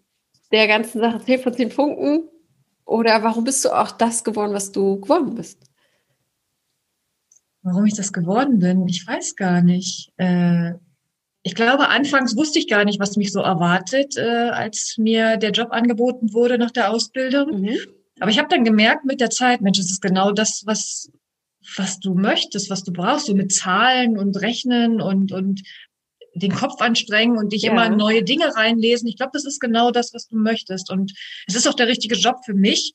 der 0.52 0.68
ganzen 0.68 1.00
Sache 1.00 1.22
10 1.24 1.40
von 1.40 1.54
10 1.54 1.72
Funken? 1.72 2.28
Oder 2.84 3.24
warum 3.24 3.46
bist 3.46 3.63
du 3.63 3.70
auch 3.70 3.92
das 3.92 4.26
geworden, 4.26 4.54
was 4.54 4.74
du 4.74 5.00
geworden 5.00 5.34
bist? 5.36 5.67
Warum 7.68 7.86
ich 7.86 7.96
das 7.96 8.14
geworden 8.14 8.60
bin? 8.60 8.88
Ich 8.88 9.06
weiß 9.06 9.36
gar 9.36 9.62
nicht. 9.62 10.14
Äh, 10.16 10.72
ich 11.44 11.54
glaube, 11.54 11.90
anfangs 11.90 12.38
wusste 12.38 12.60
ich 12.60 12.70
gar 12.70 12.86
nicht, 12.86 12.98
was 13.00 13.18
mich 13.18 13.34
so 13.34 13.42
erwartet, 13.42 14.16
äh, 14.16 14.50
als 14.52 14.96
mir 14.98 15.36
der 15.36 15.52
Job 15.52 15.70
angeboten 15.72 16.34
wurde 16.34 16.58
nach 16.58 16.72
der 16.72 16.92
Ausbildung. 16.92 17.62
Mhm. 17.62 17.78
Aber 18.22 18.32
ich 18.32 18.40
habe 18.40 18.48
dann 18.50 18.64
gemerkt 18.64 19.04
mit 19.04 19.20
der 19.20 19.30
Zeit, 19.30 19.60
Mensch, 19.60 19.80
es 19.80 19.92
ist 19.92 20.02
genau 20.02 20.32
das, 20.32 20.64
was, 20.66 21.12
was 21.76 22.00
du 22.00 22.14
möchtest, 22.14 22.70
was 22.70 22.86
du 22.86 22.94
brauchst, 22.94 23.26
so 23.26 23.36
mit 23.36 23.52
Zahlen 23.52 24.18
und 24.18 24.40
Rechnen 24.40 25.02
und, 25.02 25.34
und 25.34 25.62
den 26.36 26.54
Kopf 26.54 26.80
anstrengen 26.80 27.38
und 27.38 27.52
dich 27.52 27.64
ja. 27.64 27.72
immer 27.72 27.90
neue 27.90 28.24
Dinge 28.24 28.56
reinlesen. 28.56 29.10
Ich 29.10 29.18
glaube, 29.18 29.32
das 29.34 29.44
ist 29.44 29.60
genau 29.60 29.92
das, 29.92 30.14
was 30.14 30.28
du 30.28 30.38
möchtest. 30.38 30.90
Und 30.90 31.14
es 31.48 31.56
ist 31.56 31.68
auch 31.68 31.74
der 31.74 31.88
richtige 31.88 32.16
Job 32.16 32.38
für 32.46 32.54
mich. 32.54 32.94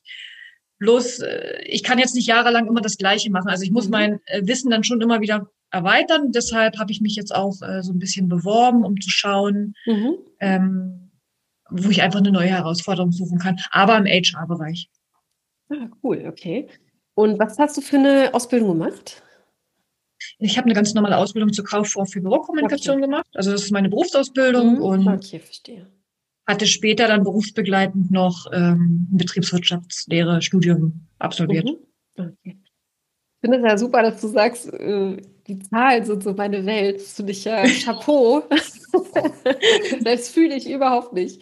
Bloß, 0.83 1.19
äh, 1.19 1.61
ich 1.65 1.81
kann 1.81 1.97
jetzt 1.97 2.13
nicht 2.13 2.27
jahrelang 2.27 2.67
immer 2.67 2.81
das 2.81 2.97
Gleiche 2.97 3.31
machen. 3.31 3.47
Also 3.47 3.63
ich 3.63 3.71
muss 3.71 3.85
mhm. 3.85 3.91
mein 3.91 4.19
äh, 4.25 4.41
Wissen 4.43 4.69
dann 4.69 4.83
schon 4.83 4.99
immer 4.99 5.21
wieder 5.21 5.49
erweitern. 5.71 6.33
Deshalb 6.33 6.77
habe 6.77 6.91
ich 6.91 6.99
mich 6.99 7.15
jetzt 7.15 7.33
auch 7.33 7.61
äh, 7.61 7.81
so 7.81 7.93
ein 7.93 7.99
bisschen 7.99 8.27
beworben, 8.27 8.83
um 8.83 8.99
zu 8.99 9.09
schauen, 9.09 9.75
mhm. 9.85 10.17
ähm, 10.41 11.11
wo 11.69 11.89
ich 11.89 12.01
einfach 12.01 12.19
eine 12.19 12.33
neue 12.33 12.49
Herausforderung 12.49 13.13
suchen 13.13 13.39
kann, 13.39 13.61
aber 13.71 13.97
im 13.97 14.05
HR-Bereich. 14.05 14.89
Ah, 15.69 15.87
cool, 16.03 16.25
okay. 16.27 16.67
Und 17.15 17.39
was 17.39 17.57
hast 17.57 17.77
du 17.77 17.81
für 17.81 17.97
eine 17.97 18.33
Ausbildung 18.33 18.77
gemacht? 18.77 19.23
Ich 20.37 20.57
habe 20.57 20.65
eine 20.65 20.73
ganz 20.73 20.93
normale 20.93 21.17
Ausbildung 21.17 21.53
zur 21.53 21.63
Kauffrau 21.63 22.03
für 22.03 22.19
Bürokommunikation 22.19 22.97
okay. 22.97 23.05
gemacht. 23.05 23.27
Also 23.33 23.51
das 23.51 23.63
ist 23.63 23.71
meine 23.71 23.87
Berufsausbildung 23.87 24.75
mhm. 24.75 24.81
und 24.81 25.07
okay, 25.07 25.39
verstehe. 25.39 25.87
Hatte 26.45 26.67
später 26.67 27.07
dann 27.07 27.23
berufsbegleitend 27.23 28.11
noch 28.11 28.47
ähm, 28.51 29.07
ein 29.11 29.17
Betriebswirtschaftslehre 29.17 30.41
Studium 30.41 31.07
absolviert. 31.19 31.65
Mhm. 31.65 31.77
Okay. 32.17 32.57
Ich 33.43 33.49
finde 33.49 33.57
es 33.57 33.63
ja 33.63 33.77
super, 33.77 34.03
dass 34.03 34.21
du 34.21 34.27
sagst, 34.27 34.71
äh, 34.73 35.17
die 35.47 35.59
Zahlen 35.59 36.05
sind 36.05 36.23
so 36.23 36.33
meine 36.33 36.65
Welt. 36.65 37.01
Das 37.01 37.13
finde 37.13 37.31
ich 37.31 37.43
ja 37.43 37.63
Chapeau. 37.83 38.43
das 40.03 40.29
fühle 40.29 40.55
ich 40.55 40.69
überhaupt 40.69 41.13
nicht. 41.13 41.41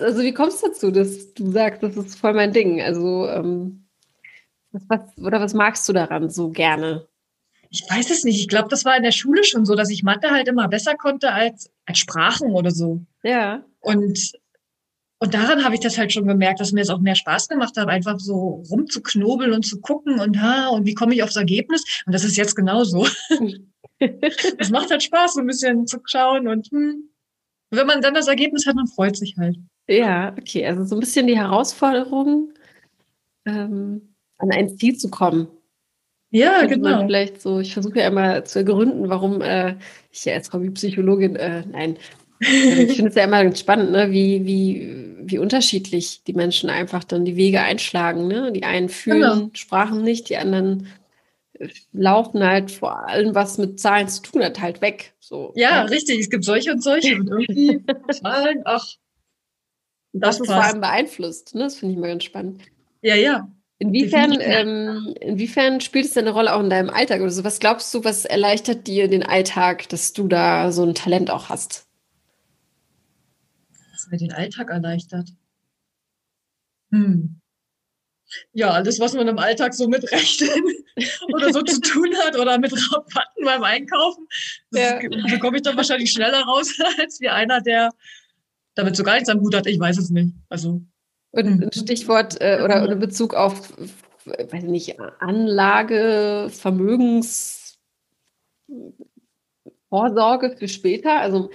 also 0.00 0.22
wie 0.22 0.34
kommst 0.34 0.62
du 0.62 0.68
dazu, 0.68 0.90
dass 0.90 1.34
du 1.34 1.50
sagst, 1.50 1.82
das 1.82 1.96
ist 1.96 2.16
voll 2.16 2.34
mein 2.34 2.52
Ding? 2.52 2.80
Also 2.80 3.26
ähm, 3.28 3.88
was, 4.70 5.00
oder 5.18 5.40
was 5.40 5.54
magst 5.54 5.88
du 5.88 5.92
daran 5.92 6.30
so 6.30 6.50
gerne? 6.50 7.08
Ich 7.70 7.84
weiß 7.88 8.10
es 8.10 8.22
nicht. 8.24 8.38
Ich 8.38 8.48
glaube, 8.48 8.68
das 8.68 8.84
war 8.84 8.96
in 8.96 9.02
der 9.02 9.12
Schule 9.12 9.44
schon 9.44 9.64
so, 9.64 9.74
dass 9.74 9.90
ich 9.90 10.02
Mathe 10.02 10.30
halt 10.30 10.46
immer 10.46 10.68
besser 10.68 10.94
konnte 10.94 11.32
als, 11.32 11.70
als 11.86 11.98
Sprachen 11.98 12.52
oder 12.52 12.70
so. 12.70 13.04
Ja. 13.22 13.64
Und 13.82 14.32
und 15.22 15.34
daran 15.34 15.62
habe 15.62 15.76
ich 15.76 15.80
das 15.80 15.98
halt 15.98 16.12
schon 16.12 16.26
gemerkt, 16.26 16.58
dass 16.58 16.72
mir 16.72 16.80
es 16.80 16.90
auch 16.90 16.98
mehr 16.98 17.14
Spaß 17.14 17.46
gemacht 17.46 17.76
hat, 17.76 17.86
einfach 17.86 18.18
so 18.18 18.64
rumzuknobeln 18.68 19.52
und 19.52 19.64
zu 19.64 19.80
gucken 19.80 20.18
und 20.18 20.42
ha, 20.42 20.66
und 20.70 20.84
wie 20.84 20.94
komme 20.94 21.14
ich 21.14 21.22
aufs 21.22 21.36
Ergebnis? 21.36 21.84
Und 22.06 22.12
das 22.12 22.24
ist 22.24 22.36
jetzt 22.36 22.56
genauso. 22.56 23.06
Es 24.58 24.70
macht 24.70 24.90
halt 24.90 25.00
Spaß, 25.00 25.34
so 25.34 25.40
ein 25.40 25.46
bisschen 25.46 25.86
zu 25.86 25.98
schauen 26.06 26.48
und 26.48 26.66
hm. 26.72 27.08
wenn 27.70 27.86
man 27.86 28.00
dann 28.00 28.14
das 28.14 28.26
Ergebnis 28.26 28.66
hat, 28.66 28.74
man 28.74 28.88
freut 28.88 29.16
sich 29.16 29.36
halt. 29.38 29.56
Ja, 29.88 30.34
okay, 30.36 30.66
also 30.66 30.84
so 30.84 30.96
ein 30.96 31.00
bisschen 31.00 31.28
die 31.28 31.38
Herausforderung, 31.38 32.52
ähm, 33.46 34.16
an 34.38 34.50
ein 34.50 34.76
Ziel 34.76 34.96
zu 34.96 35.08
kommen. 35.08 35.46
Ja, 36.30 36.66
genau. 36.66 37.04
vielleicht 37.06 37.40
so, 37.40 37.60
ich 37.60 37.74
versuche 37.74 38.00
ja 38.00 38.08
immer 38.08 38.44
zu 38.44 38.58
ergründen, 38.58 39.08
warum 39.08 39.40
äh, 39.40 39.76
ich 40.10 40.24
ja 40.24 40.34
als 40.34 40.52
Hobbypsychologin, 40.52 41.36
äh, 41.36 41.64
nein, 41.70 41.96
ich 42.42 42.96
finde 42.96 43.10
es 43.10 43.14
ja 43.14 43.24
immer 43.24 43.42
ganz 43.42 43.60
spannend, 43.60 43.92
ne? 43.92 44.10
wie, 44.10 44.44
wie, 44.44 45.16
wie 45.20 45.38
unterschiedlich 45.38 46.24
die 46.24 46.32
Menschen 46.32 46.70
einfach 46.70 47.04
dann 47.04 47.24
die 47.24 47.36
Wege 47.36 47.60
einschlagen. 47.60 48.26
Ne? 48.26 48.52
Die 48.52 48.64
einen 48.64 48.88
fühlen 48.88 49.20
genau. 49.20 49.50
Sprachen 49.54 50.02
nicht, 50.02 50.28
die 50.28 50.36
anderen 50.36 50.88
äh, 51.54 51.68
laufen 51.92 52.42
halt 52.42 52.70
vor 52.70 53.06
allem, 53.06 53.34
was 53.34 53.58
mit 53.58 53.78
Zahlen 53.78 54.08
zu 54.08 54.22
tun 54.22 54.42
hat, 54.42 54.60
halt 54.60 54.80
weg. 54.80 55.14
So. 55.20 55.52
Ja, 55.54 55.70
ja. 55.70 55.82
richtig. 55.84 56.18
Es 56.18 56.30
gibt 56.30 56.44
solche 56.44 56.72
und 56.72 56.82
solche. 56.82 57.16
Und 57.16 57.28
irgendwie 57.28 57.84
Zahlen, 58.10 58.62
ach. 58.64 58.86
Das, 60.14 60.38
das 60.38 60.40
ist 60.40 60.46
vor 60.52 60.62
allem 60.62 60.80
beeinflusst. 60.80 61.54
Ne? 61.54 61.62
Das 61.62 61.76
finde 61.76 61.94
ich 61.94 62.00
mal 62.00 62.08
ganz 62.08 62.24
spannend. 62.24 62.62
Ja, 63.00 63.14
ja. 63.14 63.48
Inwiefern, 63.78 64.38
ähm, 64.40 65.14
inwiefern 65.20 65.80
spielt 65.80 66.04
es 66.04 66.16
eine 66.16 66.30
Rolle 66.30 66.54
auch 66.54 66.60
in 66.60 66.70
deinem 66.70 66.90
Alltag 66.90 67.20
oder 67.20 67.30
so? 67.30 67.42
Was 67.42 67.58
glaubst 67.58 67.92
du, 67.94 68.04
was 68.04 68.24
erleichtert 68.24 68.86
dir 68.86 69.08
den 69.08 69.24
Alltag, 69.24 69.88
dass 69.88 70.12
du 70.12 70.28
da 70.28 70.70
so 70.70 70.84
ein 70.84 70.94
Talent 70.94 71.30
auch 71.32 71.48
hast? 71.48 71.88
Was 74.02 74.10
mir 74.10 74.18
den 74.18 74.32
Alltag 74.32 74.70
erleichtert? 74.70 75.30
Hm. 76.90 77.40
Ja, 78.52 78.70
alles, 78.70 78.98
was 78.98 79.12
man 79.14 79.28
im 79.28 79.38
Alltag 79.38 79.74
so 79.74 79.88
mit 79.88 80.10
Rechnen 80.10 80.64
oder 81.34 81.52
so 81.52 81.62
zu 81.62 81.80
tun 81.80 82.14
hat 82.24 82.38
oder 82.38 82.58
mit 82.58 82.72
Rabatten 82.72 83.44
beim 83.44 83.62
Einkaufen, 83.62 84.26
ja. 84.72 84.98
bekomme 85.30 85.58
ich 85.58 85.62
dann 85.62 85.76
wahrscheinlich 85.76 86.10
schneller 86.10 86.42
raus 86.42 86.72
als 86.98 87.20
wie 87.20 87.28
einer, 87.28 87.60
der 87.60 87.90
damit 88.74 88.96
so 88.96 89.02
gar 89.02 89.14
nichts 89.14 89.28
am 89.28 89.40
Hut 89.40 89.54
hat. 89.54 89.66
Ich 89.66 89.78
weiß 89.78 89.98
es 89.98 90.10
nicht. 90.10 90.34
Also. 90.48 90.82
Und 91.32 91.44
hm. 91.44 91.62
ein 91.62 91.72
Stichwort 91.72 92.40
äh, 92.40 92.60
oder 92.62 92.90
in 92.90 92.98
Bezug 92.98 93.34
auf, 93.34 93.72
weiß 94.24 94.64
nicht, 94.64 94.98
Anlage, 95.20 96.48
Vermögens, 96.50 97.78
Vorsorge 99.88 100.56
für 100.56 100.68
später. 100.68 101.20
Also 101.20 101.50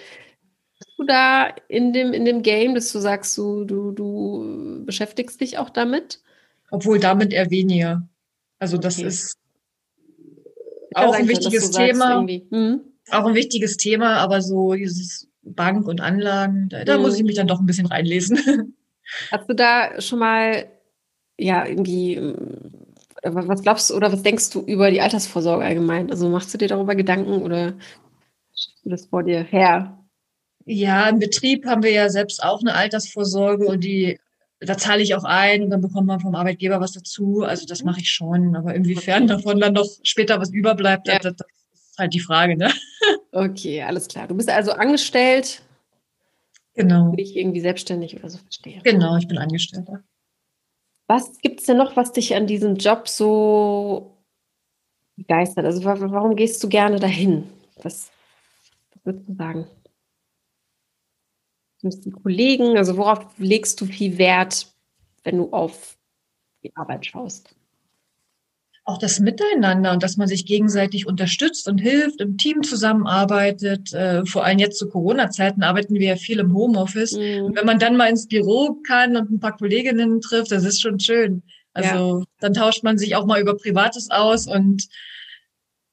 du 0.97 1.05
da 1.05 1.53
in 1.67 1.93
dem, 1.93 2.13
in 2.13 2.25
dem 2.25 2.41
Game, 2.41 2.75
dass 2.75 2.91
du 2.91 2.99
sagst, 2.99 3.37
du, 3.37 3.65
du, 3.65 3.91
du 3.91 4.83
beschäftigst 4.85 5.39
dich 5.41 5.57
auch 5.57 5.69
damit? 5.69 6.21
Obwohl 6.71 6.99
damit 6.99 7.33
eher 7.33 7.49
weniger. 7.49 8.07
Also 8.59 8.77
das 8.77 8.97
okay. 8.97 9.07
ist 9.07 9.37
auch 10.93 11.13
ein 11.13 11.27
wichtiges 11.27 11.71
Thema. 11.71 12.25
Hm? 12.27 12.81
Auch 13.11 13.25
ein 13.25 13.35
wichtiges 13.35 13.77
Thema, 13.77 14.17
aber 14.17 14.41
so 14.41 14.73
dieses 14.73 15.29
Bank 15.43 15.87
und 15.87 16.01
Anlagen, 16.01 16.69
da, 16.69 16.83
da 16.83 16.95
hm. 16.95 17.01
muss 17.01 17.17
ich 17.17 17.23
mich 17.23 17.35
dann 17.35 17.47
doch 17.47 17.59
ein 17.59 17.65
bisschen 17.65 17.85
reinlesen. 17.85 18.75
Hast 19.31 19.49
du 19.49 19.53
da 19.53 20.01
schon 20.01 20.19
mal, 20.19 20.65
ja, 21.39 21.65
irgendwie, 21.65 22.15
äh, 22.15 22.35
was 23.23 23.61
glaubst 23.61 23.89
du 23.89 23.95
oder 23.95 24.11
was 24.11 24.23
denkst 24.23 24.49
du 24.49 24.61
über 24.61 24.91
die 24.91 25.01
Altersvorsorge 25.01 25.63
allgemein? 25.63 26.11
Also 26.11 26.27
machst 26.29 26.53
du 26.53 26.57
dir 26.57 26.67
darüber 26.67 26.95
Gedanken 26.95 27.41
oder 27.41 27.73
das 28.83 29.05
vor 29.07 29.23
dir 29.23 29.43
her? 29.43 29.97
Ja, 30.69 31.07
im 31.07 31.19
Betrieb 31.19 31.65
haben 31.65 31.81
wir 31.81 31.91
ja 31.91 32.09
selbst 32.09 32.43
auch 32.43 32.59
eine 32.59 32.75
Altersvorsorge 32.75 33.67
und 33.67 33.85
die, 33.85 34.19
da 34.59 34.77
zahle 34.77 35.01
ich 35.01 35.15
auch 35.15 35.23
ein 35.23 35.63
und 35.63 35.69
dann 35.69 35.79
bekommt 35.79 36.07
man 36.07 36.19
vom 36.19 36.35
Arbeitgeber 36.35 36.81
was 36.81 36.91
dazu. 36.91 37.43
Also 37.43 37.65
das 37.65 37.83
mache 37.83 38.01
ich 38.01 38.09
schon. 38.09 38.53
Aber 38.53 38.75
inwiefern 38.75 39.27
davon 39.27 39.61
dann 39.61 39.73
noch 39.73 39.87
später 40.03 40.41
was 40.41 40.51
überbleibt, 40.51 41.07
ja. 41.07 41.19
das, 41.19 41.37
das 41.37 41.47
ist 41.71 41.97
halt 41.97 42.13
die 42.13 42.19
Frage, 42.19 42.57
ne? 42.57 42.71
Okay, 43.31 43.83
alles 43.83 44.07
klar. 44.07 44.27
Du 44.27 44.35
bist 44.35 44.49
also 44.49 44.71
angestellt. 44.71 45.61
Genau. 46.73 47.11
Bin 47.11 47.19
ich 47.19 47.37
irgendwie 47.37 47.61
selbstständig 47.61 48.17
oder 48.17 48.29
so 48.29 48.39
verstehe. 48.39 48.81
Genau, 48.83 49.15
ich 49.15 49.27
bin 49.27 49.37
Angestellter. 49.37 50.03
Was 51.07 51.37
gibt 51.39 51.61
es 51.61 51.67
denn 51.67 51.77
noch, 51.77 51.95
was 51.95 52.11
dich 52.11 52.35
an 52.35 52.47
diesem 52.47 52.75
Job 52.75 53.07
so 53.07 54.17
begeistert? 55.15 55.65
Also 55.65 55.85
warum 55.85 56.35
gehst 56.35 56.61
du 56.63 56.67
gerne 56.67 56.99
dahin? 56.99 57.47
Was, 57.83 58.11
was 58.93 59.05
würdest 59.05 59.29
du 59.29 59.35
sagen? 59.35 59.67
Die 61.83 62.11
Kollegen? 62.11 62.77
Also 62.77 62.97
worauf 62.97 63.25
legst 63.37 63.79
du 63.81 63.85
viel 63.85 64.17
Wert, 64.17 64.67
wenn 65.23 65.37
du 65.37 65.51
auf 65.51 65.97
die 66.63 66.75
Arbeit 66.75 67.05
schaust? 67.05 67.55
Auch 68.83 68.97
das 68.97 69.19
Miteinander 69.19 69.91
und 69.91 70.01
dass 70.01 70.15
man 70.15 70.29
sich 70.29 70.45
gegenseitig 70.45 71.07
unterstützt 71.07 71.67
und 71.67 71.77
hilft, 71.77 72.21
im 72.21 72.37
Team 72.37 72.63
zusammenarbeitet. 72.63 73.93
Äh, 73.93 74.25
vor 74.25 74.45
allem 74.45 74.59
jetzt 74.59 74.79
zu 74.79 74.87
Corona-Zeiten 74.87 75.61
arbeiten 75.61 75.95
wir 75.95 76.07
ja 76.07 76.15
viel 76.15 76.39
im 76.39 76.53
Homeoffice. 76.53 77.17
Mhm. 77.17 77.45
Und 77.45 77.57
wenn 77.57 77.65
man 77.65 77.79
dann 77.79 77.97
mal 77.97 78.09
ins 78.09 78.27
Büro 78.27 78.77
kann 78.87 79.17
und 79.17 79.29
ein 79.29 79.39
paar 79.39 79.57
Kolleginnen 79.57 80.21
trifft, 80.21 80.51
das 80.51 80.63
ist 80.63 80.81
schon 80.81 80.99
schön. 80.99 81.43
Also 81.73 82.19
ja. 82.19 82.25
dann 82.39 82.53
tauscht 82.53 82.83
man 82.83 82.97
sich 82.97 83.15
auch 83.15 83.25
mal 83.25 83.41
über 83.41 83.55
Privates 83.55 84.09
aus 84.09 84.47
und 84.47 84.87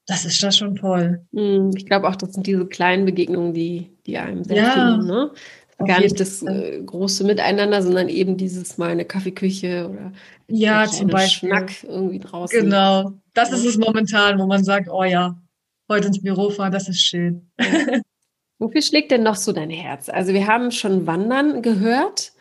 das 0.07 0.25
ist 0.25 0.41
das 0.43 0.57
schon 0.57 0.75
toll. 0.75 1.25
Mhm. 1.31 1.71
Ich 1.75 1.85
glaube 1.85 2.07
auch, 2.07 2.15
das 2.15 2.33
sind 2.33 2.47
diese 2.47 2.65
kleinen 2.65 3.05
Begegnungen, 3.05 3.53
die, 3.53 3.91
die 4.05 4.17
einem 4.17 4.43
sehr 4.43 4.57
ja. 4.57 4.71
viel, 4.71 5.05
ne? 5.05 5.31
Gar 5.77 5.99
nicht 5.99 6.19
das 6.19 6.41
äh, 6.41 6.81
große 6.85 7.25
Miteinander, 7.25 7.81
sondern 7.81 8.07
eben 8.07 8.37
dieses 8.37 8.77
mal 8.77 8.89
eine 8.89 9.03
Kaffeeküche 9.03 9.89
oder 9.89 10.13
ja, 10.47 10.85
zum 10.87 11.07
Beispiel. 11.07 11.49
Schnack 11.49 11.83
irgendwie 11.83 12.19
draußen. 12.19 12.61
Genau, 12.61 13.11
das 13.33 13.51
ist 13.51 13.65
es 13.65 13.77
momentan, 13.77 14.39
wo 14.39 14.45
man 14.45 14.63
sagt, 14.63 14.89
oh 14.89 15.03
ja, 15.03 15.37
heute 15.89 16.07
ins 16.07 16.21
Büro 16.21 16.49
fahren, 16.49 16.71
das 16.71 16.87
ist 16.87 17.01
schön. 17.01 17.51
Ja. 17.59 17.99
Wofür 18.59 18.81
schlägt 18.81 19.11
denn 19.11 19.23
noch 19.23 19.35
so 19.35 19.51
dein 19.51 19.69
Herz? 19.69 20.07
Also 20.07 20.33
wir 20.33 20.47
haben 20.47 20.71
schon 20.71 21.05
Wandern 21.05 21.61
gehört. 21.61 22.31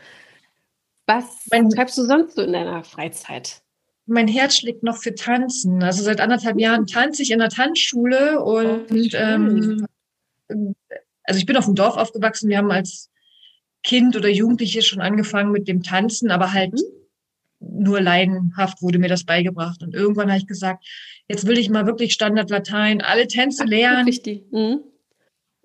Was 1.07 1.25
mein, 1.51 1.69
treibst 1.69 1.99
du 1.99 2.05
sonst 2.05 2.37
so 2.37 2.43
in 2.43 2.53
deiner 2.53 2.85
Freizeit? 2.85 3.63
Mein 4.07 4.29
Herz 4.29 4.57
schlägt 4.57 4.85
noch 4.85 4.97
für 4.97 5.15
Tanzen. 5.15 5.83
Also 5.83 6.05
seit 6.05 6.21
anderthalb 6.21 6.59
Jahren 6.59 6.87
tanze 6.87 7.23
ich 7.23 7.33
in 7.33 7.41
der 7.41 7.49
Tanzschule 7.49 8.41
und 8.43 8.93
oh, 8.93 9.17
ähm, 9.17 9.87
also 11.25 11.39
ich 11.39 11.47
bin 11.47 11.57
auf 11.57 11.65
dem 11.65 11.75
Dorf 11.75 11.97
aufgewachsen. 11.97 12.49
Wir 12.49 12.59
haben 12.59 12.71
als 12.71 13.11
Kind 13.85 14.17
oder 14.17 14.29
Jugendliche 14.29 14.83
schon 14.83 15.01
angefangen 15.01 15.53
mit 15.53 15.69
dem 15.69 15.83
Tanzen, 15.83 16.31
aber 16.31 16.53
halt 16.53 16.73
mhm. 16.73 16.81
nur 17.61 18.01
leidenhaft 18.01 18.83
wurde 18.83 18.99
mir 18.99 19.09
das 19.09 19.25
beigebracht. 19.25 19.83
Und 19.83 19.95
irgendwann 19.95 20.29
habe 20.29 20.39
ich 20.39 20.47
gesagt, 20.47 20.85
jetzt 21.29 21.47
will 21.47 21.59
ich 21.59 21.71
mal 21.71 21.87
wirklich 21.87 22.15
Standard 22.15 22.51
Latein, 22.51 23.03
alle 23.03 23.29
Tänze 23.29 23.65
lernen. 23.67 24.07
Richtig. 24.07 24.43
Mhm. 24.51 24.81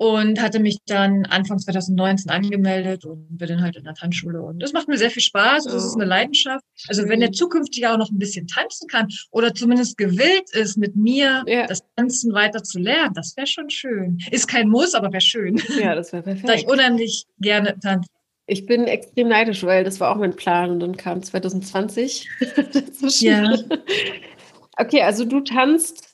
Und 0.02 0.41
hatte 0.41 0.62
mich 0.62 0.78
dann 0.86 1.26
Anfang 1.26 1.60
2019 1.60 2.32
angemeldet 2.32 3.04
und 3.04 3.38
bin 3.38 3.50
dann 3.50 3.62
halt 3.62 3.76
in 3.76 3.84
der 3.84 3.95
Tanzschule. 3.95 4.41
Und 4.41 4.60
das 4.60 4.72
macht 4.72 4.88
mir 4.88 4.97
sehr 4.97 5.12
viel 5.12 5.22
Spaß. 5.22 5.66
Das 5.66 5.84
ist 5.84 5.95
eine 5.95 6.06
oh. 6.06 6.08
Leidenschaft. 6.08 6.64
Also 6.88 7.10
wenn 7.10 7.20
der 7.20 7.34
zukünftig 7.34 7.86
auch 7.86 7.97
noch 7.97 8.10
ein 8.10 8.18
bisschen 8.18 8.47
tanzen 8.47 8.88
kann 8.88 9.10
oder 9.30 9.54
zumindest 9.54 9.97
gewillt 9.97 10.50
ist, 10.54 10.78
mit 10.78 10.95
mir 10.95 11.43
ja. 11.47 11.68
das 11.68 11.82
Tanzen 11.97 12.32
weiter 12.34 12.64
zu 12.64 12.80
lernen, 12.80 13.14
das 13.14 13.36
wäre 13.36 13.45
schon 13.45 13.70
schön. 13.70 14.20
Ist 14.32 14.47
kein 14.47 14.70
Muss, 14.70 14.93
aber 14.93 15.12
wäre 15.12 15.20
schön. 15.20 15.62
Ja, 15.78 15.95
das 15.95 16.14
wäre 16.14 16.24
perfekt. 16.24 16.47
Da 16.47 16.54
ich 16.54 16.66
unheimlich 16.66 17.26
gerne 17.41 17.78
tanze. 17.78 18.08
Ich 18.47 18.66
bin 18.66 18.86
extrem 18.86 19.28
neidisch, 19.28 19.64
weil 19.64 19.84
das 19.84 20.00
war 20.00 20.12
auch 20.12 20.18
mein 20.18 20.36
Plan 20.36 20.72
und 20.72 20.80
dann 20.80 20.95
kam 20.95 21.22
2020. 21.22 22.30
so 22.93 23.08
ja. 23.26 23.54
Okay, 24.78 25.02
also 25.02 25.26
du 25.26 25.41
tanzt. 25.41 26.09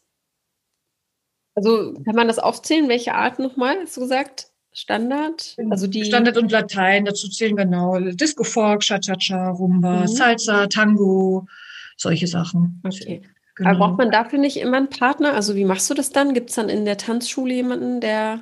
Also 1.56 1.94
kann 2.06 2.16
man 2.16 2.28
das 2.28 2.40
aufzählen? 2.40 2.90
Welche 2.90 3.16
Art 3.16 3.40
nochmal, 3.40 3.78
hast 3.82 3.98
du 3.98 4.02
gesagt? 4.02 4.48
Standard? 4.74 5.56
Also 5.70 5.88
die 5.88 6.04
Standard 6.04 6.38
und 6.38 6.52
Latein, 6.52 7.06
dazu 7.06 7.30
zählen 7.30 7.56
genau 7.56 7.98
Disco 7.98 8.44
Folk, 8.44 8.82
Cha-Cha-Cha, 8.82 9.52
Rumba, 9.52 10.02
mhm. 10.02 10.08
Salsa, 10.08 10.68
Tango, 10.68 11.48
solche 11.96 12.28
Sachen. 12.28 12.82
Okay. 12.84 13.22
Genau. 13.56 13.70
Aber 13.70 13.80
braucht 13.80 13.98
man 13.98 14.12
dafür 14.12 14.38
nicht 14.38 14.58
immer 14.58 14.76
einen 14.76 14.90
Partner? 14.90 15.34
Also 15.34 15.56
wie 15.56 15.64
machst 15.64 15.90
du 15.90 15.94
das 15.94 16.10
dann? 16.10 16.34
Gibt 16.34 16.50
es 16.50 16.58
dann 16.58 16.68
in 16.68 16.84
der 16.84 16.98
Tanzschule 16.98 17.54
jemanden, 17.54 18.02
der 18.02 18.42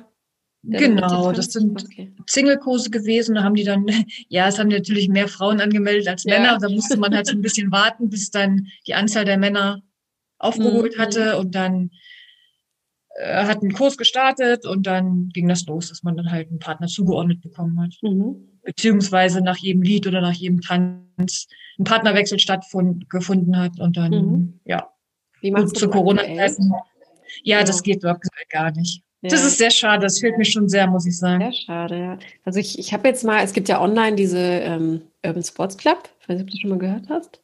Genau, 0.66 1.30
das 1.32 1.52
sind 1.52 1.82
okay. 1.84 2.10
Single-Kurse 2.26 2.90
gewesen. 2.90 3.34
Da 3.34 3.42
haben 3.42 3.54
die 3.54 3.64
dann, 3.64 3.86
ja, 4.28 4.48
es 4.48 4.58
haben 4.58 4.68
natürlich 4.68 5.08
mehr 5.08 5.28
Frauen 5.28 5.60
angemeldet 5.60 6.08
als 6.08 6.24
Männer. 6.24 6.52
Ja. 6.52 6.58
Da 6.58 6.68
musste 6.68 6.96
man 6.96 7.14
halt 7.14 7.26
so 7.26 7.32
ein 7.32 7.42
bisschen 7.42 7.70
warten, 7.70 8.08
bis 8.08 8.30
dann 8.30 8.66
die 8.86 8.94
Anzahl 8.94 9.24
der 9.24 9.36
Männer 9.36 9.82
aufgeholt 10.38 10.96
mhm. 10.96 11.00
hatte. 11.00 11.38
Und 11.38 11.54
dann 11.54 11.90
äh, 13.16 13.44
hat 13.44 13.62
ein 13.62 13.72
Kurs 13.72 13.96
gestartet 13.96 14.66
und 14.66 14.86
dann 14.86 15.28
ging 15.30 15.48
das 15.48 15.66
los, 15.66 15.88
dass 15.88 16.02
man 16.02 16.16
dann 16.16 16.30
halt 16.30 16.48
einen 16.48 16.58
Partner 16.58 16.86
zugeordnet 16.86 17.40
bekommen 17.42 17.80
hat. 17.80 17.94
Mhm. 18.02 18.36
Beziehungsweise 18.62 19.40
nach 19.40 19.58
jedem 19.58 19.82
Lied 19.82 20.06
oder 20.06 20.20
nach 20.20 20.32
jedem 20.32 20.60
Tanz 20.60 21.46
ein 21.78 21.84
Partnerwechsel 21.84 22.38
stattgefunden 22.38 23.58
hat. 23.58 23.78
Und 23.78 23.96
dann, 23.96 24.10
mhm. 24.10 24.60
ja, 24.64 24.88
Wie 25.40 25.50
machst 25.50 25.76
du 25.76 25.80
zu 25.80 25.90
Corona-Zeiten. 25.90 26.72
Ja, 27.42 27.58
ja, 27.58 27.64
das 27.64 27.82
geht 27.82 28.02
wirklich 28.02 28.30
gar 28.48 28.70
nicht. 28.72 29.02
Ja. 29.22 29.30
Das 29.30 29.44
ist 29.44 29.58
sehr 29.58 29.70
schade, 29.70 30.02
das 30.02 30.18
fehlt 30.18 30.36
mir 30.36 30.44
schon 30.44 30.68
sehr, 30.68 30.86
muss 30.86 31.06
ich 31.06 31.16
sagen. 31.16 31.40
Sehr 31.40 31.52
schade, 31.52 31.98
ja. 31.98 32.18
Also 32.44 32.60
ich, 32.60 32.78
ich 32.78 32.92
habe 32.92 33.08
jetzt 33.08 33.24
mal, 33.24 33.42
es 33.42 33.54
gibt 33.54 33.68
ja 33.68 33.80
online 33.80 34.16
diese 34.16 34.38
ähm, 34.38 35.00
Urban 35.24 35.42
Sports 35.42 35.78
Club, 35.78 36.10
ich 36.20 36.28
weiß 36.28 36.36
nicht, 36.36 36.44
ob 36.44 36.50
du 36.50 36.58
schon 36.58 36.70
mal 36.70 36.78
gehört 36.78 37.08
hast. 37.08 37.40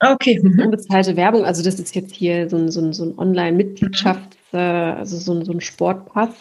Ah, 0.00 0.12
okay. 0.12 0.40
Mhm. 0.42 0.60
Unbezahlte 0.60 1.16
Werbung, 1.16 1.44
also 1.44 1.62
das 1.62 1.78
ist 1.78 1.94
jetzt 1.94 2.14
hier 2.14 2.48
so 2.50 2.56
ein, 2.56 2.70
so 2.70 2.80
ein, 2.80 2.92
so 2.92 3.04
ein 3.04 3.18
Online-Mitgliedschafts-, 3.18 4.37
äh, 4.52 4.58
also 4.58 5.16
so 5.16 5.32
ein, 5.32 5.44
so 5.44 5.52
ein 5.52 5.60
Sportpass. 5.60 6.34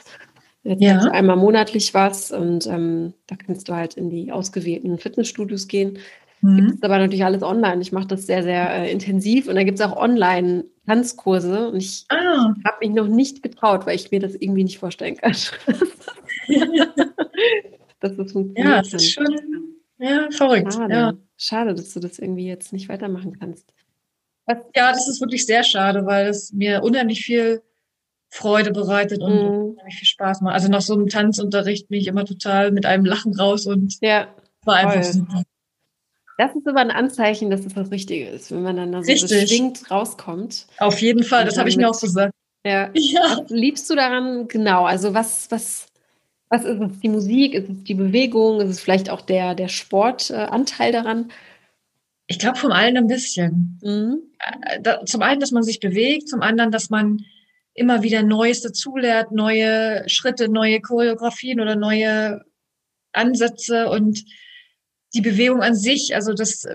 Jetzt 0.64 0.82
ja. 0.82 0.96
Also 0.96 1.10
einmal 1.10 1.38
monatlich 1.38 1.94
was 1.94 2.32
und 2.32 2.68
ähm, 2.68 3.14
da 3.28 3.36
kannst 3.36 3.70
du 3.70 3.74
halt 3.74 3.94
in 3.94 4.10
die 4.10 4.32
ausgewählten 4.32 4.98
Fitnessstudios 4.98 5.68
gehen. 5.68 6.00
Mhm. 6.42 6.58
Gibt 6.58 6.76
es 6.76 6.84
aber 6.84 6.98
natürlich 6.98 7.24
alles 7.24 7.42
online. 7.42 7.82
Ich 7.82 7.92
mache 7.92 8.08
das 8.08 8.26
sehr, 8.26 8.44
sehr 8.44 8.70
äh, 8.70 8.92
intensiv 8.92 9.48
und 9.48 9.56
da 9.56 9.64
gibt 9.64 9.80
es 9.80 9.86
auch 9.86 9.96
online 9.96 10.66
Tanzkurse 10.86 11.70
und 11.70 11.78
ich 11.78 12.06
ah. 12.10 12.54
habe 12.66 12.78
mich 12.82 12.92
noch 12.92 13.08
nicht 13.08 13.44
getraut, 13.44 13.86
weil 13.86 13.96
ich 13.96 14.12
mir 14.12 14.20
das 14.20 14.36
irgendwie 14.36 14.64
nicht 14.64 14.78
vorstellen 14.78 15.18
kann. 15.18 15.32
dass 15.32 15.52
das 18.18 18.32
funktioniert. 18.32 18.58
Ja, 18.58 18.82
das 18.82 18.94
ist 18.94 19.12
schon 19.12 19.28
ja, 20.00 20.28
verrückt. 20.32 20.74
Schade. 20.74 20.94
Ja. 20.94 21.14
schade, 21.38 21.76
dass 21.76 21.94
du 21.94 22.00
das 22.00 22.20
irgendwie 22.20 22.48
jetzt 22.48 22.72
nicht 22.72 22.90
weitermachen 22.90 23.38
kannst. 23.40 23.74
Ja, 24.48 24.92
das 24.92 25.08
ist 25.10 25.20
wirklich 25.20 25.46
sehr 25.46 25.64
schade, 25.64 26.06
weil 26.06 26.28
es 26.28 26.54
mir 26.54 26.84
unheimlich 26.84 27.26
viel 27.26 27.62
Freude 28.30 28.72
bereitet 28.72 29.22
und 29.22 29.32
unheimlich 29.32 29.96
viel 29.96 30.08
Spaß 30.08 30.42
macht. 30.42 30.54
Also 30.54 30.68
nach 30.68 30.82
so 30.82 30.94
einem 30.94 31.08
Tanzunterricht 31.08 31.88
bin 31.88 32.00
ich 32.00 32.08
immer 32.08 32.26
total 32.26 32.72
mit 32.72 32.86
einem 32.86 33.06
Lachen 33.06 33.34
raus 33.34 33.66
und 33.66 33.98
ja, 34.02 34.28
war 34.66 34.76
einfach 34.76 35.04
super. 35.04 35.44
Das 36.38 36.56
ist 36.56 36.68
aber 36.68 36.82
ein 36.82 36.92
Anzeichen, 36.92 37.50
dass 37.50 37.66
es 37.66 37.74
das 37.74 37.90
Richtige 37.90 38.28
ist, 38.28 38.52
wenn 38.52 38.62
man 38.62 38.78
dann 38.78 38.92
da 38.92 39.02
so 39.02 39.12
beschwingt 39.12 39.90
rauskommt. 39.90 40.68
Auf 40.78 41.02
jeden 41.02 41.24
Fall, 41.24 41.46
das 41.46 41.58
habe 41.58 41.68
ich 41.70 41.78
mir 41.78 41.90
auch 41.90 42.00
gesagt. 42.00 42.32
Ja. 42.64 42.92
ja. 42.94 43.40
Was 43.42 43.50
liebst 43.50 43.90
du 43.90 43.96
daran 43.96 44.48
genau? 44.48 44.86
Also 44.86 45.16
was, 45.16 45.50
was, 45.50 45.88
was 46.50 46.64
ist 46.64 46.80
es? 46.80 47.00
Die 47.00 47.10
Musik? 47.10 47.56
Ist 47.56 47.70
es 47.70 47.84
die 47.86 47.96
Bewegung? 47.96 48.62
Ist 48.62 48.70
es 48.70 48.80
vielleicht 48.80 49.10
auch 49.10 49.22
der, 49.22 49.56
der 49.56 49.68
Sportanteil 49.68 50.90
äh, 50.90 50.92
daran? 50.92 51.32
Ich 52.28 52.38
glaube 52.38 52.60
vom 52.60 52.72
allen 52.72 52.98
ein 52.98 53.08
bisschen. 53.08 53.80
Mhm. 53.82 54.22
Äh, 54.62 54.82
da, 54.82 55.06
zum 55.06 55.24
einen, 55.24 55.40
dass 55.40 55.52
man 55.52 55.64
sich 55.64 55.80
bewegt, 55.80 56.30
zum 56.30 56.42
anderen, 56.42 56.72
dass 56.72 56.92
man 56.92 57.26
immer 57.78 58.02
wieder 58.02 58.24
Neues 58.24 58.62
dazulernt, 58.62 59.32
neue 59.32 60.04
Schritte, 60.10 60.50
neue 60.50 60.82
Choreografien 60.82 61.62
oder 61.62 61.76
neue 61.76 62.42
Ansätze 63.14 63.90
und 63.90 64.26
die 65.14 65.22
Bewegung 65.22 65.62
an 65.62 65.76
sich, 65.76 66.16
also 66.16 66.34
das, 66.34 66.68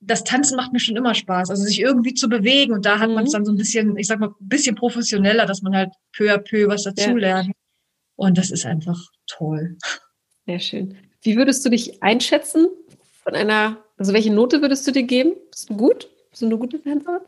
das 0.00 0.24
Tanzen 0.24 0.56
macht 0.56 0.72
mir 0.72 0.80
schon 0.80 0.96
immer 0.96 1.14
Spaß. 1.14 1.50
Also 1.50 1.62
sich 1.62 1.80
irgendwie 1.80 2.14
zu 2.14 2.28
bewegen 2.28 2.72
und 2.72 2.86
da 2.86 2.98
hat 2.98 3.10
mhm. 3.10 3.14
man 3.14 3.24
es 3.26 3.32
dann 3.32 3.44
so 3.44 3.52
ein 3.52 3.58
bisschen, 3.58 3.96
ich 3.98 4.06
sag 4.06 4.18
mal, 4.18 4.28
ein 4.28 4.48
bisschen 4.48 4.74
professioneller, 4.74 5.44
dass 5.44 5.60
man 5.60 5.76
halt 5.76 5.90
peu 6.16 6.32
à 6.32 6.38
peu 6.38 6.68
was 6.68 6.84
dazulernt. 6.84 7.48
Ja. 7.48 7.54
Und 8.16 8.38
das 8.38 8.50
ist 8.50 8.64
einfach 8.64 8.98
toll. 9.26 9.76
Sehr 10.46 10.58
schön. 10.58 10.96
Wie 11.20 11.36
würdest 11.36 11.64
du 11.66 11.68
dich 11.68 12.02
einschätzen 12.02 12.66
von 13.22 13.34
einer, 13.34 13.84
also 13.98 14.14
welche 14.14 14.32
Note 14.32 14.62
würdest 14.62 14.86
du 14.86 14.92
dir 14.92 15.02
geben? 15.02 15.34
Bist 15.50 15.68
du 15.68 15.76
gut? 15.76 16.08
Bist 16.30 16.40
du 16.40 16.46
eine 16.46 16.56
gute 16.56 16.80
Tänzerin? 16.80 17.20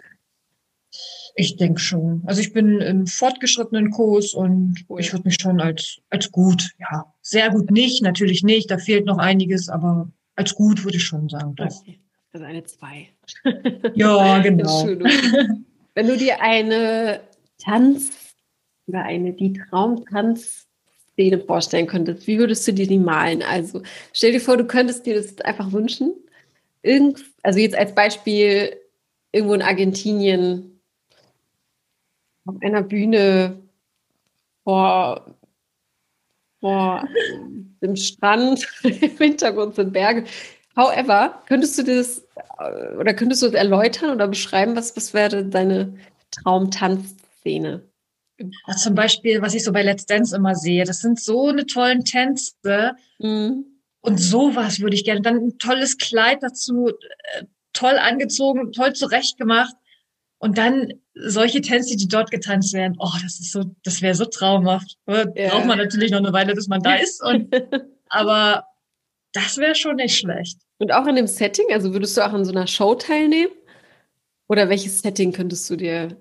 Ich 1.35 1.57
denke 1.57 1.81
schon. 1.81 2.23
Also 2.27 2.41
ich 2.41 2.53
bin 2.53 2.81
im 2.81 3.07
fortgeschrittenen 3.07 3.91
Kurs 3.91 4.35
und 4.35 4.85
oh, 4.89 4.99
ich 4.99 5.13
würde 5.13 5.29
mich 5.29 5.37
schon 5.41 5.61
als, 5.61 5.99
als 6.11 6.33
gut, 6.33 6.71
ja, 6.79 7.13
sehr 7.21 7.51
gut 7.51 7.71
nicht, 7.71 8.03
natürlich 8.03 8.43
nicht, 8.43 8.71
da 8.71 8.79
fehlt 8.79 9.05
noch 9.05 9.19
einiges, 9.19 9.69
aber 9.69 10.11
als 10.35 10.55
gut 10.55 10.85
würde 10.85 10.97
ich 10.97 11.05
schon 11.05 11.29
sagen. 11.29 11.55
Okay. 11.59 12.01
Also 12.33 12.47
eine 12.47 12.63
zwei. 12.65 13.09
Ja, 13.95 14.39
genau. 14.43 14.87
Wenn 15.95 16.07
du 16.07 16.17
dir 16.17 16.41
eine 16.41 17.21
Tanz 17.59 18.11
oder 18.87 19.03
eine 19.03 19.33
die 19.33 19.53
Traumtanzszene 19.53 21.41
vorstellen 21.47 21.87
könntest, 21.87 22.27
wie 22.27 22.39
würdest 22.39 22.67
du 22.67 22.73
dir 22.73 22.87
die 22.87 22.99
malen? 22.99 23.43
Also 23.43 23.83
stell 24.13 24.33
dir 24.33 24.41
vor, 24.41 24.57
du 24.57 24.65
könntest 24.65 25.07
dir 25.07 25.15
das 25.15 25.39
einfach 25.41 25.73
wünschen. 25.73 26.15
Irgend, 26.83 27.25
also 27.43 27.59
jetzt 27.59 27.77
als 27.77 27.95
Beispiel 27.95 28.77
irgendwo 29.33 29.55
in 29.55 29.63
Argentinien 29.63 30.78
auf 32.49 32.57
einer 32.63 32.83
Bühne 32.83 33.59
vor 34.65 35.35
vor 36.61 37.09
dem 37.83 37.95
Strand, 37.95 38.67
im 38.83 39.17
Hintergrund 39.17 39.77
sind 39.77 39.93
Berge. 39.93 40.25
However, 40.77 41.41
könntest 41.47 41.79
du 41.79 41.85
das 41.85 42.27
äh, 42.59 42.97
oder 42.97 43.15
könntest 43.15 43.43
du 43.43 43.47
das 43.47 43.55
erläutern 43.55 44.11
oder 44.11 44.27
beschreiben, 44.27 44.75
was, 44.75 44.97
was 44.97 45.15
wäre 45.15 45.45
deine 45.45 45.95
Traumtanzszene? 46.31 47.83
Ja, 48.39 48.77
zum 48.77 48.95
Beispiel, 48.95 49.43
was 49.43 49.55
ich 49.55 49.65
so 49.65 49.73
bei 49.73 49.83
Let's 49.83 50.07
Dance 50.07 50.35
immer 50.35 50.55
sehe, 50.55 50.85
das 50.85 51.01
sind 51.01 51.21
so 51.21 51.49
eine 51.49 51.67
tollen 51.67 52.05
Tänze. 52.05 52.93
Mhm. 53.19 53.65
Und 54.01 54.19
sowas 54.19 54.81
würde 54.81 54.95
ich 54.95 55.05
gerne. 55.05 55.21
Dann 55.21 55.37
ein 55.37 55.59
tolles 55.59 55.99
Kleid 55.99 56.43
dazu, 56.43 56.89
äh, 56.89 57.45
toll 57.73 57.99
angezogen, 57.99 58.73
toll 58.73 58.93
zurechtgemacht. 58.93 59.75
Und 60.39 60.57
dann 60.57 60.93
solche 61.15 61.61
Tänze, 61.61 61.97
die 61.97 62.07
dort 62.07 62.31
getanzt 62.31 62.73
werden, 62.73 62.97
oh, 62.99 63.11
das 63.23 63.41
ist 63.41 63.53
so, 63.53 63.65
das 63.83 64.03
wäre 64.03 64.15
so 64.15 64.25
traumhaft. 64.25 64.97
Ja. 65.07 65.25
Braucht 65.51 65.67
man 65.67 65.79
natürlich 65.79 66.13
noch 66.13 66.19
eine 66.19 66.33
Weile, 66.33 66.55
bis 66.55 66.69
man 66.69 66.81
da 66.81 66.95
ist. 66.95 67.23
Und, 67.23 67.53
aber 68.09 68.65
das 69.33 69.59
wäre 69.59 69.75
schon 69.75 69.97
nicht 69.97 70.17
schlecht. 70.17 70.59
Und 70.79 70.93
auch 70.93 71.07
in 71.07 71.17
dem 71.17 71.27
Setting, 71.27 71.67
also 71.73 71.93
würdest 71.93 72.17
du 72.17 72.25
auch 72.25 72.33
an 72.33 72.45
so 72.45 72.53
einer 72.53 72.69
Show 72.69 72.95
teilnehmen? 72.95 73.53
Oder 74.49 74.69
welches 74.69 75.01
Setting 75.01 75.33
könntest 75.33 75.69
du 75.69 75.77
dir 75.77 76.17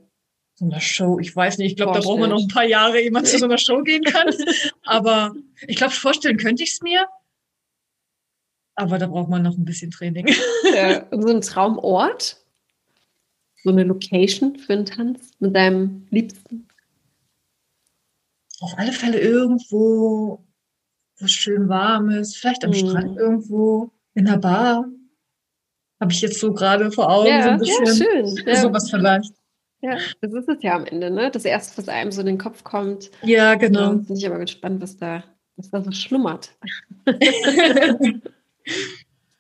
so 0.56 0.66
einer 0.66 0.82
Show, 0.82 1.20
ich 1.20 1.36
weiß 1.36 1.60
nicht, 1.60 1.72
ich 1.72 1.76
glaube, 1.78 1.94
da 1.94 2.00
braucht 2.00 2.20
man 2.20 2.32
noch 2.32 2.42
ein 2.42 2.48
paar 2.48 2.66
Jahre, 2.66 3.00
ehe 3.00 3.12
man 3.12 3.24
zu 3.26 3.38
so 3.38 3.46
einer 3.46 3.60
Show 3.60 3.84
gehen 3.84 4.04
kann. 4.04 4.34
Aber 4.84 5.36
ich 5.68 5.78
glaube, 5.78 5.94
vorstellen 5.94 6.38
könnte 6.38 6.64
ich 6.64 6.74
es 6.74 6.82
mir. 6.82 7.06
Aber 8.74 8.98
da 8.98 9.06
braucht 9.06 9.30
man 9.30 9.44
noch 9.44 9.56
ein 9.56 9.66
bisschen 9.66 9.92
Training. 9.92 10.28
Ja, 10.76 11.06
so 11.12 11.28
ein 11.28 11.42
Traumort? 11.42 12.38
So 13.68 13.74
eine 13.74 13.84
Location 13.84 14.58
für 14.58 14.74
einen 14.74 14.86
Tanz 14.86 15.32
mit 15.40 15.54
deinem 15.54 16.08
Liebsten? 16.10 16.70
Auf 18.62 18.74
alle 18.78 18.94
Fälle 18.94 19.20
irgendwo, 19.20 20.40
wo 21.20 21.26
es 21.26 21.32
schön 21.32 21.68
warm 21.68 22.10
ist, 22.10 22.38
vielleicht 22.38 22.64
am 22.64 22.72
mhm. 22.72 22.76
Strand 22.76 23.18
irgendwo, 23.18 23.92
in 24.14 24.24
der 24.24 24.38
Bar. 24.38 24.86
Habe 26.00 26.14
ich 26.14 26.22
jetzt 26.22 26.40
so 26.40 26.54
gerade 26.54 26.90
vor 26.92 27.12
Augen 27.12 27.28
ja, 27.28 27.44
so 27.44 27.50
ein 27.50 27.60
bisschen. 27.60 27.86
Ja, 27.86 27.94
schön. 27.94 28.48
Ja. 28.48 28.56
Sowas 28.56 28.90
vielleicht. 28.90 29.34
Ja, 29.82 29.98
das 30.22 30.34
ist 30.34 30.48
es 30.48 30.64
ja 30.64 30.76
am 30.76 30.86
Ende, 30.86 31.12
ne? 31.12 31.30
Das 31.30 31.44
erste, 31.44 31.78
was 31.78 31.90
einem 31.90 32.14
so 32.14 32.22
in 32.22 32.28
den 32.28 32.38
Kopf 32.38 32.64
kommt. 32.64 33.12
Ja, 33.22 33.56
genau. 33.56 33.96
Bin 33.96 34.16
ich 34.16 34.26
aber 34.26 34.40
gespannt, 34.40 34.82
was 34.82 34.96
da, 34.96 35.26
was 35.58 35.70
da 35.72 35.82
so 35.82 35.92
schlummert. 35.92 36.56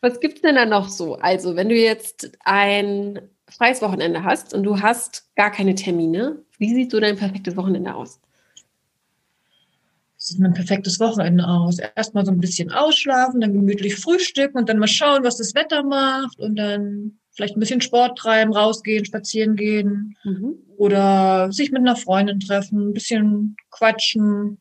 was 0.01 0.19
gibt 0.19 0.35
es 0.35 0.41
denn 0.41 0.55
da 0.55 0.65
noch 0.65 0.89
so? 0.89 1.15
Also, 1.15 1.55
wenn 1.55 1.69
du 1.69 1.75
jetzt 1.75 2.37
ein 2.43 3.21
freies 3.49 3.81
Wochenende 3.81 4.23
hast 4.23 4.53
und 4.53 4.63
du 4.63 4.81
hast 4.81 5.33
gar 5.35 5.51
keine 5.51 5.75
Termine, 5.75 6.43
wie 6.57 6.73
sieht 6.73 6.91
so 6.91 6.99
dein 6.99 7.17
perfektes 7.17 7.55
Wochenende 7.55 7.95
aus? 7.95 8.19
Wie 8.55 10.23
sieht 10.23 10.39
mein 10.39 10.53
perfektes 10.53 10.99
Wochenende 10.99 11.47
aus? 11.47 11.79
Erstmal 11.79 12.25
so 12.25 12.31
ein 12.31 12.39
bisschen 12.39 12.71
ausschlafen, 12.71 13.41
dann 13.41 13.53
gemütlich 13.53 13.95
frühstücken 13.95 14.57
und 14.57 14.67
dann 14.67 14.79
mal 14.79 14.87
schauen, 14.87 15.23
was 15.23 15.37
das 15.37 15.55
Wetter 15.55 15.83
macht 15.83 16.39
und 16.39 16.55
dann 16.55 17.19
vielleicht 17.31 17.55
ein 17.55 17.59
bisschen 17.59 17.81
Sport 17.81 18.17
treiben, 18.17 18.53
rausgehen, 18.53 19.05
spazieren 19.05 19.55
gehen 19.55 20.17
mhm. 20.23 20.55
oder 20.77 21.51
sich 21.51 21.71
mit 21.71 21.81
einer 21.81 21.95
Freundin 21.95 22.39
treffen, 22.39 22.89
ein 22.89 22.93
bisschen 22.93 23.55
quatschen. 23.69 24.59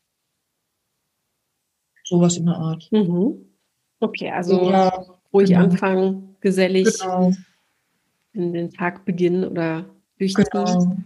Sowas 2.05 2.37
in 2.37 2.47
der 2.47 2.57
Art. 2.57 2.87
Mhm. 2.93 3.47
Okay, 3.99 4.31
also 4.31 4.71
ja, 4.71 5.07
ruhig 5.33 5.49
genau. 5.49 5.65
anfangen, 5.65 6.37
gesellig. 6.41 7.01
Genau 7.01 7.33
in 8.37 8.53
den 8.53 8.71
Tag 8.71 9.05
beginnen 9.05 9.45
oder 9.45 9.85
durchziehen. 10.19 10.47
Genau. 10.53 10.97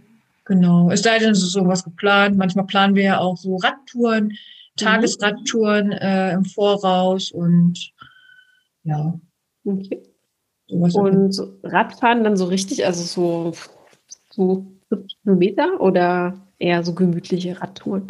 Genau. 0.45 0.89
Es 0.89 1.03
sei 1.03 1.19
denn, 1.19 1.31
es 1.31 1.43
ist 1.43 1.53
sowas 1.53 1.83
geplant. 1.83 2.37
Manchmal 2.37 2.65
planen 2.65 2.95
wir 2.95 3.03
ja 3.03 3.19
auch 3.19 3.37
so 3.37 3.55
Radtouren, 3.57 4.25
mhm. 4.25 4.35
Tagesradtouren 4.75 5.91
äh, 5.93 6.33
im 6.33 6.45
Voraus 6.45 7.31
und 7.31 7.93
ja. 8.83 9.13
Okay. 9.63 10.01
Und 10.69 11.35
Radfahren 11.63 12.23
dann 12.23 12.37
so 12.37 12.45
richtig, 12.45 12.85
also 12.85 13.03
so, 13.03 13.53
so 14.29 14.65
Kilometer 15.23 15.79
oder 15.79 16.33
eher 16.59 16.83
so 16.83 16.93
gemütliche 16.93 17.59
Radtouren? 17.61 18.07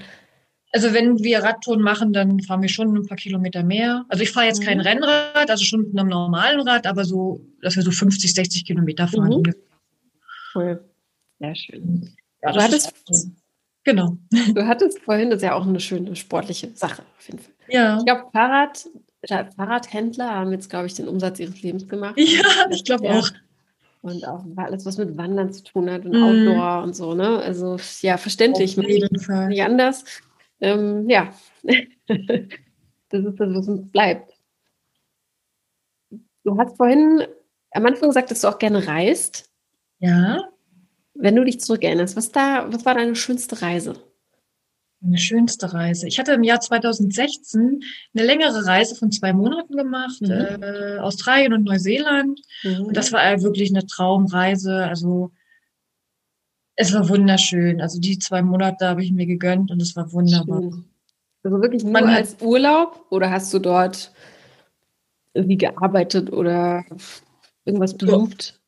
Also 0.73 0.93
wenn 0.93 1.19
wir 1.19 1.43
Radtouren 1.43 1.81
machen, 1.81 2.13
dann 2.13 2.39
fahren 2.39 2.61
wir 2.61 2.69
schon 2.69 2.95
ein 2.95 3.05
paar 3.05 3.17
Kilometer 3.17 3.61
mehr. 3.61 4.05
Also 4.07 4.23
ich 4.23 4.31
fahre 4.31 4.45
jetzt 4.45 4.63
kein 4.63 4.77
mhm. 4.77 4.83
Rennrad, 4.83 5.49
also 5.49 5.65
schon 5.65 5.81
mit 5.81 5.99
einem 5.99 6.09
normalen 6.09 6.61
Rad, 6.61 6.87
aber 6.87 7.03
so, 7.03 7.41
dass 7.61 7.75
wir 7.75 7.83
so 7.83 7.91
50, 7.91 8.33
60 8.33 8.65
Kilometer 8.65 9.07
fahren. 9.07 9.41
Mhm. 9.41 9.53
Cool. 10.55 10.83
Sehr 11.39 11.55
schön. 11.55 12.09
Ja, 12.41 12.51
du 12.53 12.61
hattest, 12.61 12.93
so. 13.05 13.29
genau. 13.83 14.17
Du 14.55 14.65
hattest 14.65 14.99
vorhin, 14.99 15.29
das 15.29 15.37
ist 15.37 15.43
ja 15.43 15.55
auch 15.55 15.65
eine 15.65 15.79
schöne 15.79 16.15
sportliche 16.15 16.69
Sache 16.73 17.03
auf 17.17 17.27
jeden 17.27 17.39
Fall. 17.39 17.53
Ja. 17.67 17.97
Ich 17.97 18.05
glaube, 18.05 18.25
Fahrrad, 18.31 18.85
Fahrradhändler 19.55 20.29
haben 20.29 20.51
jetzt, 20.51 20.69
glaube 20.69 20.87
ich, 20.87 20.93
den 20.93 21.07
Umsatz 21.07 21.39
ihres 21.39 21.61
Lebens 21.61 21.87
gemacht. 21.87 22.15
Ja, 22.17 22.67
ich 22.69 22.85
glaube 22.85 23.05
ja. 23.05 23.19
auch. 23.19 23.29
Und 24.03 24.27
auch 24.27 24.43
alles, 24.55 24.85
was 24.85 24.97
mit 24.97 25.15
Wandern 25.15 25.53
zu 25.53 25.63
tun 25.63 25.89
hat 25.91 26.05
und 26.05 26.13
mhm. 26.13 26.23
Outdoor 26.23 26.83
und 26.83 26.95
so, 26.95 27.13
ne? 27.13 27.37
Also 27.37 27.77
ja, 28.01 28.17
verständlich. 28.17 28.79
Auf 28.79 28.87
jeden 28.87 29.19
Fall. 29.19 29.49
Nicht 29.49 29.61
anders. 29.61 30.03
Ähm, 30.61 31.09
ja, 31.09 31.33
das 31.63 33.25
ist 33.25 33.39
das, 33.39 33.53
was 33.53 33.67
uns 33.67 33.91
bleibt. 33.91 34.33
Du 36.43 36.57
hast 36.57 36.77
vorhin 36.77 37.23
am 37.71 37.85
Anfang 37.85 38.09
gesagt, 38.09 38.31
dass 38.31 38.41
du 38.41 38.47
auch 38.47 38.59
gerne 38.59 38.87
reist. 38.87 39.49
Ja. 39.99 40.49
Wenn 41.13 41.35
du 41.35 41.43
dich 41.43 41.59
zurückerinnerst, 41.59 42.15
was, 42.15 42.31
da, 42.31 42.71
was 42.71 42.85
war 42.85 42.95
deine 42.95 43.15
schönste 43.15 43.61
Reise? 43.61 43.95
Meine 45.03 45.17
schönste 45.17 45.73
Reise. 45.73 46.07
Ich 46.07 46.19
hatte 46.19 46.33
im 46.33 46.43
Jahr 46.43 46.61
2016 46.61 47.81
eine 48.13 48.25
längere 48.25 48.65
Reise 48.67 48.95
von 48.95 49.11
zwei 49.11 49.33
Monaten 49.33 49.75
gemacht, 49.75 50.21
mhm. 50.21 50.31
äh, 50.31 50.99
Australien 50.99 51.53
und 51.53 51.63
Neuseeland. 51.63 52.39
Mhm. 52.63 52.85
Und 52.85 52.97
das 52.97 53.11
war 53.11 53.41
wirklich 53.41 53.71
eine 53.71 53.85
Traumreise. 53.87 54.85
Also 54.85 55.31
es 56.75 56.93
war 56.93 57.07
wunderschön. 57.09 57.81
Also 57.81 57.99
die 57.99 58.17
zwei 58.19 58.41
Monate 58.41 58.87
habe 58.87 59.03
ich 59.03 59.11
mir 59.11 59.25
gegönnt 59.25 59.71
und 59.71 59.81
es 59.81 59.95
war 59.95 60.11
wunderbar. 60.11 60.61
Schön. 60.61 60.85
Also 61.43 61.61
wirklich 61.61 61.83
nur 61.83 61.93
Man 61.93 62.05
als 62.05 62.37
Urlaub 62.41 63.05
oder 63.09 63.31
hast 63.31 63.53
du 63.53 63.59
dort 63.59 64.11
irgendwie 65.33 65.57
gearbeitet 65.57 66.31
oder 66.31 66.85
irgendwas 67.65 67.97
besucht? 67.97 68.59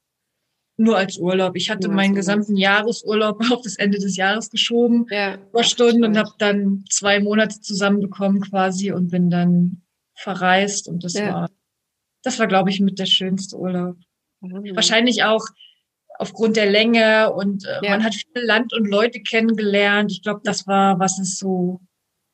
Nur 0.75 0.97
als 0.97 1.19
Urlaub. 1.19 1.55
Ich 1.55 1.69
hatte 1.69 1.87
meinen 1.87 2.15
gesamten 2.15 2.55
Jahresurlaub 2.55 3.39
auf 3.51 3.61
das 3.61 3.75
Ende 3.75 3.99
des 3.99 4.15
Jahres 4.15 4.49
geschoben, 4.49 5.05
ja, 5.09 5.35
über 5.35 5.63
Stunden 5.63 6.03
und 6.03 6.17
habe 6.17 6.31
dann 6.39 6.83
zwei 6.89 7.19
Monate 7.19 7.61
zusammenbekommen 7.61 8.41
quasi 8.41 8.91
und 8.91 9.11
bin 9.11 9.29
dann 9.29 9.83
verreist 10.15 10.87
und 10.87 11.03
das 11.03 11.13
ja. 11.13 11.33
war, 11.33 11.49
das 12.23 12.39
war 12.39 12.47
glaube 12.47 12.71
ich 12.71 12.79
mit 12.79 12.97
der 12.97 13.05
schönste 13.05 13.57
Urlaub. 13.57 13.97
Mhm. 14.41 14.75
Wahrscheinlich 14.75 15.23
auch 15.23 15.45
aufgrund 16.19 16.55
der 16.55 16.69
Länge 16.69 17.33
und 17.33 17.65
äh, 17.65 17.85
ja. 17.85 17.91
man 17.91 18.03
hat 18.03 18.13
viel 18.13 18.43
Land 18.43 18.73
und 18.73 18.87
Leute 18.87 19.21
kennengelernt. 19.21 20.11
Ich 20.11 20.21
glaube, 20.21 20.41
das 20.43 20.67
war, 20.67 20.99
was 20.99 21.19
es 21.19 21.37
so 21.37 21.81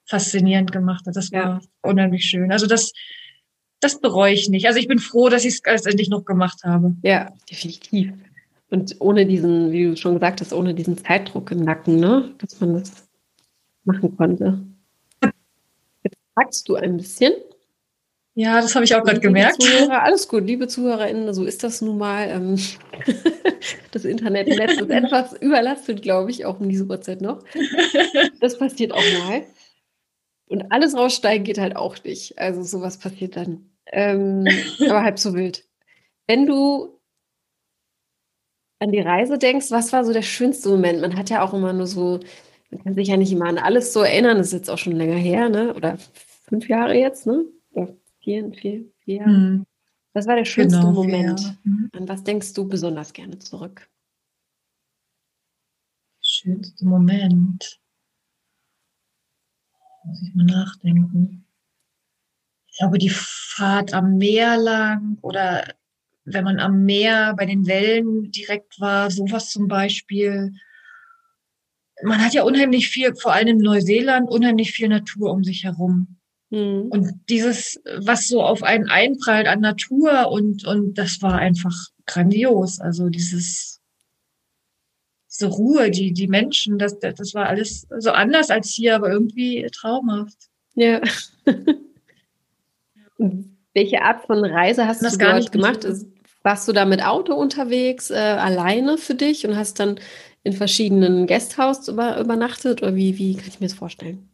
faszinierend 0.05 0.71
gemacht 0.71 1.05
hat. 1.05 1.15
Das 1.15 1.31
war 1.31 1.41
ja. 1.41 1.61
unheimlich 1.81 2.25
schön. 2.25 2.51
Also 2.51 2.65
das, 2.65 2.91
das 3.79 3.99
bereue 3.99 4.33
ich 4.33 4.49
nicht. 4.49 4.67
Also 4.67 4.79
ich 4.79 4.87
bin 4.87 4.99
froh, 4.99 5.29
dass 5.29 5.45
ich 5.45 5.55
es 5.55 5.61
letztendlich 5.65 6.09
noch 6.09 6.25
gemacht 6.25 6.63
habe. 6.63 6.95
Ja, 7.03 7.31
definitiv. 7.49 8.11
Und 8.69 8.95
ohne 8.99 9.25
diesen, 9.25 9.71
wie 9.71 9.85
du 9.85 9.97
schon 9.97 10.13
gesagt 10.15 10.41
hast, 10.41 10.53
ohne 10.53 10.73
diesen 10.73 10.97
Zeitdruck 10.97 11.51
im 11.51 11.59
Nacken, 11.59 11.99
ne? 11.99 12.33
dass 12.37 12.59
man 12.59 12.73
das 12.73 13.07
machen 13.83 14.15
konnte. 14.15 14.59
Jetzt 16.03 16.17
fragst 16.33 16.69
du 16.69 16.75
ein 16.75 16.97
bisschen. 16.97 17.33
Ja, 18.39 18.61
das 18.61 18.73
habe 18.73 18.85
ich 18.85 18.95
auch 18.95 19.03
gerade 19.03 19.19
gemerkt. 19.19 19.61
Zuhörer, 19.61 20.01
alles 20.01 20.29
gut, 20.29 20.45
liebe 20.45 20.69
ZuhörerInnen, 20.69 21.33
so 21.33 21.43
ist 21.43 21.61
das 21.61 21.81
nun 21.81 21.97
mal. 21.97 22.29
Ähm, 22.29 22.57
das 23.91 24.05
Internetnetz 24.05 24.79
ist 24.79 24.89
etwas 24.89 25.33
überlastet, 25.41 26.01
glaube 26.01 26.31
ich, 26.31 26.45
auch 26.45 26.61
um 26.61 26.69
diese 26.69 26.85
Uhrzeit 26.85 27.19
noch. 27.19 27.43
Das 28.39 28.57
passiert 28.57 28.93
auch 28.93 29.03
mal. 29.19 29.43
Und 30.47 30.71
alles 30.71 30.95
raussteigen 30.95 31.43
geht 31.43 31.57
halt 31.57 31.75
auch 31.75 32.01
nicht. 32.05 32.39
Also 32.39 32.63
sowas 32.63 32.97
passiert 32.97 33.35
dann. 33.35 33.71
Ähm, 33.87 34.47
aber 34.85 35.03
halb 35.03 35.19
so 35.19 35.33
wild. 35.33 35.65
Wenn 36.25 36.45
du 36.45 36.97
an 38.79 38.93
die 38.93 39.01
Reise 39.01 39.37
denkst, 39.37 39.69
was 39.69 39.91
war 39.91 40.05
so 40.05 40.13
der 40.13 40.21
schönste 40.21 40.69
Moment? 40.69 41.01
Man 41.01 41.17
hat 41.17 41.29
ja 41.29 41.43
auch 41.43 41.53
immer 41.53 41.73
nur 41.73 41.87
so, 41.87 42.21
man 42.71 42.81
kann 42.85 42.93
sich 42.93 43.09
ja 43.09 43.17
nicht 43.17 43.33
immer 43.33 43.47
an 43.47 43.57
alles 43.57 43.91
so 43.91 43.99
erinnern, 43.99 44.37
das 44.37 44.47
ist 44.47 44.53
jetzt 44.53 44.69
auch 44.69 44.77
schon 44.77 44.95
länger 44.95 45.17
her, 45.17 45.49
ne? 45.49 45.73
Oder 45.73 45.97
fünf 46.47 46.69
Jahre 46.69 46.93
jetzt, 46.95 47.27
ne? 47.27 47.43
Oder 47.73 47.89
vier 48.19 48.51
Jahre. 49.05 49.29
Mhm. 49.29 49.65
Was 50.13 50.27
war 50.27 50.35
der 50.35 50.45
schönste 50.45 50.79
genau, 50.79 50.93
Moment? 50.93 51.57
Mhm. 51.63 51.89
An 51.93 52.09
was 52.09 52.23
denkst 52.23 52.53
du 52.53 52.67
besonders 52.67 53.13
gerne 53.13 53.39
zurück? 53.39 53.89
Schönste 56.21 56.85
Moment. 56.85 57.79
Muss 60.03 60.21
ich 60.21 60.33
mal 60.33 60.45
nachdenken. 60.45 61.45
Ich 62.67 62.77
glaube, 62.77 62.97
die 62.97 63.09
Fahrt 63.09 63.93
am 63.93 64.17
Meer 64.17 64.57
lang 64.57 65.17
oder 65.21 65.75
wenn 66.23 66.43
man 66.43 66.59
am 66.59 66.85
Meer 66.85 67.33
bei 67.35 67.45
den 67.45 67.67
Wellen 67.67 68.31
direkt 68.31 68.79
war, 68.79 69.11
sowas 69.11 69.49
zum 69.49 69.67
Beispiel. 69.67 70.53
Man 72.03 72.23
hat 72.23 72.33
ja 72.33 72.43
unheimlich 72.43 72.87
viel, 72.87 73.15
vor 73.15 73.33
allem 73.33 73.47
in 73.47 73.57
Neuseeland, 73.57 74.29
unheimlich 74.29 74.71
viel 74.71 74.87
Natur 74.87 75.31
um 75.31 75.43
sich 75.43 75.63
herum. 75.63 76.18
Mhm. 76.49 76.87
Und 76.89 77.13
dieses, 77.29 77.79
was 77.97 78.27
so 78.27 78.41
auf 78.41 78.63
einen 78.63 78.89
einprallt 78.89 79.47
an 79.47 79.61
Natur 79.61 80.31
und, 80.31 80.65
und 80.65 80.97
das 80.97 81.21
war 81.21 81.35
einfach 81.35 81.75
grandios. 82.05 82.79
Also 82.79 83.09
dieses, 83.09 83.79
diese 85.29 85.47
Ruhe, 85.47 85.91
die, 85.91 86.11
die 86.11 86.27
Menschen, 86.27 86.79
das, 86.79 86.97
das 86.99 87.33
war 87.33 87.47
alles 87.47 87.87
so 87.99 88.11
anders 88.11 88.49
als 88.49 88.69
hier, 88.69 88.95
aber 88.95 89.11
irgendwie 89.11 89.67
traumhaft. 89.71 90.49
Ja. 90.75 91.01
Welche 93.73 94.01
Art 94.01 94.25
von 94.25 94.43
Reise 94.43 94.87
hast 94.87 95.03
das 95.03 95.13
du 95.13 95.19
gar 95.19 95.35
nicht 95.35 95.51
gemacht? 95.51 95.85
Warst 96.41 96.67
du 96.67 96.73
da 96.73 96.85
mit 96.85 97.03
Auto 97.03 97.33
unterwegs, 97.35 98.09
äh, 98.09 98.15
alleine 98.15 98.97
für 98.97 99.13
dich 99.13 99.45
und 99.45 99.57
hast 99.57 99.79
dann 99.79 99.99
in 100.43 100.53
verschiedenen 100.53 101.27
Guesthouse 101.27 101.89
über, 101.89 102.19
übernachtet? 102.19 102.81
Oder 102.81 102.95
wie, 102.95 103.17
wie 103.17 103.35
kann 103.35 103.49
ich 103.49 103.59
mir 103.59 103.67
das 103.67 103.77
vorstellen? 103.77 104.28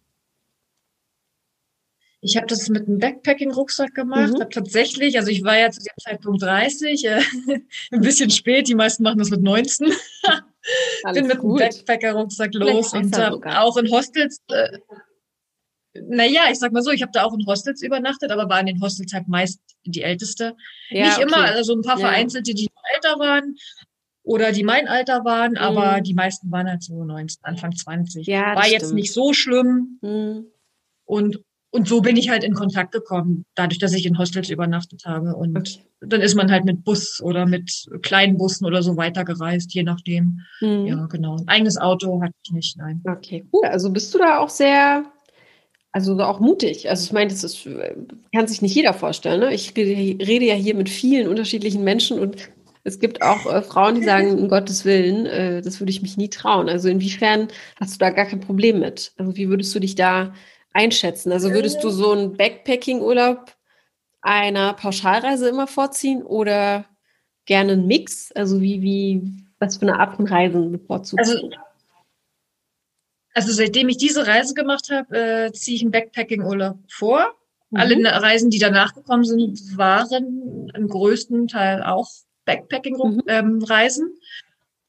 Ich 2.21 2.37
habe 2.37 2.47
das 2.47 2.69
mit 2.69 2.87
einem 2.87 2.99
Backpacking-Rucksack 2.99 3.93
gemacht. 3.93 4.33
Mhm. 4.33 4.41
Hab 4.41 4.51
tatsächlich, 4.51 5.17
also 5.17 5.29
ich 5.29 5.43
war 5.43 5.57
ja 5.57 5.69
zu 5.69 5.81
dem 5.81 5.93
Zeitpunkt 6.01 6.41
30, 6.41 7.05
äh, 7.05 7.21
ein 7.91 8.01
bisschen 8.01 8.29
spät. 8.31 8.67
Die 8.67 8.75
meisten 8.75 9.03
machen 9.03 9.19
das 9.19 9.29
mit 9.29 9.41
19. 9.41 9.87
Bin 11.13 11.27
mit 11.27 11.37
gut. 11.37 11.61
einem 11.61 11.69
Backpacker-Rucksack 11.69 12.53
los 12.55 12.93
und 12.93 13.15
habe 13.17 13.61
auch 13.61 13.77
in 13.77 13.91
Hostels 13.91 14.41
äh, 14.49 14.79
naja, 16.07 16.43
ich 16.51 16.59
sag 16.59 16.71
mal 16.71 16.81
so, 16.81 16.91
ich 16.91 17.01
habe 17.01 17.11
da 17.13 17.23
auch 17.23 17.33
in 17.33 17.45
Hostels 17.45 17.81
übernachtet, 17.81 18.31
aber 18.31 18.49
war 18.49 18.59
in 18.59 18.65
den 18.65 18.81
Hostels 18.81 19.13
halt 19.13 19.27
meist 19.27 19.61
die 19.85 20.01
Älteste. 20.01 20.55
Ja, 20.89 21.05
Nicht 21.05 21.17
okay. 21.17 21.23
immer, 21.23 21.37
also 21.37 21.73
ein 21.73 21.81
paar 21.81 21.99
ja. 21.99 22.07
Vereinzelte, 22.07 22.53
die 22.53 22.67
älter 22.93 23.19
waren 23.19 23.55
oder 24.23 24.51
die 24.51 24.63
mein 24.63 24.87
Alter 24.87 25.23
waren, 25.23 25.51
mhm. 25.51 25.57
aber 25.57 26.01
die 26.01 26.13
meisten 26.13 26.51
waren 26.51 26.67
halt 26.67 26.83
so 26.83 27.03
19, 27.03 27.43
Anfang 27.43 27.75
20. 27.75 28.27
Ja, 28.27 28.55
war 28.55 28.67
jetzt 28.67 28.93
nicht 28.93 29.13
so 29.13 29.33
schlimm. 29.33 29.99
Mhm. 30.01 30.47
Und, 31.05 31.39
und 31.75 31.89
so 31.89 31.99
bin 31.99 32.15
ich 32.15 32.29
halt 32.29 32.45
in 32.45 32.53
Kontakt 32.53 32.93
gekommen, 32.93 33.45
dadurch, 33.53 33.79
dass 33.79 33.93
ich 33.93 34.05
in 34.05 34.17
Hostels 34.17 34.49
übernachtet 34.49 35.03
habe. 35.05 35.35
Und 35.35 35.57
okay. 35.57 35.79
dann 35.99 36.21
ist 36.21 36.33
man 36.33 36.49
halt 36.49 36.63
mit 36.63 36.85
Bus 36.85 37.21
oder 37.21 37.45
mit 37.45 37.69
kleinen 38.01 38.37
Bussen 38.37 38.65
oder 38.65 38.81
so 38.81 38.95
weitergereist, 38.95 39.73
je 39.73 39.83
nachdem. 39.83 40.39
Mhm. 40.61 40.85
Ja, 40.87 41.05
genau. 41.07 41.35
Ein 41.35 41.47
eigenes 41.49 41.77
Auto 41.77 42.21
hatte 42.21 42.33
ich 42.45 42.51
nicht, 42.53 42.77
nein. 42.77 43.03
Okay, 43.05 43.45
cool. 43.51 43.65
Also 43.65 43.91
bist 43.91 44.13
du 44.13 44.19
da 44.19 44.39
auch 44.39 44.47
sehr 44.47 45.03
also 45.91 46.17
auch 46.19 46.41
mutig. 46.41 46.89
Also 46.89 47.05
ich 47.05 47.13
meine, 47.13 47.29
das 47.29 47.43
ist, 47.43 47.67
kann 48.33 48.47
sich 48.47 48.61
nicht 48.61 48.75
jeder 48.75 48.93
vorstellen. 48.93 49.39
Ne? 49.39 49.53
Ich 49.53 49.73
rede, 49.77 50.45
ja 50.45 50.53
hier 50.53 50.75
mit 50.75 50.89
vielen 50.89 51.27
unterschiedlichen 51.27 51.85
Menschen 51.85 52.19
und 52.19 52.35
es 52.83 52.99
gibt 52.99 53.21
auch 53.21 53.45
äh, 53.45 53.61
Frauen, 53.61 53.95
die 53.95 54.03
sagen, 54.03 54.37
um 54.37 54.47
Gottes 54.49 54.83
Willen, 54.85 55.25
äh, 55.25 55.61
das 55.61 55.79
würde 55.79 55.91
ich 55.91 56.01
mich 56.01 56.17
nie 56.17 56.29
trauen. 56.29 56.67
Also 56.67 56.89
inwiefern 56.89 57.47
hast 57.79 57.95
du 57.95 57.99
da 57.99 58.09
gar 58.11 58.25
kein 58.25 58.41
Problem 58.41 58.79
mit? 58.79 59.13
Also 59.17 59.35
wie 59.37 59.49
würdest 59.49 59.73
du 59.73 59.79
dich 59.79 59.95
da 59.95 60.33
einschätzen? 60.75 61.31
Also 61.31 61.51
würdest 61.51 61.83
du 61.83 61.89
so 61.89 62.11
einen 62.11 62.35
Backpacking-Urlaub 62.37 63.55
einer 64.21 64.73
Pauschalreise 64.73 65.49
immer 65.49 65.67
vorziehen 65.67 66.21
oder 66.23 66.85
gerne 67.45 67.73
einen 67.73 67.87
Mix? 67.87 68.31
Also 68.33 68.61
wie, 68.61 68.81
wie, 68.81 69.21
was 69.59 69.77
für 69.77 69.83
eine 69.83 69.99
Art 69.99 70.15
von 70.17 70.27
Reisen 70.27 70.71
bevorzugst 70.71 71.17
also, 71.17 71.49
du? 71.49 71.55
Also 73.33 73.51
seitdem 73.51 73.89
ich 73.89 73.97
diese 73.97 74.27
Reise 74.27 74.53
gemacht 74.53 74.89
habe, 74.91 75.17
äh, 75.17 75.51
ziehe 75.51 75.75
ich 75.75 75.81
einen 75.81 75.91
Backpacking-Urlaub 75.91 76.77
vor. 76.89 77.33
Mhm. 77.69 77.77
Alle 77.79 78.21
Reisen, 78.21 78.49
die 78.49 78.59
danach 78.59 78.93
gekommen 78.93 79.23
sind, 79.23 79.77
waren 79.77 80.71
im 80.73 80.87
größten 80.87 81.47
Teil 81.47 81.83
auch 81.83 82.09
Backpacking-Reisen. 82.45 84.05
Mhm. 84.05 84.19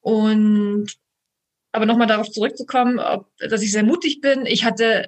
Und 0.01 0.87
aber 1.73 1.85
nochmal 1.85 2.07
darauf 2.07 2.31
zurückzukommen, 2.31 2.99
ob, 2.99 3.29
dass 3.37 3.63
ich 3.63 3.71
sehr 3.71 3.83
mutig 3.83 4.23
bin. 4.23 4.47
Ich 4.47 4.65
hatte 4.65 5.07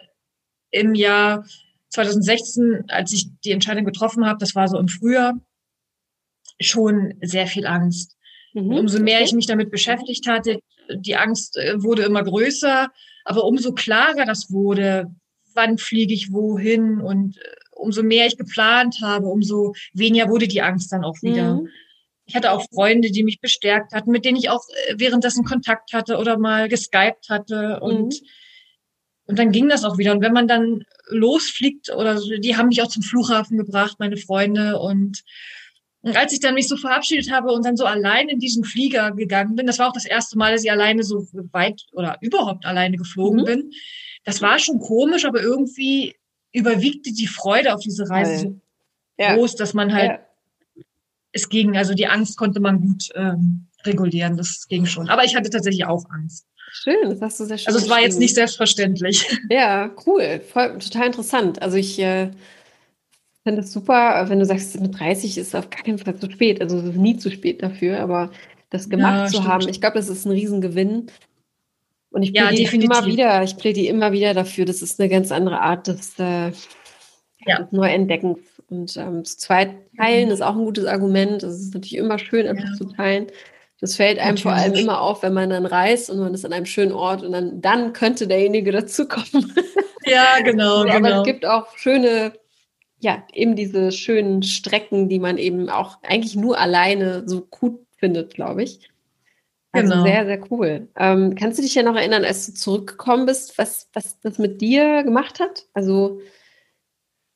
im 0.71 0.95
Jahr 0.95 1.45
2016, 1.91 2.85
als 2.89 3.13
ich 3.13 3.29
die 3.45 3.53
Entscheidung 3.53 3.85
getroffen 3.85 4.27
habe, 4.27 4.39
das 4.39 4.55
war 4.55 4.69
so 4.69 4.79
im 4.79 4.89
Frühjahr, 4.89 5.35
schon 6.61 7.15
sehr 7.23 7.47
viel 7.47 7.67
Angst. 7.67 8.17
Mhm. 8.55 8.73
umso 8.73 8.99
mehr 9.01 9.21
ich 9.23 9.33
mich 9.33 9.47
damit 9.47 9.71
beschäftigt 9.71 10.27
hatte, 10.27 10.61
die 10.91 11.17
Angst 11.17 11.57
äh, 11.57 11.83
wurde 11.83 12.03
immer 12.03 12.25
größer, 12.25 12.89
aber 13.25 13.45
umso 13.45 13.73
klarer 13.73 14.25
das 14.25 14.51
wurde, 14.51 15.15
wann 15.55 15.77
fliege 15.79 16.15
ich 16.15 16.33
wohin 16.33 17.01
und 17.01 17.37
äh, 17.37 17.41
umso 17.73 18.03
mehr 18.03 18.27
ich 18.27 18.37
geplant 18.37 18.99
habe, 19.03 19.27
umso 19.27 19.75
weniger 19.93 20.29
wurde 20.29 20.49
die 20.49 20.63
Angst 20.63 20.93
dann 20.93 21.05
auch 21.05 21.21
wieder. 21.23 21.57
Mhm. 21.57 21.69
Ich 22.25 22.35
hatte 22.35 22.53
auch 22.53 22.67
Freunde, 22.73 23.11
die 23.11 23.25
mich 23.25 23.41
bestärkt 23.41 23.93
hatten, 23.93 24.11
mit 24.11 24.25
denen 24.25 24.37
ich 24.37 24.51
auch 24.51 24.63
äh, 24.89 24.95
währenddessen 24.97 25.45
Kontakt 25.45 25.93
hatte 25.93 26.17
oder 26.17 26.39
mal 26.39 26.69
geskypt 26.69 27.29
hatte 27.29 27.81
und 27.81 28.15
mhm. 28.15 28.27
Und 29.29 29.39
dann 29.39 29.53
ging 29.53 29.69
das 29.69 29.85
auch 29.85 29.99
wieder. 29.99 30.13
Und 30.13 30.23
wenn 30.23 30.33
man 30.33 30.49
dann 30.49 30.83
losfliegt 31.09 31.91
oder 31.91 32.19
so, 32.19 32.37
die 32.37 32.57
haben 32.57 32.69
mich 32.69 32.83
auch 32.83 32.89
zum 32.89 33.03
Flughafen 33.03 33.57
gebracht, 33.57 34.01
meine 34.01 34.17
Freunde. 34.17 34.79
Und 34.81 35.23
Und 36.01 36.17
als 36.17 36.33
ich 36.33 36.41
dann 36.41 36.55
mich 36.55 36.69
so 36.69 36.77
verabschiedet 36.77 37.31
habe 37.31 37.53
und 37.53 37.65
dann 37.65 37.77
so 37.77 37.85
allein 37.85 38.29
in 38.29 38.39
diesen 38.39 38.65
Flieger 38.65 39.13
gegangen 39.13 39.57
bin, 39.57 39.67
das 39.67 39.79
war 39.79 39.89
auch 39.89 39.93
das 39.93 40.07
erste 40.07 40.39
Mal, 40.39 40.53
dass 40.53 40.65
ich 40.65 40.71
alleine 40.71 41.03
so 41.03 41.27
weit 41.53 41.85
oder 41.93 42.17
überhaupt 42.21 42.65
alleine 42.67 42.97
geflogen 42.97 43.41
mhm. 43.41 43.45
bin. 43.45 43.71
Das 44.25 44.41
war 44.41 44.59
schon 44.59 44.79
komisch, 44.81 45.25
aber 45.25 45.43
irgendwie 45.43 46.15
überwiegte 46.53 47.13
die 47.13 47.27
Freude 47.27 47.75
auf 47.75 47.81
diese 47.81 48.09
Reise 48.09 48.39
so 48.39 48.61
ja. 49.19 49.35
groß, 49.35 49.57
dass 49.57 49.75
man 49.75 49.93
halt 49.93 50.21
ja. 50.77 50.85
es 51.33 51.49
ging, 51.49 51.77
also 51.77 51.95
die 51.95 52.07
Angst 52.07 52.39
konnte 52.39 52.61
man 52.61 52.81
gut 52.81 53.09
ähm, 53.15 53.67
regulieren, 53.85 54.37
das 54.37 54.67
ging 54.69 54.87
schon. 54.87 55.09
Aber 55.09 55.25
ich 55.25 55.37
hatte 55.37 55.51
tatsächlich 55.51 55.85
auch 55.85 56.05
Angst. 56.11 56.47
Schön, 56.71 57.11
das 57.11 57.21
hast 57.21 57.41
du 57.41 57.45
sehr 57.45 57.59
schön. 57.59 57.69
Also 57.69 57.79
es 57.79 57.91
war 57.91 58.01
jetzt 58.01 58.19
nicht 58.19 58.35
selbstverständlich. 58.35 59.27
Ja, 59.51 59.91
cool, 60.07 60.41
voll, 60.53 60.79
total 60.79 61.07
interessant. 61.07 61.63
Also 61.63 61.77
ich 61.77 61.99
äh, 61.99 62.31
finde 63.45 63.63
es 63.63 63.73
super, 63.73 64.29
wenn 64.29 64.39
du 64.39 64.45
sagst, 64.45 64.79
mit 64.81 64.99
30 64.99 65.39
ist 65.39 65.57
auf 65.57 65.71
gar 65.71 65.83
keinen 65.83 65.99
Fall 65.99 66.17
zu 66.17 66.31
spät. 66.31 66.61
Also 66.61 66.79
es 66.79 66.85
ist 66.85 66.97
nie 66.97 67.17
zu 67.17 67.31
spät 67.31 67.63
dafür, 67.63 68.01
aber 68.01 68.31
das 68.71 68.89
gemacht 68.89 69.17
ja, 69.17 69.27
zu 69.27 69.37
stimmt. 69.37 69.49
haben, 69.49 69.69
ich 69.69 69.81
glaube, 69.81 69.97
das 69.97 70.09
ist 70.09 70.27
ein 70.27 70.33
Riesengewinn. 70.33 71.11
Und 72.11 72.23
ich 72.23 72.33
plädiere 72.33 72.77
ja, 72.77 72.83
immer 72.83 73.07
wieder, 73.07 73.43
ich 73.43 73.57
plädiere 73.57 73.95
immer 73.95 74.13
wieder 74.13 74.35
dafür, 74.35 74.65
das 74.65 74.83
ist 74.83 74.99
eine 74.99 75.09
ganz 75.09 75.31
andere 75.31 75.61
Art 75.61 75.87
des, 75.87 76.19
äh, 76.19 76.53
ja. 77.47 77.69
Neuentdeckens. 77.71 78.39
Und 78.71 78.97
ähm, 78.97 79.25
zu 79.25 79.39
zweit 79.39 79.71
teilen 79.97 80.27
mhm. 80.27 80.35
ist 80.35 80.43
auch 80.43 80.55
ein 80.55 80.65
gutes 80.65 80.85
Argument. 80.85 81.43
Es 81.43 81.61
ist 81.61 81.75
natürlich 81.75 81.97
immer 81.97 82.19
schön, 82.19 82.47
einfach 82.47 82.77
zu 82.77 82.85
teilen. 82.85 83.29
Das 83.81 83.95
fällt 83.97 84.19
einem 84.19 84.35
Natürlich. 84.35 84.43
vor 84.43 84.53
allem 84.53 84.75
immer 84.75 85.01
auf, 85.01 85.23
wenn 85.23 85.33
man 85.33 85.51
dann 85.51 85.67
reist 85.67 86.11
und 86.11 86.19
man 86.19 86.35
ist 86.35 86.45
an 86.45 86.53
einem 86.53 86.67
schönen 86.67 86.93
Ort 86.93 87.23
und 87.23 87.33
dann, 87.33 87.61
dann 87.61 87.93
könnte 87.93 88.27
derjenige 88.27 88.73
dazukommen. 88.73 89.55
Ja, 90.05 90.41
genau, 90.43 90.81
Aber 90.89 91.01
genau. 91.01 91.21
es 91.21 91.27
gibt 91.27 91.47
auch 91.47 91.77
schöne, 91.77 92.33
ja, 92.99 93.23
eben 93.33 93.55
diese 93.55 93.93
schönen 93.93 94.43
Strecken, 94.43 95.09
die 95.09 95.21
man 95.21 95.39
eben 95.39 95.71
auch 95.71 96.03
eigentlich 96.03 96.35
nur 96.35 96.59
alleine 96.59 97.23
so 97.29 97.43
gut 97.43 97.87
findet, 97.99 98.35
glaube 98.35 98.65
ich. 98.65 98.81
Also 99.71 99.93
genau. 99.93 100.05
sehr, 100.05 100.25
sehr 100.25 100.51
cool. 100.51 100.89
Ähm, 100.97 101.35
kannst 101.35 101.59
du 101.59 101.63
dich 101.63 101.75
ja 101.75 101.83
noch 101.83 101.95
erinnern, 101.95 102.25
als 102.25 102.47
du 102.47 102.55
zurückgekommen 102.55 103.27
bist, 103.27 103.59
was, 103.59 103.89
was 103.93 104.19
das 104.21 104.39
mit 104.39 104.61
dir 104.61 105.05
gemacht 105.05 105.41
hat? 105.41 105.67
Also 105.75 106.21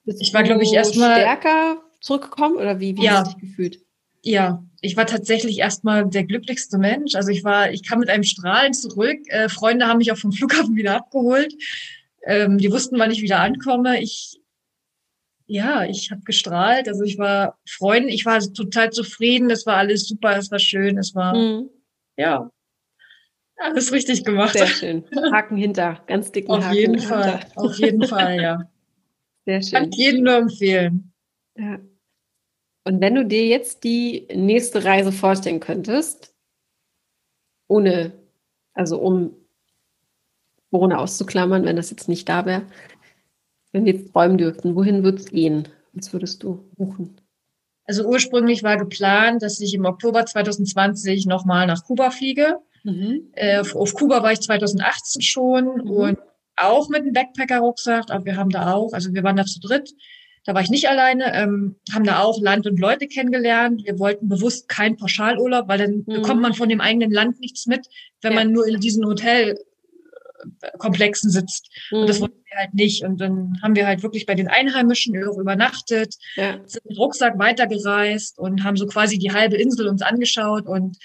bist 0.05 0.20
ich 0.20 0.34
war, 0.34 0.43
glaube 0.43 0.62
ich, 0.62 0.72
erstmal 0.72 1.20
stärker 1.20 1.76
zurückgekommen 2.01 2.57
oder 2.57 2.80
wie, 2.80 2.97
wie 2.97 3.05
ja. 3.05 3.18
hast 3.18 3.32
du 3.32 3.34
dich 3.34 3.49
gefühlt? 3.49 3.80
Ja, 4.22 4.62
ich 4.80 4.96
war 4.96 5.06
tatsächlich 5.06 5.58
erstmal 5.58 6.08
der 6.08 6.24
glücklichste 6.24 6.78
Mensch. 6.78 7.14
Also 7.14 7.30
ich 7.30 7.44
war, 7.44 7.70
ich 7.72 7.86
kam 7.86 7.98
mit 7.98 8.08
einem 8.08 8.22
Strahlen 8.22 8.72
zurück. 8.72 9.18
Äh, 9.26 9.48
Freunde 9.48 9.86
haben 9.86 9.98
mich 9.98 10.12
auch 10.12 10.16
vom 10.16 10.32
Flughafen 10.32 10.76
wieder 10.76 10.96
abgeholt. 10.96 11.54
Ähm, 12.24 12.58
die 12.58 12.70
wussten, 12.70 12.98
wann 12.98 13.10
ich 13.10 13.22
wieder 13.22 13.40
ankomme. 13.40 14.00
Ich, 14.00 14.40
ja, 15.46 15.84
ich 15.84 16.10
habe 16.10 16.22
gestrahlt. 16.22 16.88
Also 16.88 17.02
ich 17.02 17.18
war 17.18 17.58
Freund, 17.68 18.08
ich 18.08 18.24
war 18.24 18.40
total 18.40 18.90
zufrieden. 18.90 19.50
Es 19.50 19.66
war 19.66 19.76
alles 19.76 20.06
super, 20.06 20.36
es 20.36 20.50
war 20.50 20.60
schön, 20.60 20.98
es 20.98 21.14
war, 21.14 21.34
mhm. 21.34 21.68
ja, 22.16 22.50
alles 23.56 23.92
richtig 23.92 24.24
gemacht. 24.24 24.54
Sehr 24.54 24.66
schön. 24.66 25.04
Haken 25.32 25.56
hinter, 25.56 26.02
ganz 26.06 26.32
dicken 26.32 26.50
Auf 26.50 26.64
Haken 26.64 26.74
jeden 26.74 26.98
hinter. 26.98 27.08
Fall, 27.08 27.40
auf 27.56 27.78
jeden 27.78 28.06
Fall, 28.06 28.40
ja. 28.40 28.70
Sehr 29.44 29.62
schön. 29.62 29.72
Kann 29.72 29.90
jedem 29.92 30.24
nur 30.24 30.34
empfehlen. 30.34 31.12
Ja. 31.56 31.78
Und 32.84 33.00
wenn 33.00 33.14
du 33.14 33.24
dir 33.24 33.46
jetzt 33.46 33.84
die 33.84 34.26
nächste 34.34 34.84
Reise 34.84 35.12
vorstellen 35.12 35.60
könntest, 35.60 36.34
ohne, 37.68 38.12
also 38.74 38.98
um 38.98 39.34
Corona 40.70 40.98
auszuklammern, 40.98 41.64
wenn 41.64 41.76
das 41.76 41.90
jetzt 41.90 42.08
nicht 42.08 42.28
da 42.28 42.44
wäre, 42.44 42.62
wenn 43.72 43.84
wir 43.84 43.94
jetzt 43.94 44.12
träumen 44.12 44.38
dürften, 44.38 44.74
wohin 44.74 45.04
würde 45.04 45.18
es 45.18 45.26
gehen? 45.26 45.68
Was 45.92 46.12
würdest 46.12 46.42
du 46.42 46.64
buchen? 46.76 47.20
Also 47.84 48.06
ursprünglich 48.06 48.62
war 48.62 48.76
geplant, 48.76 49.42
dass 49.42 49.60
ich 49.60 49.74
im 49.74 49.84
Oktober 49.84 50.24
2020 50.24 51.26
nochmal 51.26 51.66
nach 51.66 51.84
Kuba 51.84 52.10
fliege. 52.10 52.58
Mhm. 52.84 53.30
Äh, 53.32 53.60
auf 53.60 53.94
Kuba 53.94 54.22
war 54.22 54.32
ich 54.32 54.40
2018 54.40 55.22
schon 55.22 55.64
mhm. 55.64 55.90
und 55.90 56.18
auch 56.56 56.88
mit 56.88 57.02
einem 57.02 57.12
Backpacker-Rucksack, 57.12 58.10
aber 58.10 58.24
wir 58.24 58.36
haben 58.36 58.50
da 58.50 58.72
auch, 58.72 58.92
also 58.92 59.12
wir 59.12 59.22
waren 59.22 59.36
da 59.36 59.44
zu 59.44 59.60
dritt 59.60 59.94
da 60.45 60.55
war 60.55 60.62
ich 60.62 60.70
nicht 60.70 60.88
alleine, 60.88 61.34
ähm, 61.34 61.76
haben 61.93 62.05
da 62.05 62.20
auch 62.20 62.40
Land 62.40 62.66
und 62.66 62.80
Leute 62.80 63.07
kennengelernt. 63.07 63.82
Wir 63.84 63.99
wollten 63.99 64.28
bewusst 64.28 64.66
keinen 64.68 64.97
Pauschalurlaub, 64.97 65.68
weil 65.68 65.78
dann 65.78 65.99
mhm. 65.99 66.07
bekommt 66.07 66.40
man 66.40 66.55
von 66.55 66.68
dem 66.68 66.80
eigenen 66.80 67.12
Land 67.12 67.38
nichts 67.40 67.66
mit, 67.66 67.86
wenn 68.22 68.32
ja. 68.32 68.40
man 68.40 68.51
nur 68.53 68.66
in 68.66 68.80
diesen 68.80 69.07
Hotelkomplexen 69.07 71.30
sitzt. 71.30 71.68
Mhm. 71.90 71.99
Und 71.99 72.09
das 72.09 72.18
mhm. 72.18 72.22
wollten 72.22 72.43
wir 72.45 72.59
halt 72.59 72.74
nicht. 72.74 73.05
Und 73.05 73.20
dann 73.20 73.61
haben 73.62 73.76
wir 73.76 73.86
halt 73.86 74.03
wirklich 74.03 74.26
bei 74.26 74.34
den 74.34 74.49
Einheimischen 74.49 75.14
übernachtet, 75.14 76.16
ja. 76.34 76.59
sind 76.66 76.84
mit 76.86 76.99
Rucksack 76.99 77.38
weitergereist 77.38 78.36
und 78.38 78.64
haben 78.64 78.76
so 78.76 78.86
quasi 78.86 79.18
die 79.18 79.32
halbe 79.32 79.57
Insel 79.57 79.86
uns 79.86 80.03
angeschaut 80.03 80.66
und 80.66 80.99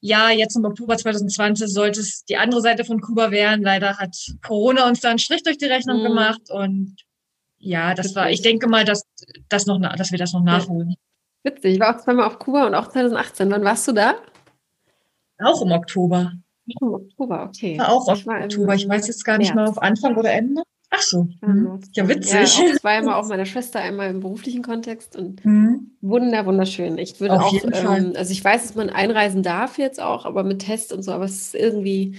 ja, 0.00 0.30
jetzt 0.30 0.54
im 0.54 0.64
Oktober 0.64 0.96
2020 0.96 1.68
sollte 1.68 2.00
es 2.00 2.24
die 2.24 2.36
andere 2.36 2.60
Seite 2.60 2.84
von 2.84 3.00
Kuba 3.00 3.30
werden. 3.30 3.62
Leider 3.62 3.96
hat 3.96 4.14
Corona 4.46 4.86
uns 4.86 5.00
da 5.00 5.08
einen 5.08 5.18
Strich 5.18 5.42
durch 5.42 5.58
die 5.58 5.64
Rechnung 5.64 6.00
mhm. 6.00 6.04
gemacht 6.04 6.50
und 6.50 6.96
ja, 7.58 7.94
das 7.94 8.06
Witzig. 8.06 8.16
war, 8.16 8.30
ich 8.30 8.42
denke 8.42 8.68
mal, 8.68 8.84
dass, 8.84 9.02
das 9.48 9.66
noch, 9.66 9.80
dass 9.80 10.10
wir 10.10 10.18
das 10.18 10.32
noch 10.32 10.42
nachholen. 10.42 10.94
Witzig, 11.42 11.74
ich 11.74 11.80
war 11.80 11.94
auch 11.94 12.00
zweimal 12.00 12.26
auf 12.26 12.38
Kuba 12.38 12.66
und 12.66 12.74
auch 12.74 12.88
2018. 12.88 13.50
Wann 13.50 13.64
warst 13.64 13.86
du 13.88 13.92
da? 13.92 14.14
Auch 15.38 15.62
im 15.62 15.72
Oktober. 15.72 16.32
Im 16.66 16.94
Oktober, 16.94 17.44
okay. 17.44 17.78
War 17.78 17.90
auch 17.90 18.08
im 18.08 18.28
Oktober. 18.28 18.74
Ich 18.74 18.88
weiß 18.88 19.06
jetzt 19.06 19.24
gar 19.24 19.38
nicht 19.38 19.54
März. 19.54 19.68
mal 19.68 19.70
auf 19.70 19.82
Anfang 19.82 20.16
oder 20.16 20.32
Ende. 20.32 20.62
Ach 20.90 21.00
so. 21.00 21.28
Mhm. 21.40 21.80
Ja, 21.92 22.08
witzig. 22.08 22.58
Ja, 22.58 22.64
auch 22.74 22.78
zweimal 22.78 23.14
auch 23.14 23.28
meiner 23.28 23.46
Schwester, 23.46 23.80
einmal 23.80 24.10
im 24.10 24.20
beruflichen 24.20 24.62
Kontext 24.62 25.16
und 25.16 25.44
mhm. 25.44 25.92
wunder, 26.00 26.46
wunderschön. 26.46 26.98
Ich 26.98 27.20
würde 27.20 27.34
auf 27.34 27.44
auch, 27.44 27.64
ähm, 27.64 28.12
also 28.16 28.32
ich 28.32 28.44
weiß, 28.44 28.62
dass 28.62 28.74
man 28.76 28.90
einreisen 28.90 29.42
darf 29.42 29.78
jetzt 29.78 30.00
auch, 30.00 30.24
aber 30.24 30.42
mit 30.44 30.60
Test 30.60 30.92
und 30.92 31.02
so, 31.02 31.12
aber 31.12 31.24
es 31.24 31.48
ist 31.48 31.54
irgendwie, 31.54 32.16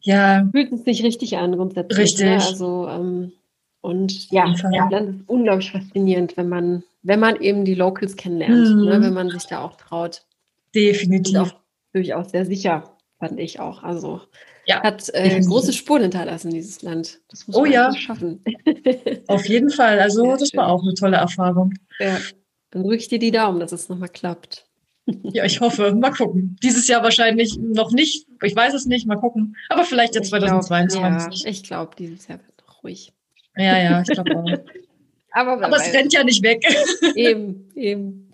ja, 0.00 0.46
fühlt 0.52 0.72
es 0.72 0.84
sich 0.84 1.02
richtig 1.02 1.36
an 1.36 1.52
grundsätzlich. 1.52 1.96
Ne? 1.96 2.02
Richtig. 2.02 2.26
Ne? 2.26 2.34
Also, 2.34 2.88
ähm, 2.88 3.32
und 3.80 4.30
ja, 4.30 4.50
das 4.50 4.62
Land 4.90 5.20
ist 5.20 5.28
unglaublich 5.28 5.70
faszinierend, 5.70 6.36
wenn 6.36 6.48
man, 6.48 6.82
wenn 7.02 7.20
man 7.20 7.40
eben 7.40 7.64
die 7.64 7.74
Locals 7.74 8.16
kennenlernt, 8.16 8.74
mhm. 8.74 8.84
ne, 8.84 9.00
wenn 9.00 9.14
man 9.14 9.30
sich 9.30 9.46
da 9.46 9.62
auch 9.62 9.76
traut. 9.76 10.22
Definitiv. 10.74 11.38
Auch 11.38 11.52
durchaus 11.92 12.30
sehr 12.30 12.44
sicher, 12.44 12.96
fand 13.18 13.38
ich 13.38 13.60
auch. 13.60 13.82
Also 13.82 14.20
ja, 14.66 14.82
hat 14.82 15.08
äh, 15.14 15.40
große 15.40 15.72
Spuren 15.72 16.02
hinterlassen, 16.02 16.50
dieses 16.50 16.82
Land. 16.82 17.20
Das 17.28 17.46
muss 17.46 17.56
oh, 17.56 17.62
man 17.62 17.72
ja. 17.72 17.94
schaffen. 17.94 18.44
Auf 19.26 19.46
jeden 19.46 19.70
Fall. 19.70 19.98
Also 20.00 20.26
ja, 20.26 20.36
das 20.36 20.50
schön. 20.50 20.58
war 20.58 20.68
auch 20.68 20.82
eine 20.82 20.94
tolle 20.94 21.16
Erfahrung. 21.16 21.72
Ja. 21.98 22.18
Dann 22.70 22.82
drücke 22.82 22.96
ich 22.96 23.08
dir 23.08 23.18
die 23.18 23.30
Daumen, 23.30 23.60
dass 23.60 23.72
es 23.72 23.88
nochmal 23.88 24.10
klappt. 24.10 24.66
Ja, 25.22 25.46
ich 25.46 25.62
hoffe. 25.62 25.94
Mal 25.94 26.10
gucken. 26.10 26.58
Dieses 26.62 26.86
Jahr 26.86 27.02
wahrscheinlich 27.02 27.56
noch 27.58 27.92
nicht. 27.92 28.26
Ich 28.42 28.54
weiß 28.54 28.74
es 28.74 28.84
nicht. 28.84 29.06
Mal 29.06 29.16
gucken. 29.16 29.56
Aber 29.70 29.84
vielleicht 29.84 30.14
jetzt 30.14 30.28
2022. 30.28 31.00
Glaub, 31.00 31.32
ja, 31.32 31.50
ich 31.50 31.62
glaube, 31.62 31.96
dieses 31.98 32.28
Jahr 32.28 32.40
wird 32.40 32.62
noch 32.66 32.84
ruhig. 32.84 33.14
Ja, 33.58 33.78
ja, 33.78 34.02
ich 34.02 34.08
glaube 34.08 34.36
auch. 34.36 34.46
Aber, 35.32 35.64
Aber 35.64 35.76
es 35.76 35.92
rennt 35.92 36.12
ja 36.12 36.24
nicht 36.24 36.42
weg. 36.42 36.64
Eben, 37.14 37.70
eben. 37.74 38.32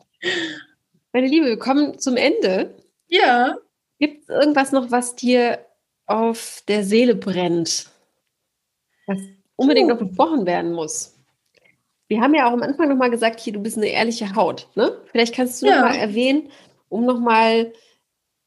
Meine 1.12 1.26
Liebe, 1.26 1.46
wir 1.46 1.58
kommen 1.58 1.98
zum 1.98 2.16
Ende. 2.16 2.74
Ja. 3.08 3.56
Gibt 3.98 4.22
es 4.22 4.28
irgendwas 4.28 4.72
noch, 4.72 4.90
was 4.90 5.16
dir 5.16 5.58
auf 6.06 6.62
der 6.68 6.84
Seele 6.84 7.14
brennt? 7.14 7.88
Was 9.06 9.18
unbedingt 9.56 9.90
uh. 9.90 9.94
noch 9.94 9.98
besprochen 9.98 10.46
werden 10.46 10.72
muss? 10.72 11.14
Wir 12.08 12.20
haben 12.20 12.34
ja 12.34 12.48
auch 12.48 12.52
am 12.52 12.62
Anfang 12.62 12.88
nochmal 12.88 13.10
gesagt, 13.10 13.40
hier, 13.40 13.52
du 13.52 13.60
bist 13.60 13.76
eine 13.76 13.88
ehrliche 13.88 14.34
Haut. 14.34 14.68
Ne? 14.74 14.96
Vielleicht 15.10 15.34
kannst 15.34 15.62
du 15.62 15.66
ja. 15.66 15.80
nochmal 15.80 15.96
erwähnen, 15.96 16.50
um 16.88 17.04
nochmal 17.06 17.72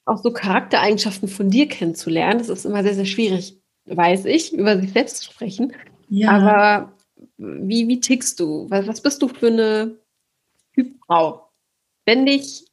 auch 0.06 0.18
so 0.18 0.32
Charaktereigenschaften 0.32 1.28
von 1.28 1.50
dir 1.50 1.68
kennenzulernen. 1.68 2.40
Das 2.40 2.50
ist 2.50 2.66
immer 2.66 2.84
sehr, 2.84 2.94
sehr 2.94 3.06
schwierig, 3.06 3.58
weiß 3.86 4.26
ich, 4.26 4.54
über 4.54 4.80
sich 4.80 4.92
selbst 4.94 5.18
zu 5.18 5.32
sprechen. 5.32 5.74
Ja. 6.10 6.32
Aber 6.32 6.93
wie, 7.38 7.88
wie 7.88 7.99
tickst 7.99 8.39
du? 8.39 8.70
Was, 8.70 8.88
was 8.88 9.01
bist 9.01 9.22
du 9.22 9.28
für 9.28 9.47
eine 9.47 9.97
Typfrau? 10.74 11.49
Wenn 12.05 12.26
dich 12.26 12.66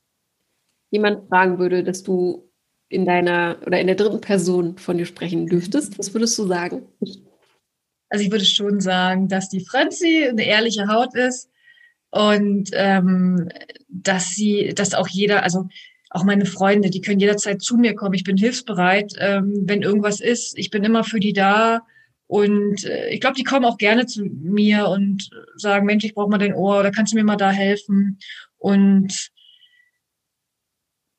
jemand 0.91 1.29
fragen 1.29 1.59
würde, 1.59 1.83
dass 1.83 2.03
du 2.03 2.49
in 2.89 3.05
deiner 3.05 3.59
oder 3.67 3.81
in 3.81 3.87
der 3.89 3.97
dritten 3.97 4.21
Person 4.21 4.79
von 4.79 4.97
dir 4.97 5.07
sprechen 5.07 5.47
dürftest, 5.47 5.99
was 5.99 6.15
würdest 6.15 6.39
du 6.39 6.47
sagen? 6.47 6.87
Also 8.09 8.25
ich 8.25 8.31
würde 8.31 8.45
schon 8.45 8.81
sagen, 8.81 9.29
dass 9.29 9.49
die 9.49 9.65
Franzi 9.65 10.29
eine 10.29 10.47
ehrliche 10.47 10.87
Haut 10.87 11.15
ist 11.17 11.51
und 12.11 12.71
ähm, 12.75 13.49
dass 13.89 14.31
sie, 14.31 14.73
dass 14.75 14.95
auch 14.95 15.09
jeder, 15.09 15.43
also 15.43 15.69
auch 16.11 16.23
meine 16.23 16.47
Freunde, 16.47 16.91
die 16.91 17.01
können 17.01 17.19
jederzeit 17.19 17.61
zu 17.61 17.77
mir 17.77 17.97
kommen. 17.97 18.15
Ich 18.15 18.23
bin 18.23 18.37
hilfsbereit, 18.37 19.15
ähm, 19.19 19.65
wenn 19.67 19.83
irgendwas 19.83 20.21
ist. 20.21 20.57
Ich 20.57 20.71
bin 20.71 20.85
immer 20.85 21.03
für 21.03 21.19
die 21.19 21.33
da. 21.33 21.81
Und 22.27 22.85
äh, 22.85 23.11
ich 23.11 23.21
glaube, 23.21 23.37
die 23.37 23.45
kommen 23.45 23.65
auch 23.65 23.77
gerne 23.77 24.07
zu 24.07 24.25
mir 24.25 24.89
und 24.89 25.29
sagen, 25.57 25.87
Mensch, 25.87 26.05
ich 26.05 26.15
brauche 26.15 26.31
mal 26.31 26.39
dein 26.39 26.55
Ohr 26.55 26.81
oder 26.81 26.91
kannst 26.91 27.13
du 27.13 27.17
mir 27.17 27.25
mal 27.25 27.37
da 27.37 27.51
helfen? 27.51 28.19
Und 28.57 29.31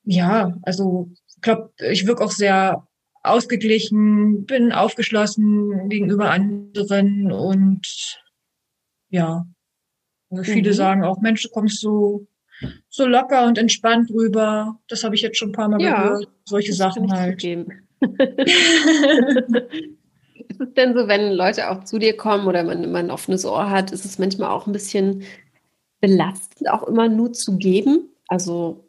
ja, 0.04 0.58
also 0.64 1.12
ich 1.36 1.42
glaube, 1.42 1.72
ich 1.80 2.08
wirke 2.08 2.24
auch 2.24 2.32
sehr 2.32 2.88
ausgeglichen, 3.24 4.46
bin 4.46 4.72
aufgeschlossen 4.72 5.90
gegenüber 5.90 6.32
anderen 6.32 7.32
und 7.32 7.88
ja, 9.10 9.46
also 10.30 10.44
viele 10.44 10.72
mhm. 10.72 10.76
sagen 10.76 11.04
auch, 11.04 11.22
Mensch, 11.22 11.44
du 11.44 11.50
kommst 11.50 11.80
so 11.80 12.28
so 12.90 13.06
locker 13.06 13.46
und 13.46 13.58
entspannt 13.58 14.10
drüber. 14.10 14.80
Das 14.88 15.04
habe 15.04 15.16
ich 15.16 15.22
jetzt 15.22 15.38
schon 15.38 15.50
ein 15.50 15.54
paar 15.54 15.68
Mal 15.68 15.82
ja, 15.82 16.04
gehört. 16.04 16.30
Solche 16.46 16.74
Sachen 16.74 17.12
halt. 17.12 17.44
ist 20.50 20.62
es 20.62 20.74
denn 20.74 20.94
so, 20.94 21.08
wenn 21.08 21.34
Leute 21.34 21.70
auch 21.70 21.84
zu 21.84 22.00
dir 22.00 22.16
kommen 22.16 22.48
oder 22.48 22.64
man 22.64 22.84
immer 22.84 23.00
ein 23.00 23.12
offenes 23.12 23.46
Ohr 23.46 23.70
hat, 23.70 23.92
ist 23.92 24.06
es 24.06 24.20
manchmal 24.20 24.50
auch 24.50 24.68
ein 24.68 24.74
bisschen 24.74 25.24
belastend, 26.02 26.70
auch 26.70 26.84
immer 26.84 27.10
nur 27.10 27.34
zu 27.34 27.58
geben? 27.58 28.10
Also 28.28 28.86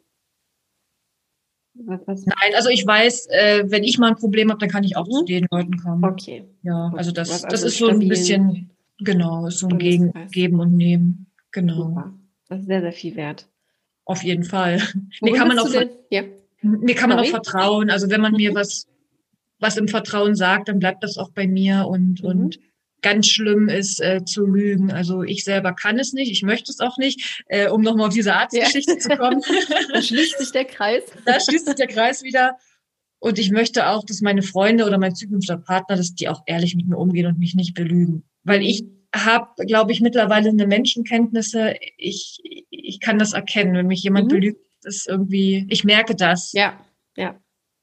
was? 1.85 2.25
Nein, 2.25 2.53
also 2.55 2.69
ich 2.69 2.85
weiß, 2.85 3.27
äh, 3.27 3.63
wenn 3.67 3.83
ich 3.83 3.97
mal 3.97 4.09
ein 4.09 4.15
Problem 4.15 4.49
habe, 4.49 4.59
dann 4.59 4.69
kann 4.69 4.83
ich 4.83 4.97
auch 4.97 5.07
mhm. 5.07 5.11
zu 5.11 5.25
den 5.25 5.47
Leuten 5.51 5.77
kommen. 5.77 6.03
Okay. 6.03 6.45
Ja, 6.63 6.91
also 6.95 7.11
das, 7.11 7.29
also 7.29 7.47
das 7.47 7.63
ist 7.63 7.77
so 7.77 7.87
ein 7.87 7.99
bisschen, 8.07 8.71
genau, 8.99 9.47
ist 9.47 9.59
so 9.59 9.67
ein 9.67 9.77
Gegen, 9.77 10.11
Geben 10.31 10.59
und 10.59 10.75
Nehmen. 10.75 11.27
Genau. 11.51 11.75
Super. 11.75 12.13
Das 12.49 12.59
ist 12.61 12.67
sehr, 12.67 12.81
sehr 12.81 12.93
viel 12.93 13.15
wert. 13.15 13.47
Auf 14.05 14.23
jeden 14.23 14.43
Fall. 14.43 14.81
Mir 15.21 15.33
kann 15.33 15.47
man 15.49 15.59
auch, 15.59 15.69
ja. 16.09 16.23
mir 16.61 16.95
kann 16.95 17.09
man 17.09 17.19
auch 17.19 17.25
vertrauen. 17.25 17.89
Also 17.89 18.09
wenn 18.09 18.21
man 18.21 18.33
mir 18.33 18.51
mhm. 18.51 18.55
was, 18.55 18.87
was 19.59 19.77
im 19.77 19.87
Vertrauen 19.87 20.35
sagt, 20.35 20.69
dann 20.69 20.79
bleibt 20.79 21.03
das 21.03 21.17
auch 21.17 21.31
bei 21.31 21.47
mir 21.47 21.87
und, 21.87 22.21
mhm. 22.21 22.29
und 22.29 22.59
ganz 23.01 23.27
schlimm 23.27 23.69
ist 23.69 24.01
äh, 24.01 24.23
zu 24.25 24.45
lügen. 24.45 24.91
Also 24.91 25.23
ich 25.23 25.43
selber 25.43 25.73
kann 25.73 25.99
es 25.99 26.13
nicht, 26.13 26.31
ich 26.31 26.43
möchte 26.43 26.71
es 26.71 26.79
auch 26.79 26.97
nicht, 26.97 27.43
äh, 27.47 27.69
um 27.69 27.81
nochmal 27.81 28.07
auf 28.07 28.13
diese 28.13 28.33
Arztgeschichte 28.33 28.93
ja. 28.93 28.99
zu 28.99 29.09
kommen. 29.09 29.41
da 29.93 30.01
schließt 30.01 30.39
sich 30.39 30.51
der 30.51 30.65
Kreis. 30.65 31.03
Da 31.25 31.39
schließt 31.39 31.65
sich 31.65 31.75
der 31.75 31.87
Kreis 31.87 32.23
wieder. 32.23 32.57
Und 33.19 33.39
ich 33.39 33.51
möchte 33.51 33.87
auch, 33.87 34.03
dass 34.03 34.21
meine 34.21 34.43
Freunde 34.43 34.85
oder 34.85 34.97
mein 34.97 35.15
zukünftiger 35.15 35.57
Partner, 35.57 35.95
dass 35.95 36.13
die 36.13 36.29
auch 36.29 36.43
ehrlich 36.45 36.75
mit 36.75 36.87
mir 36.87 36.97
umgehen 36.97 37.25
und 37.25 37.39
mich 37.39 37.55
nicht 37.55 37.73
belügen. 37.73 38.23
Weil 38.43 38.61
ich 38.61 38.83
habe, 39.15 39.65
glaube 39.65 39.91
ich, 39.91 40.01
mittlerweile 40.01 40.49
eine 40.49 40.67
Menschenkenntnisse. 40.67 41.75
Ich, 41.97 42.39
ich 42.69 42.99
kann 42.99 43.17
das 43.17 43.33
erkennen, 43.33 43.73
wenn 43.73 43.87
mich 43.87 44.03
jemand 44.03 44.25
mhm. 44.25 44.35
belügt, 44.35 44.61
ist 44.83 45.07
irgendwie, 45.07 45.65
ich 45.69 45.83
merke 45.83 46.15
das. 46.15 46.51
Ja, 46.53 46.79
ja. 47.15 47.39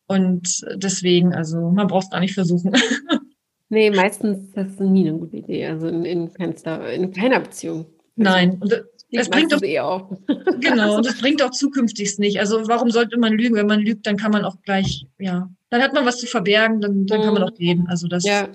Und 0.06 0.64
deswegen, 0.74 1.34
also 1.34 1.70
man 1.70 1.86
braucht 1.86 2.04
es 2.04 2.10
gar 2.10 2.20
nicht 2.20 2.34
versuchen. 2.34 2.72
Nee, 3.70 3.90
meistens 3.90 4.52
das 4.52 4.68
ist 4.68 4.80
nie 4.80 5.08
eine 5.08 5.18
gute 5.18 5.38
Idee. 5.38 5.66
Also 5.66 5.88
in, 5.88 6.04
in, 6.04 6.32
keinster, 6.32 6.92
in 6.92 7.12
keiner 7.12 7.40
Beziehung. 7.40 7.86
Nein, 8.14 8.58
und 8.60 8.84
das 9.10 9.28
bringt 9.28 9.52
doch 9.52 9.62
eh 9.62 9.80
auch. 9.80 10.10
Genau, 10.60 10.96
und 10.96 11.06
das 11.06 11.18
bringt 11.18 11.42
auch 11.42 11.50
zukünftig 11.50 12.18
nicht. 12.18 12.38
Also 12.38 12.68
warum 12.68 12.90
sollte 12.90 13.18
man 13.18 13.32
lügen? 13.32 13.56
Wenn 13.56 13.66
man 13.66 13.80
lügt, 13.80 14.06
dann 14.06 14.16
kann 14.16 14.30
man 14.30 14.44
auch 14.44 14.60
gleich, 14.62 15.06
ja, 15.18 15.50
dann 15.70 15.82
hat 15.82 15.92
man 15.92 16.06
was 16.06 16.18
zu 16.18 16.26
verbergen, 16.26 16.80
dann, 16.80 17.06
dann 17.06 17.22
kann 17.22 17.34
man 17.34 17.42
mhm. 17.42 17.48
auch 17.48 17.54
geben. 17.54 17.86
Also 17.88 18.06
das, 18.06 18.24
ja. 18.24 18.48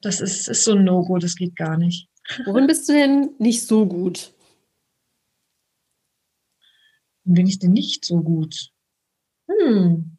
das 0.00 0.20
ist, 0.20 0.48
ist 0.48 0.64
so 0.64 0.72
ein 0.72 0.84
No-Go, 0.84 1.18
das 1.18 1.36
geht 1.36 1.54
gar 1.56 1.76
nicht. 1.76 2.08
Worin 2.46 2.66
bist 2.66 2.88
du 2.88 2.92
denn 2.92 3.30
nicht 3.38 3.66
so 3.66 3.86
gut? 3.86 4.32
Worin 7.24 7.34
bin 7.34 7.46
ich 7.46 7.58
denn 7.58 7.72
nicht 7.72 8.04
so 8.04 8.22
gut? 8.22 8.70
Hm. 9.48 10.16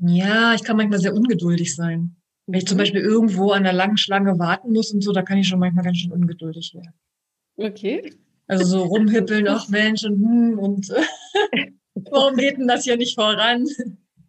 Ja, 0.00 0.54
ich 0.54 0.62
kann 0.62 0.76
manchmal 0.76 1.00
sehr 1.00 1.14
ungeduldig 1.14 1.74
sein. 1.74 2.16
Wenn 2.46 2.58
ich 2.58 2.66
zum 2.66 2.76
mhm. 2.76 2.80
Beispiel 2.80 3.00
irgendwo 3.00 3.50
an 3.50 3.66
einer 3.66 3.72
langen 3.72 3.98
Schlange 3.98 4.38
warten 4.38 4.72
muss 4.72 4.92
und 4.92 5.02
so, 5.02 5.12
da 5.12 5.22
kann 5.22 5.38
ich 5.38 5.48
schon 5.48 5.58
manchmal 5.58 5.84
ganz 5.84 5.98
schön 5.98 6.12
ungeduldig 6.12 6.74
werden. 6.74 6.94
Okay. 7.56 8.12
Also 8.46 8.64
so 8.64 8.82
rumhippeln, 8.84 9.46
ach 9.48 9.68
Mensch, 9.68 10.04
und, 10.04 10.14
hm, 10.14 10.58
und 10.58 10.88
warum 12.10 12.36
geht 12.36 12.56
denn 12.56 12.68
das 12.68 12.84
hier 12.84 12.96
nicht 12.96 13.14
voran? 13.14 13.66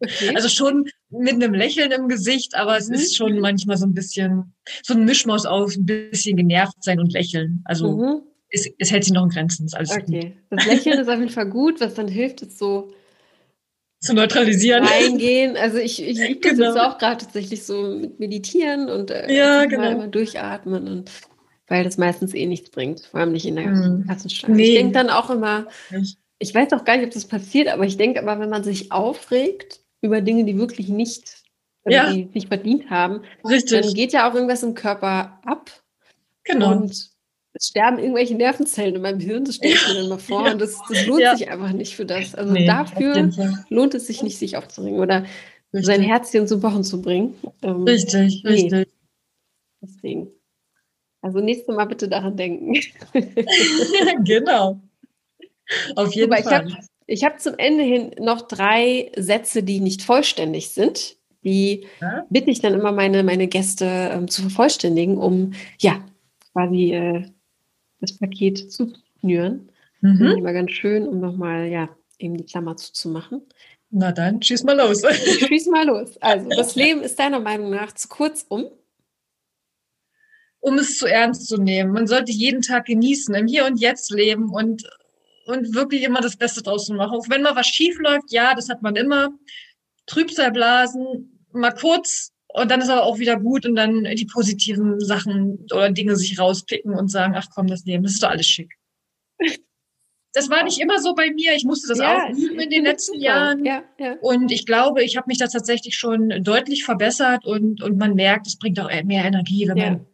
Okay. 0.01 0.35
Also 0.35 0.49
schon 0.49 0.89
mit 1.09 1.33
einem 1.33 1.53
Lächeln 1.53 1.91
im 1.91 2.07
Gesicht, 2.07 2.55
aber 2.55 2.77
es 2.77 2.87
mhm. 2.87 2.95
ist 2.95 3.15
schon 3.15 3.39
manchmal 3.39 3.77
so 3.77 3.85
ein 3.85 3.93
bisschen, 3.93 4.53
so 4.83 4.93
ein 4.93 5.05
Mischmaus 5.05 5.45
aus 5.45 5.75
ein 5.75 5.85
bisschen 5.85 6.37
genervt 6.37 6.83
sein 6.83 6.99
und 6.99 7.13
lächeln. 7.13 7.61
Also 7.65 7.97
mhm. 7.97 8.21
es, 8.49 8.67
es, 8.79 8.91
hält 8.91 9.03
sich 9.03 9.13
noch 9.13 9.23
in 9.23 9.29
Grenzen. 9.29 9.65
Ist 9.65 9.75
alles 9.75 9.91
okay. 9.91 10.35
Gut. 10.49 10.59
Das 10.59 10.65
Lächeln 10.65 10.99
ist 10.99 11.09
auf 11.09 11.19
jeden 11.19 11.31
Fall 11.31 11.49
gut. 11.49 11.81
Was 11.81 11.95
dann 11.95 12.07
hilft, 12.07 12.41
ist 12.41 12.57
so 12.57 12.91
zu 13.99 14.13
neutralisieren. 14.13 14.85
Reingehen. 14.85 15.57
Also 15.57 15.77
ich, 15.77 16.01
ich 16.01 16.19
übe 16.29 16.39
das 16.41 16.51
genau. 16.51 16.65
jetzt 16.67 16.79
auch 16.79 16.97
gerade 16.97 17.23
tatsächlich 17.23 17.65
so 17.65 17.95
mit 17.95 18.19
Meditieren 18.19 18.89
und 18.89 19.11
äh, 19.11 19.33
ja, 19.33 19.65
genau. 19.65 19.91
immer 19.91 20.07
durchatmen 20.07 20.87
und 20.87 21.11
weil 21.67 21.83
das 21.83 21.97
meistens 21.97 22.33
eh 22.33 22.47
nichts 22.47 22.71
bringt, 22.71 23.01
vor 23.01 23.19
allem 23.19 23.31
nicht 23.31 23.45
in 23.45 23.55
der 23.55 23.65
hm. 23.65 24.05
Kassensteuer. 24.07 24.55
Nee. 24.55 24.63
Ich 24.63 24.75
denke 24.75 24.93
dann 24.93 25.09
auch 25.09 25.29
immer, 25.29 25.67
ich 26.39 26.55
weiß 26.55 26.73
auch 26.73 26.83
gar 26.83 26.97
nicht, 26.97 27.05
ob 27.05 27.13
das 27.13 27.27
passiert, 27.27 27.67
aber 27.67 27.85
ich 27.85 27.97
denke 27.97 28.21
aber, 28.21 28.39
wenn 28.39 28.49
man 28.49 28.63
sich 28.63 28.91
aufregt 28.91 29.81
über 30.01 30.21
Dinge, 30.21 30.45
die 30.45 30.57
wirklich 30.57 30.89
nicht, 30.89 31.43
also 31.83 31.95
ja. 31.95 32.11
die 32.11 32.25
nicht 32.33 32.47
verdient 32.47 32.89
haben, 32.89 33.21
Richtig. 33.47 33.81
dann 33.81 33.93
geht 33.93 34.13
ja 34.13 34.29
auch 34.29 34.33
irgendwas 34.33 34.63
im 34.63 34.73
Körper 34.73 35.39
ab. 35.45 35.69
Genau. 36.43 36.71
Und 36.71 37.11
es 37.53 37.67
sterben 37.67 37.99
irgendwelche 37.99 38.35
Nervenzellen 38.35 38.95
in 38.95 39.01
meinem 39.01 39.19
Hirn, 39.19 39.45
das 39.45 39.55
stelle 39.55 39.73
ich 39.73 39.87
mir 39.87 39.95
dann 39.95 40.09
mal 40.09 40.19
vor. 40.19 40.51
Und 40.51 40.59
das, 40.59 40.77
das 40.87 41.05
lohnt 41.05 41.21
ja. 41.21 41.35
sich 41.35 41.49
einfach 41.49 41.71
nicht 41.71 41.95
für 41.95 42.05
das. 42.05 42.35
Also 42.35 42.51
nee, 42.53 42.65
dafür 42.65 43.31
lohnt 43.69 43.95
es 43.95 44.07
sich 44.07 44.21
nicht, 44.21 44.37
sich 44.37 44.55
aufzuringen 44.55 44.99
oder 44.99 45.23
richtig. 45.73 45.85
sein 45.85 46.01
Herzchen 46.01 46.47
zum 46.47 46.61
Wochen 46.61 46.83
zu 46.83 47.01
bringen. 47.01 47.35
Ähm, 47.63 47.83
richtig, 47.83 48.43
nee. 48.43 48.49
richtig. 48.49 48.87
Deswegen. 49.81 50.27
Also 51.21 51.39
nächstes 51.39 51.75
Mal 51.75 51.85
bitte 51.85 52.07
daran 52.07 52.37
denken. 52.37 52.73
genau. 54.23 54.79
Auf 55.95 56.13
jeden 56.13 56.31
Aber 56.31 56.41
Fall. 56.41 56.67
Ich 57.07 57.23
habe 57.23 57.33
hab 57.33 57.41
zum 57.41 57.55
Ende 57.57 57.83
hin 57.83 58.11
noch 58.19 58.43
drei 58.43 59.11
Sätze, 59.17 59.63
die 59.63 59.79
nicht 59.79 60.01
vollständig 60.03 60.69
sind. 60.69 61.17
Die 61.43 61.87
ja? 62.01 62.25
bitte 62.29 62.51
ich 62.51 62.61
dann 62.61 62.73
immer 62.73 62.91
meine, 62.91 63.23
meine 63.23 63.47
Gäste 63.47 63.85
ähm, 63.85 64.27
zu 64.27 64.41
vervollständigen, 64.41 65.17
um 65.17 65.53
ja 65.79 66.05
quasi 66.53 66.93
äh, 66.93 67.23
das 67.99 68.17
Paket 68.17 68.71
zuknüren. 68.71 69.69
Mhm. 70.01 70.37
Immer 70.37 70.53
ganz 70.53 70.71
schön, 70.71 71.07
um 71.07 71.19
nochmal, 71.19 71.67
ja, 71.67 71.89
eben 72.17 72.37
die 72.37 72.45
Klammer 72.45 72.77
zuzumachen. 72.77 73.41
Na 73.91 74.11
dann, 74.11 74.41
schieß 74.41 74.63
mal 74.63 74.77
los. 74.77 75.01
schieß 75.47 75.67
mal 75.67 75.85
los. 75.85 76.17
Also, 76.21 76.47
das 76.55 76.75
Leben 76.75 77.01
ist 77.01 77.17
deiner 77.19 77.39
Meinung 77.39 77.71
nach 77.71 77.91
zu 77.93 78.07
kurz 78.07 78.45
um? 78.47 78.65
Um 80.59 80.77
es 80.77 80.97
zu 80.97 81.07
ernst 81.07 81.47
zu 81.47 81.57
nehmen. 81.57 81.93
Man 81.93 82.07
sollte 82.07 82.31
jeden 82.31 82.61
Tag 82.61 82.85
genießen, 82.85 83.33
im 83.33 83.47
Hier 83.47 83.65
und 83.65 83.79
Jetzt 83.79 84.11
leben 84.11 84.49
und, 84.49 84.83
und 85.45 85.73
wirklich 85.73 86.03
immer 86.03 86.21
das 86.21 86.35
Beste 86.35 86.61
draußen 86.61 86.95
machen. 86.95 87.17
Auch 87.17 87.29
wenn 87.29 87.41
mal 87.41 87.55
was 87.55 87.67
schief 87.67 87.97
läuft, 87.99 88.31
ja, 88.31 88.53
das 88.53 88.69
hat 88.69 88.81
man 88.81 88.95
immer. 88.95 89.31
Trübsalblasen, 90.05 91.45
mal 91.53 91.71
kurz 91.71 92.33
und 92.53 92.71
dann 92.71 92.81
ist 92.81 92.89
aber 92.89 93.03
auch 93.03 93.19
wieder 93.19 93.39
gut 93.39 93.65
und 93.65 93.75
dann 93.75 94.03
die 94.03 94.25
positiven 94.25 94.99
Sachen 94.99 95.67
oder 95.71 95.91
Dinge 95.91 96.15
sich 96.15 96.39
rauspicken 96.39 96.95
und 96.95 97.09
sagen, 97.09 97.33
ach 97.35 97.47
komm, 97.53 97.67
das 97.67 97.85
Leben, 97.85 98.03
das 98.03 98.13
ist 98.13 98.23
doch 98.23 98.29
alles 98.29 98.47
schick. 98.47 98.73
Das 100.31 100.47
war 100.47 100.63
nicht 100.63 100.79
immer 100.79 100.99
so 100.99 101.15
bei 101.15 101.31
mir. 101.31 101.55
Ich 101.55 101.63
musste 101.63 101.87
das 101.87 101.97
ja, 101.97 102.25
auch 102.25 102.29
üben 102.29 102.59
in 102.59 102.69
den 102.69 102.83
letzten. 102.85 103.19
Jahren. 103.19 103.65
Ja, 103.65 103.81
ja. 103.97 104.13
Und 104.21 104.51
ich 104.51 104.67
glaube, 104.67 105.03
ich 105.03 105.17
habe 105.17 105.25
mich 105.27 105.39
da 105.39 105.47
tatsächlich 105.47 105.97
schon 105.97 106.29
deutlich 106.43 106.85
verbessert 106.85 107.47
und, 107.47 107.81
und 107.81 107.97
man 107.97 108.13
merkt, 108.13 108.45
es 108.45 108.59
bringt 108.59 108.79
auch 108.79 108.91
mehr 109.05 109.25
Energie, 109.25 109.67
wenn 109.67 109.77
man 109.77 110.05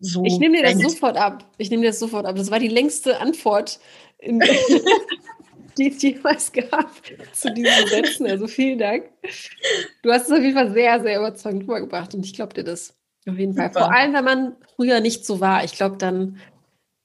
so. 0.00 0.24
Ich 0.24 0.38
nehme 0.38 0.56
dir 0.56 0.64
das 0.64 0.80
sofort 0.80 1.16
ab. 1.16 1.48
Ich 1.58 1.70
nehme 1.70 1.82
dir 1.82 1.90
das 1.90 2.00
sofort 2.00 2.26
ab. 2.26 2.34
Das 2.34 2.50
war 2.50 2.58
die 2.58 2.68
längste 2.68 3.20
Antwort 3.20 3.78
in, 4.18 4.40
die 5.78 5.90
es 5.90 6.02
jemals 6.02 6.52
gab 6.52 6.90
zu 7.32 7.52
diesen 7.52 7.86
Sätzen. 7.88 8.26
Also 8.26 8.46
vielen 8.46 8.78
Dank. 8.78 9.10
Du 10.02 10.12
hast 10.12 10.26
es 10.26 10.32
auf 10.32 10.42
jeden 10.42 10.54
Fall 10.54 10.72
sehr, 10.72 11.00
sehr 11.00 11.18
überzeugend 11.18 11.62
rübergebracht 11.64 12.14
und 12.14 12.24
ich 12.24 12.34
glaube 12.34 12.54
dir 12.54 12.64
das. 12.64 12.96
Auf 13.28 13.38
jeden 13.38 13.54
Fall. 13.54 13.68
Super. 13.68 13.86
Vor 13.86 13.94
allem, 13.94 14.12
wenn 14.12 14.24
man 14.24 14.56
früher 14.76 15.00
nicht 15.00 15.24
so 15.24 15.40
war. 15.40 15.64
Ich 15.64 15.72
glaube, 15.72 15.96
dann 15.96 16.38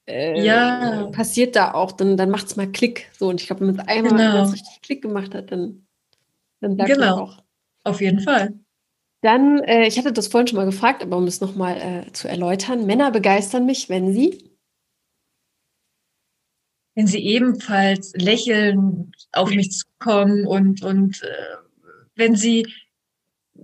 äh, 0.08 0.44
ja. 0.44 1.10
passiert 1.12 1.56
da 1.56 1.74
auch, 1.74 1.92
dann, 1.92 2.18
dann 2.18 2.30
macht 2.30 2.48
es 2.48 2.56
mal 2.56 2.68
Klick. 2.68 3.10
So, 3.18 3.30
und 3.30 3.40
ich 3.40 3.48
glaube, 3.48 3.62
wenn 3.62 3.76
man 3.76 3.80
es 3.80 3.88
einmal 3.88 4.12
genau. 4.12 4.50
richtig 4.50 4.82
Klick 4.82 5.02
gemacht 5.02 5.34
hat, 5.34 5.52
dann, 5.52 5.86
dann 6.60 6.76
bleibt 6.76 6.92
genau. 6.92 7.16
man 7.16 7.20
auch. 7.20 7.44
Auf 7.84 8.02
jeden 8.02 8.20
Fall. 8.20 8.54
Dann, 9.22 9.60
äh, 9.60 9.88
ich 9.88 9.98
hatte 9.98 10.14
das 10.14 10.28
vorhin 10.28 10.48
schon 10.48 10.58
mal 10.58 10.66
gefragt, 10.66 11.04
aber 11.04 11.18
um 11.18 11.26
es 11.26 11.42
nochmal 11.42 11.78
äh, 12.08 12.12
zu 12.12 12.28
erläutern, 12.28 12.86
Männer 12.86 13.12
begeistern 13.12 13.66
mich, 13.66 13.90
wenn 13.90 14.14
sie 14.14 14.49
wenn 16.96 17.08
sie 17.08 17.20
ebenfalls 17.20 18.14
lächeln, 18.16 19.12
auf 19.32 19.50
mich 19.50 19.72
zukommen 19.72 20.46
und, 20.46 20.84
und 20.84 21.22
äh, 21.24 21.56
wenn 22.16 22.36
sie 22.36 22.68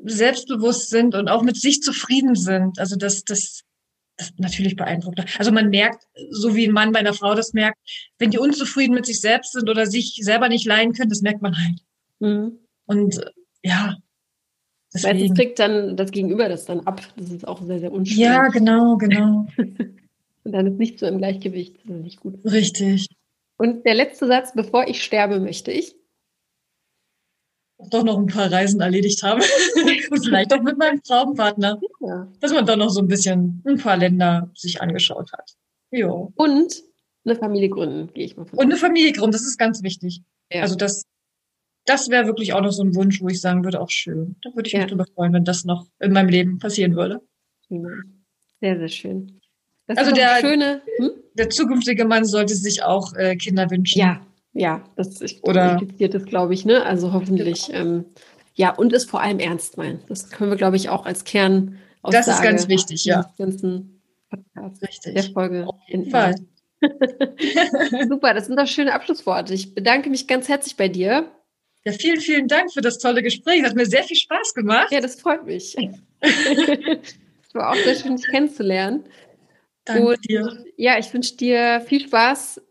selbstbewusst 0.04 0.90
sind 0.90 1.16
und 1.16 1.30
auch 1.30 1.42
mit 1.42 1.58
sich 1.58 1.82
zufrieden 1.82 2.36
sind. 2.36 2.80
Also 2.80 2.96
das, 2.96 3.24
das, 3.24 3.62
das 4.18 4.34
natürlich 4.38 4.76
beeindruckt. 4.76 5.20
Also 5.40 5.52
man 5.52 5.70
merkt, 5.70 6.06
so 6.30 6.56
wie 6.56 6.68
ein 6.68 6.74
Mann 6.74 6.92
bei 6.92 7.00
einer 7.00 7.14
Frau 7.14 7.36
das 7.36 7.54
merkt, 7.54 7.78
wenn 8.20 8.32
die 8.32 8.38
unzufrieden 8.38 8.94
mit 8.94 9.06
sich 9.06 9.22
selbst 9.22 9.54
sind 9.54 9.70
oder 9.70 9.86
sich 9.86 10.20
selber 10.22 10.50
nicht 10.50 10.66
leiden 10.66 10.94
können, 10.94 11.10
das 11.10 11.22
merkt 11.22 11.42
man 11.42 11.56
halt. 11.58 11.80
Mhm. 12.20 12.60
Und 12.86 13.18
äh, 13.18 13.32
ja. 13.64 13.98
Deswegen. 14.94 15.20
Weil 15.20 15.26
es 15.26 15.34
kriegt 15.34 15.60
dann 15.60 15.98
das 15.98 16.12
Gegenüber 16.12 16.48
das 16.48 16.66
dann 16.66 16.82
ab. 16.82 17.02
Das 17.18 17.30
ist 17.30 17.48
auch 17.48 17.62
sehr, 17.62 17.80
sehr 17.80 17.92
unschön. 17.92 18.18
Ja, 18.18 18.48
genau, 18.48 18.96
genau. 18.96 19.48
und 19.58 20.52
dann 20.52 20.68
ist 20.68 20.78
nicht 20.78 21.00
so 21.00 21.06
im 21.06 21.18
Gleichgewicht. 21.18 21.78
Das 21.84 21.98
ist 21.98 22.04
nicht 22.04 22.20
gut. 22.22 22.40
Richtig. 22.46 23.10
Und 23.58 23.86
der 23.86 23.96
letzte 23.96 24.28
Satz, 24.28 24.54
bevor 24.54 24.88
ich 24.88 25.04
sterbe, 25.04 25.40
möchte 25.40 25.72
ich 25.72 25.96
doch 27.90 28.04
noch 28.04 28.18
ein 28.18 28.28
paar 28.28 28.52
Reisen 28.52 28.82
erledigt 28.82 29.24
habe. 29.24 29.42
Und 30.12 30.26
vielleicht 30.26 30.54
auch 30.54 30.62
mit 30.62 30.78
meinem 30.78 31.02
Traumpartner. 31.04 31.80
Ja. 32.02 32.28
Dass 32.40 32.54
man 32.54 32.66
doch 32.66 32.78
noch 32.78 32.90
so 32.90 33.02
ein 33.02 33.08
bisschen 33.08 33.62
ein 33.66 33.78
paar 33.78 33.98
Länder 33.98 34.50
sich 34.56 34.82
angeschaut 34.82 35.32
hat. 35.34 35.52
Jo. 35.92 36.32
Und 36.36 36.84
eine 37.26 37.36
Familie 37.36 37.70
gründen, 37.70 38.14
gehe 38.14 38.26
ich 38.26 38.38
mal 38.38 38.46
von. 38.46 38.60
Und 38.60 38.66
eine 38.66 38.78
Familie 38.78 39.12
gründen, 39.12 39.32
das 39.32 39.46
ist 39.46 39.58
ganz 39.58 39.84
wichtig. 39.84 40.22
Ja. 40.52 40.62
Also 40.62 40.76
das, 40.76 41.06
das 41.86 42.10
wäre 42.10 42.28
wirklich 42.28 42.54
auch 42.54 42.62
noch 42.62 42.72
so 42.72 42.84
ein 42.84 42.96
Wunsch, 42.96 43.22
wo 43.22 43.28
ich 43.28 43.42
sagen 43.42 43.64
würde, 43.64 43.82
auch 43.82 43.90
schön. 43.90 44.36
Da 44.44 44.56
würde 44.56 44.68
ich 44.68 44.74
ja. 44.74 44.80
mich 44.80 44.90
drüber 44.90 45.06
freuen, 45.14 45.34
wenn 45.34 45.44
das 45.44 45.66
noch 45.66 45.88
in 46.00 46.14
meinem 46.14 46.30
Leben 46.30 46.60
passieren 46.60 46.96
würde. 46.96 47.22
Sehr, 47.70 48.78
sehr 48.78 48.90
schön. 48.90 49.42
Das 49.88 49.98
also 49.98 50.12
der, 50.12 50.40
schöne, 50.40 50.82
hm? 50.98 51.12
Der 51.36 51.50
zukünftige 51.50 52.06
Mann 52.06 52.26
sollte 52.26 52.56
sich 52.56 52.84
auch 52.84 53.14
äh, 53.16 53.36
Kinder 53.36 53.70
wünschen. 53.70 54.00
Ja, 54.00 54.22
ja, 54.54 54.84
das 54.96 55.22
ist 55.22 55.44
Oder, 55.44 55.82
das, 56.00 56.26
glaube 56.26 56.54
ich, 56.54 56.66
ne? 56.66 56.86
Also 56.86 57.12
hoffentlich, 57.12 57.68
genau. 57.68 57.80
ähm, 57.80 58.06
ja, 58.54 58.74
und 58.74 58.94
es 58.94 59.04
vor 59.04 59.22
allem 59.22 59.40
ernst 59.40 59.78
meinen. 59.78 60.00
Das 60.08 60.30
können 60.30 60.50
wir, 60.50 60.58
glaube 60.58 60.78
ich, 60.78 60.88
auch 60.88 61.06
als 61.06 61.26
Kern 61.26 61.78
Das 62.04 62.28
ist 62.28 62.42
ganz 62.42 62.70
wichtig, 62.70 63.04
ja. 63.04 63.30
Ganzen 63.38 64.02
Podcast 64.30 64.82
Richtig. 64.82 65.14
Der 65.14 65.24
Folge. 65.24 65.68
Auf 65.68 65.76
jeden 65.88 66.10
Fall. 66.10 66.36
Super, 68.08 68.34
das 68.34 68.46
sind 68.46 68.58
doch 68.58 68.68
schöne 68.68 68.94
Abschlussworte. 68.94 69.54
Ich 69.54 69.76
bedanke 69.76 70.10
mich 70.10 70.26
ganz 70.26 70.48
herzlich 70.48 70.78
bei 70.78 70.88
dir. 70.88 71.30
Ja, 71.84 71.92
vielen, 71.92 72.22
vielen 72.22 72.48
Dank 72.48 72.72
für 72.72 72.82
das 72.82 72.98
tolle 72.98 73.22
Gespräch. 73.22 73.62
Das 73.62 73.72
hat 73.72 73.78
mir 73.78 73.86
sehr 73.86 74.04
viel 74.04 74.18
Spaß 74.18 74.54
gemacht. 74.54 74.92
Ja, 74.92 75.02
das 75.02 75.20
freut 75.20 75.46
mich. 75.46 75.76
Es 77.48 77.60
war 77.62 77.72
auch 77.72 77.76
sehr 77.76 77.96
schön, 77.96 78.18
dich 78.18 78.28
kennenzulernen. 78.28 79.06
Danke 79.86 80.06
und, 80.06 80.30
dir. 80.30 80.66
Ja, 80.78 80.98
ich 80.98 81.14
wünsche 81.14 81.38
dir 81.38 81.82
viel 81.88 82.02
Spaß 82.02 82.62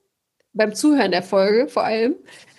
beim 0.53 0.75
Zuhören 0.75 1.11
der 1.11 1.23
Folge 1.23 1.69
vor 1.69 1.85
allem. 1.85 2.17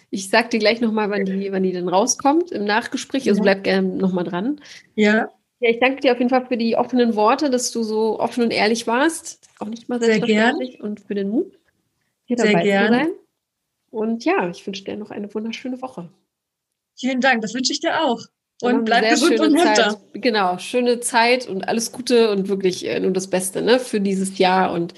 Ich 0.10 0.30
sag 0.30 0.50
dir 0.50 0.60
gleich 0.60 0.82
nochmal, 0.82 1.10
wann 1.10 1.26
die, 1.26 1.52
wann 1.52 1.64
die 1.64 1.74
dann 1.74 1.90
rauskommt 1.90 2.52
im 2.52 2.66
Nachgespräch. 2.66 3.28
Also 3.28 3.42
bleib 3.42 3.64
gerne 3.64 3.88
nochmal 3.88 4.24
dran. 4.24 4.62
Ja. 4.96 5.32
Ja, 5.60 5.70
ich 5.70 5.80
danke 5.80 6.02
dir 6.02 6.12
auf 6.12 6.20
jeden 6.20 6.30
Fall 6.30 6.46
für 6.46 6.58
die 6.58 6.76
offenen 6.76 7.16
Worte, 7.16 7.50
dass 7.50 7.72
du 7.72 7.84
so 7.84 8.20
offen 8.20 8.44
und 8.44 8.52
ehrlich 8.52 8.88
warst. 8.88 9.48
Auch 9.60 9.68
nicht 9.68 9.88
mal 9.88 10.00
selbstverständlich. 10.00 10.72
Sehr 10.72 10.80
gern. 10.80 10.90
Und 10.90 11.00
für 11.00 11.16
den 11.16 11.30
Mut, 11.30 11.58
hier 12.26 12.38
Sehr 12.38 12.48
dabei 12.48 12.64
gern. 12.64 12.88
zu 12.88 12.94
sein. 12.94 13.10
Und 13.90 14.26
ja, 14.26 14.50
ich 14.50 14.66
wünsche 14.68 14.84
dir 14.84 14.98
noch 14.98 15.12
eine 15.12 15.34
wunderschöne 15.34 15.82
Woche. 15.82 16.10
Vielen 16.98 17.22
Dank, 17.22 17.42
das 17.42 17.54
wünsche 17.54 17.72
ich 17.72 17.80
dir 17.80 18.02
auch. 18.04 18.22
Und 18.62 18.86
bleib 18.86 19.10
gesund 19.10 19.40
und 19.40 19.54
munter. 19.54 20.00
Genau, 20.14 20.58
schöne 20.58 21.02
Zeit 21.02 21.48
und 21.48 21.68
alles 21.68 21.92
Gute 21.92 22.32
und 22.32 22.48
wirklich 22.48 22.88
äh, 22.88 23.00
nur 23.00 23.12
das 23.12 23.28
Beste 23.28 23.62
ne, 23.62 23.80
für 23.80 24.00
dieses 24.00 24.38
Jahr. 24.38 24.72
Und 24.72 24.94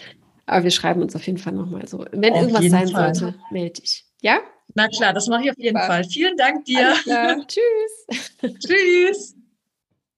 aber 0.45 0.64
wir 0.64 0.72
schreiben 0.72 1.01
uns 1.01 1.16
auf 1.16 1.26
jeden 1.26 1.39
Fall 1.39 1.53
nochmal 1.53 1.88
so. 1.88 2.05
Wenn 2.12 2.34
auf 2.34 2.41
irgendwas 2.41 2.66
sein 2.70 2.88
Fall. 2.89 3.16
sollte, 3.16 3.38
melde 3.51 3.82
dich. 3.82 4.05
Ja? 4.22 4.39
Na 4.76 4.88
klar, 4.88 5.14
das 5.14 5.28
mache 5.28 5.45
ich 5.45 5.51
auf 5.51 5.58
jeden 5.58 5.76
Super. 5.76 5.88
Fall. 5.88 6.03
Vielen 6.03 6.38
Dank 6.38 6.66
dir. 6.66 6.95
Tschüss. 7.47 8.60
Tschüss. 8.60 9.36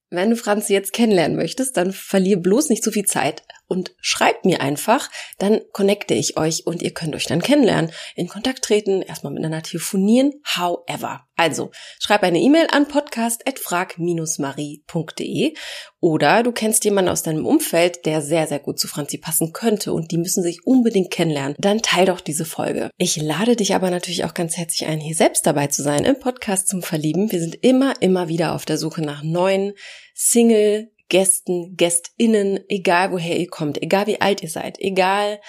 Wenn 0.10 0.32
du 0.32 0.36
Franzi 0.36 0.74
jetzt 0.74 0.92
kennenlernen 0.92 1.38
möchtest, 1.38 1.78
dann 1.78 1.94
verlier 1.94 2.38
bloß 2.38 2.70
nicht 2.70 2.84
so 2.84 2.92
viel 2.92 3.06
Zeit 3.06 3.44
und 3.70 3.96
schreibt 4.02 4.44
mir 4.44 4.60
einfach, 4.62 5.10
dann 5.38 5.62
connecte 5.72 6.16
ich 6.16 6.38
euch 6.38 6.68
und 6.68 6.82
ihr 6.82 6.94
könnt 6.94 7.16
euch 7.16 7.28
dann 7.28 7.42
kennenlernen, 7.42 7.94
in 8.16 8.28
Kontakt 8.28 8.66
treten, 8.66 9.02
erstmal 9.02 9.32
miteinander 9.32 9.64
telefonieren, 9.64 10.34
however. 10.58 11.22
Also, 11.38 11.72
schreib 12.00 12.24
eine 12.24 12.40
E-Mail 12.40 12.68
an 12.70 12.90
podcast.frag-marie.de 12.90 15.54
oder 16.02 16.44
du 16.44 16.52
kennst 16.52 16.84
jemanden 16.84 17.12
aus 17.12 17.24
deinem 17.24 17.46
Umfeld, 17.46 18.06
der 18.06 18.22
sehr, 18.22 18.46
sehr 18.48 18.60
gut 18.60 18.78
zu 18.78 18.90
Franzi 18.90 19.18
passen 19.18 19.54
könnte 19.54 19.94
und 19.94 20.12
die 20.12 20.18
müssen 20.18 20.44
sich 20.44 20.66
unbedingt 20.66 21.12
kennenlernen. 21.12 21.56
Dann 21.58 21.82
teil 21.82 22.08
doch 22.08 22.20
diese 22.20 22.44
Folge. 22.44 22.90
Ich 22.98 23.16
lade 23.16 23.56
dich 23.56 23.74
aber 23.74 23.90
natürlich 23.90 24.26
auch 24.26 24.34
ganz 24.34 24.58
herzlich 24.58 24.90
ein, 24.90 25.00
hier 25.00 25.16
selbst 25.16 25.46
dabei 25.46 25.68
zu 25.68 25.82
sein 25.82 26.04
im 26.04 26.20
Podcast 26.20 26.68
zum 26.68 26.82
Verlieben. 26.82 27.32
Wir 27.32 27.40
sind 27.40 27.56
immer, 27.64 27.94
immer 28.02 28.28
wieder 28.28 28.54
auf 28.54 28.66
der 28.66 28.78
Suche 28.78 29.02
nach 29.02 29.24
neuen 29.24 29.76
Single, 30.14 30.92
Gästen, 31.10 31.76
Gästinnen, 31.76 32.62
egal 32.70 33.12
woher 33.12 33.38
ihr 33.38 33.50
kommt, 33.50 33.82
egal 33.82 34.08
wie 34.08 34.22
alt 34.22 34.42
ihr 34.42 34.50
seid, 34.50 34.80
egal 34.80 35.42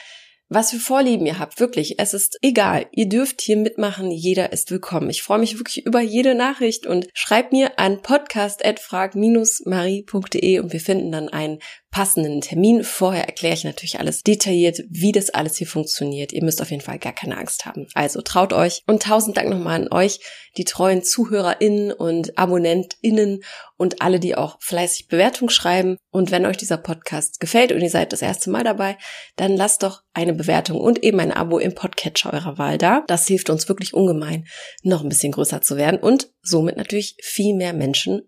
was 0.53 0.73
für 0.73 0.81
Vorlieben 0.81 1.27
ihr 1.27 1.39
habt, 1.39 1.61
wirklich, 1.61 2.01
es 2.01 2.13
ist 2.13 2.37
egal. 2.43 2.87
Ihr 2.91 3.09
dürft 3.09 3.41
hier 3.41 3.57
mitmachen, 3.57 4.11
jeder 4.11 4.53
ist 4.53 4.73
willkommen. 4.73 5.09
Ich 5.09 5.23
freue 5.23 5.39
mich 5.39 5.61
wirklich 5.61 5.87
über 5.87 6.01
jede 6.01 6.35
Nachricht 6.35 6.89
und 6.89 7.07
schreibt 7.15 7.53
mir 7.53 7.79
an 7.79 8.03
podcast.frag-marie.de 8.03 10.59
und 10.59 10.73
wir 10.73 10.81
finden 10.81 11.13
dann 11.13 11.29
einen 11.29 11.61
passenden 11.91 12.41
Termin. 12.41 12.85
Vorher 12.85 13.27
erkläre 13.27 13.55
ich 13.55 13.65
natürlich 13.65 13.99
alles 13.99 14.23
detailliert, 14.23 14.83
wie 14.89 15.13
das 15.13 15.31
alles 15.31 15.57
hier 15.57 15.67
funktioniert. 15.67 16.33
Ihr 16.33 16.45
müsst 16.45 16.63
auf 16.63 16.71
jeden 16.71 16.83
Fall 16.83 16.99
gar 16.99 17.13
keine 17.13 17.37
Angst 17.37 17.67
haben. 17.67 17.89
Also 17.95 18.21
traut 18.23 18.53
euch 18.53 18.83
und 18.87 19.03
tausend 19.03 19.37
Dank 19.37 19.49
nochmal 19.49 19.83
an 19.83 19.93
euch, 19.93 20.21
die 20.57 20.65
treuen 20.65 21.03
ZuhörerInnen 21.03 21.93
und 21.93 22.39
AbonnentInnen 22.39 23.43
und 23.77 24.03
alle, 24.03 24.21
die 24.21 24.37
auch 24.37 24.59
fleißig 24.61 25.09
Bewertung 25.09 25.51
schreiben. 25.51 25.97
Und 26.11 26.31
wenn 26.31 26.47
euch 26.47 26.57
dieser 26.57 26.77
Podcast 26.77 27.41
gefällt 27.41 27.73
und 27.73 27.81
ihr 27.81 27.91
seid 27.91 28.13
das 28.13 28.23
erste 28.23 28.51
Mal 28.51 28.63
dabei, 28.63 28.97
dann 29.37 29.57
lasst 29.57 29.83
doch 29.83 30.03
eine 30.13 30.35
Bewertung 30.35 30.81
und 30.81 31.03
eben 31.03 31.19
ein 31.21 31.33
Abo 31.33 31.59
im 31.59 31.75
Podcatcher 31.75 32.33
eurer 32.33 32.59
Wahl 32.59 32.79
da. 32.79 33.03
Das 33.07 33.27
hilft 33.27 33.51
uns 33.51 33.69
wirklich 33.69 33.95
ungemein, 33.95 34.47
noch 34.83 35.03
ein 35.03 35.09
bisschen 35.09 35.33
größer 35.33 35.61
zu 35.63 35.77
werden 35.77 35.99
und 36.01 36.31
somit 36.43 36.77
natürlich 36.77 37.17
viel 37.23 37.55
mehr 37.55 37.73
Menschen, 37.73 38.23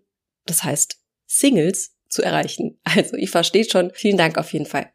das 0.45 0.63
heißt 0.63 0.97
Singles, 1.25 1.93
zu 2.13 2.23
erreichen. 2.23 2.79
Also, 2.95 3.17
ich 3.17 3.31
verstehe 3.31 3.65
schon. 3.65 3.91
Vielen 3.93 4.17
Dank 4.17 4.37
auf 4.37 4.53
jeden 4.53 4.67
Fall. 4.67 4.91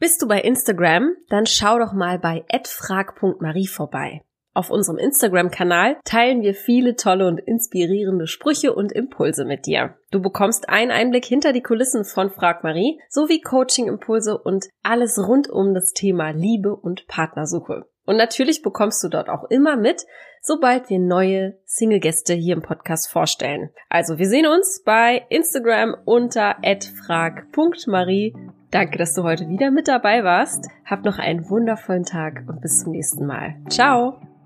Bist 0.00 0.20
du 0.20 0.28
bei 0.28 0.40
Instagram? 0.40 1.14
Dann 1.28 1.46
schau 1.46 1.78
doch 1.78 1.92
mal 1.92 2.18
bei 2.18 2.44
@frag.marie 2.64 3.66
vorbei. 3.66 4.22
Auf 4.54 4.70
unserem 4.70 4.98
Instagram-Kanal 4.98 5.98
teilen 6.04 6.42
wir 6.42 6.52
viele 6.52 6.96
tolle 6.96 7.28
und 7.28 7.38
inspirierende 7.38 8.26
Sprüche 8.26 8.74
und 8.74 8.90
Impulse 8.90 9.44
mit 9.44 9.66
dir. 9.66 9.96
Du 10.10 10.20
bekommst 10.20 10.68
einen 10.68 10.90
Einblick 10.90 11.24
hinter 11.24 11.52
die 11.52 11.62
Kulissen 11.62 12.04
von 12.04 12.30
Frag 12.30 12.64
Marie 12.64 13.00
sowie 13.08 13.40
Coaching-Impulse 13.40 14.36
und 14.36 14.66
alles 14.82 15.18
rund 15.18 15.48
um 15.48 15.74
das 15.74 15.92
Thema 15.92 16.30
Liebe 16.30 16.74
und 16.74 17.06
Partnersuche. 17.06 17.86
Und 18.08 18.16
natürlich 18.16 18.62
bekommst 18.62 19.04
du 19.04 19.08
dort 19.10 19.28
auch 19.28 19.44
immer 19.50 19.76
mit, 19.76 20.06
sobald 20.40 20.88
wir 20.88 20.98
neue 20.98 21.58
Single-Gäste 21.66 22.32
hier 22.32 22.56
im 22.56 22.62
Podcast 22.62 23.12
vorstellen. 23.12 23.68
Also 23.90 24.16
wir 24.16 24.26
sehen 24.26 24.46
uns 24.46 24.82
bei 24.82 25.26
Instagram 25.28 25.94
unter 26.06 26.56
frag.marie. 27.04 28.34
Danke, 28.70 28.96
dass 28.96 29.12
du 29.12 29.24
heute 29.24 29.46
wieder 29.50 29.70
mit 29.70 29.88
dabei 29.88 30.24
warst. 30.24 30.68
Hab 30.86 31.04
noch 31.04 31.18
einen 31.18 31.50
wundervollen 31.50 32.04
Tag 32.04 32.44
und 32.48 32.62
bis 32.62 32.80
zum 32.80 32.92
nächsten 32.92 33.26
Mal. 33.26 33.56
Ciao! 33.68 34.37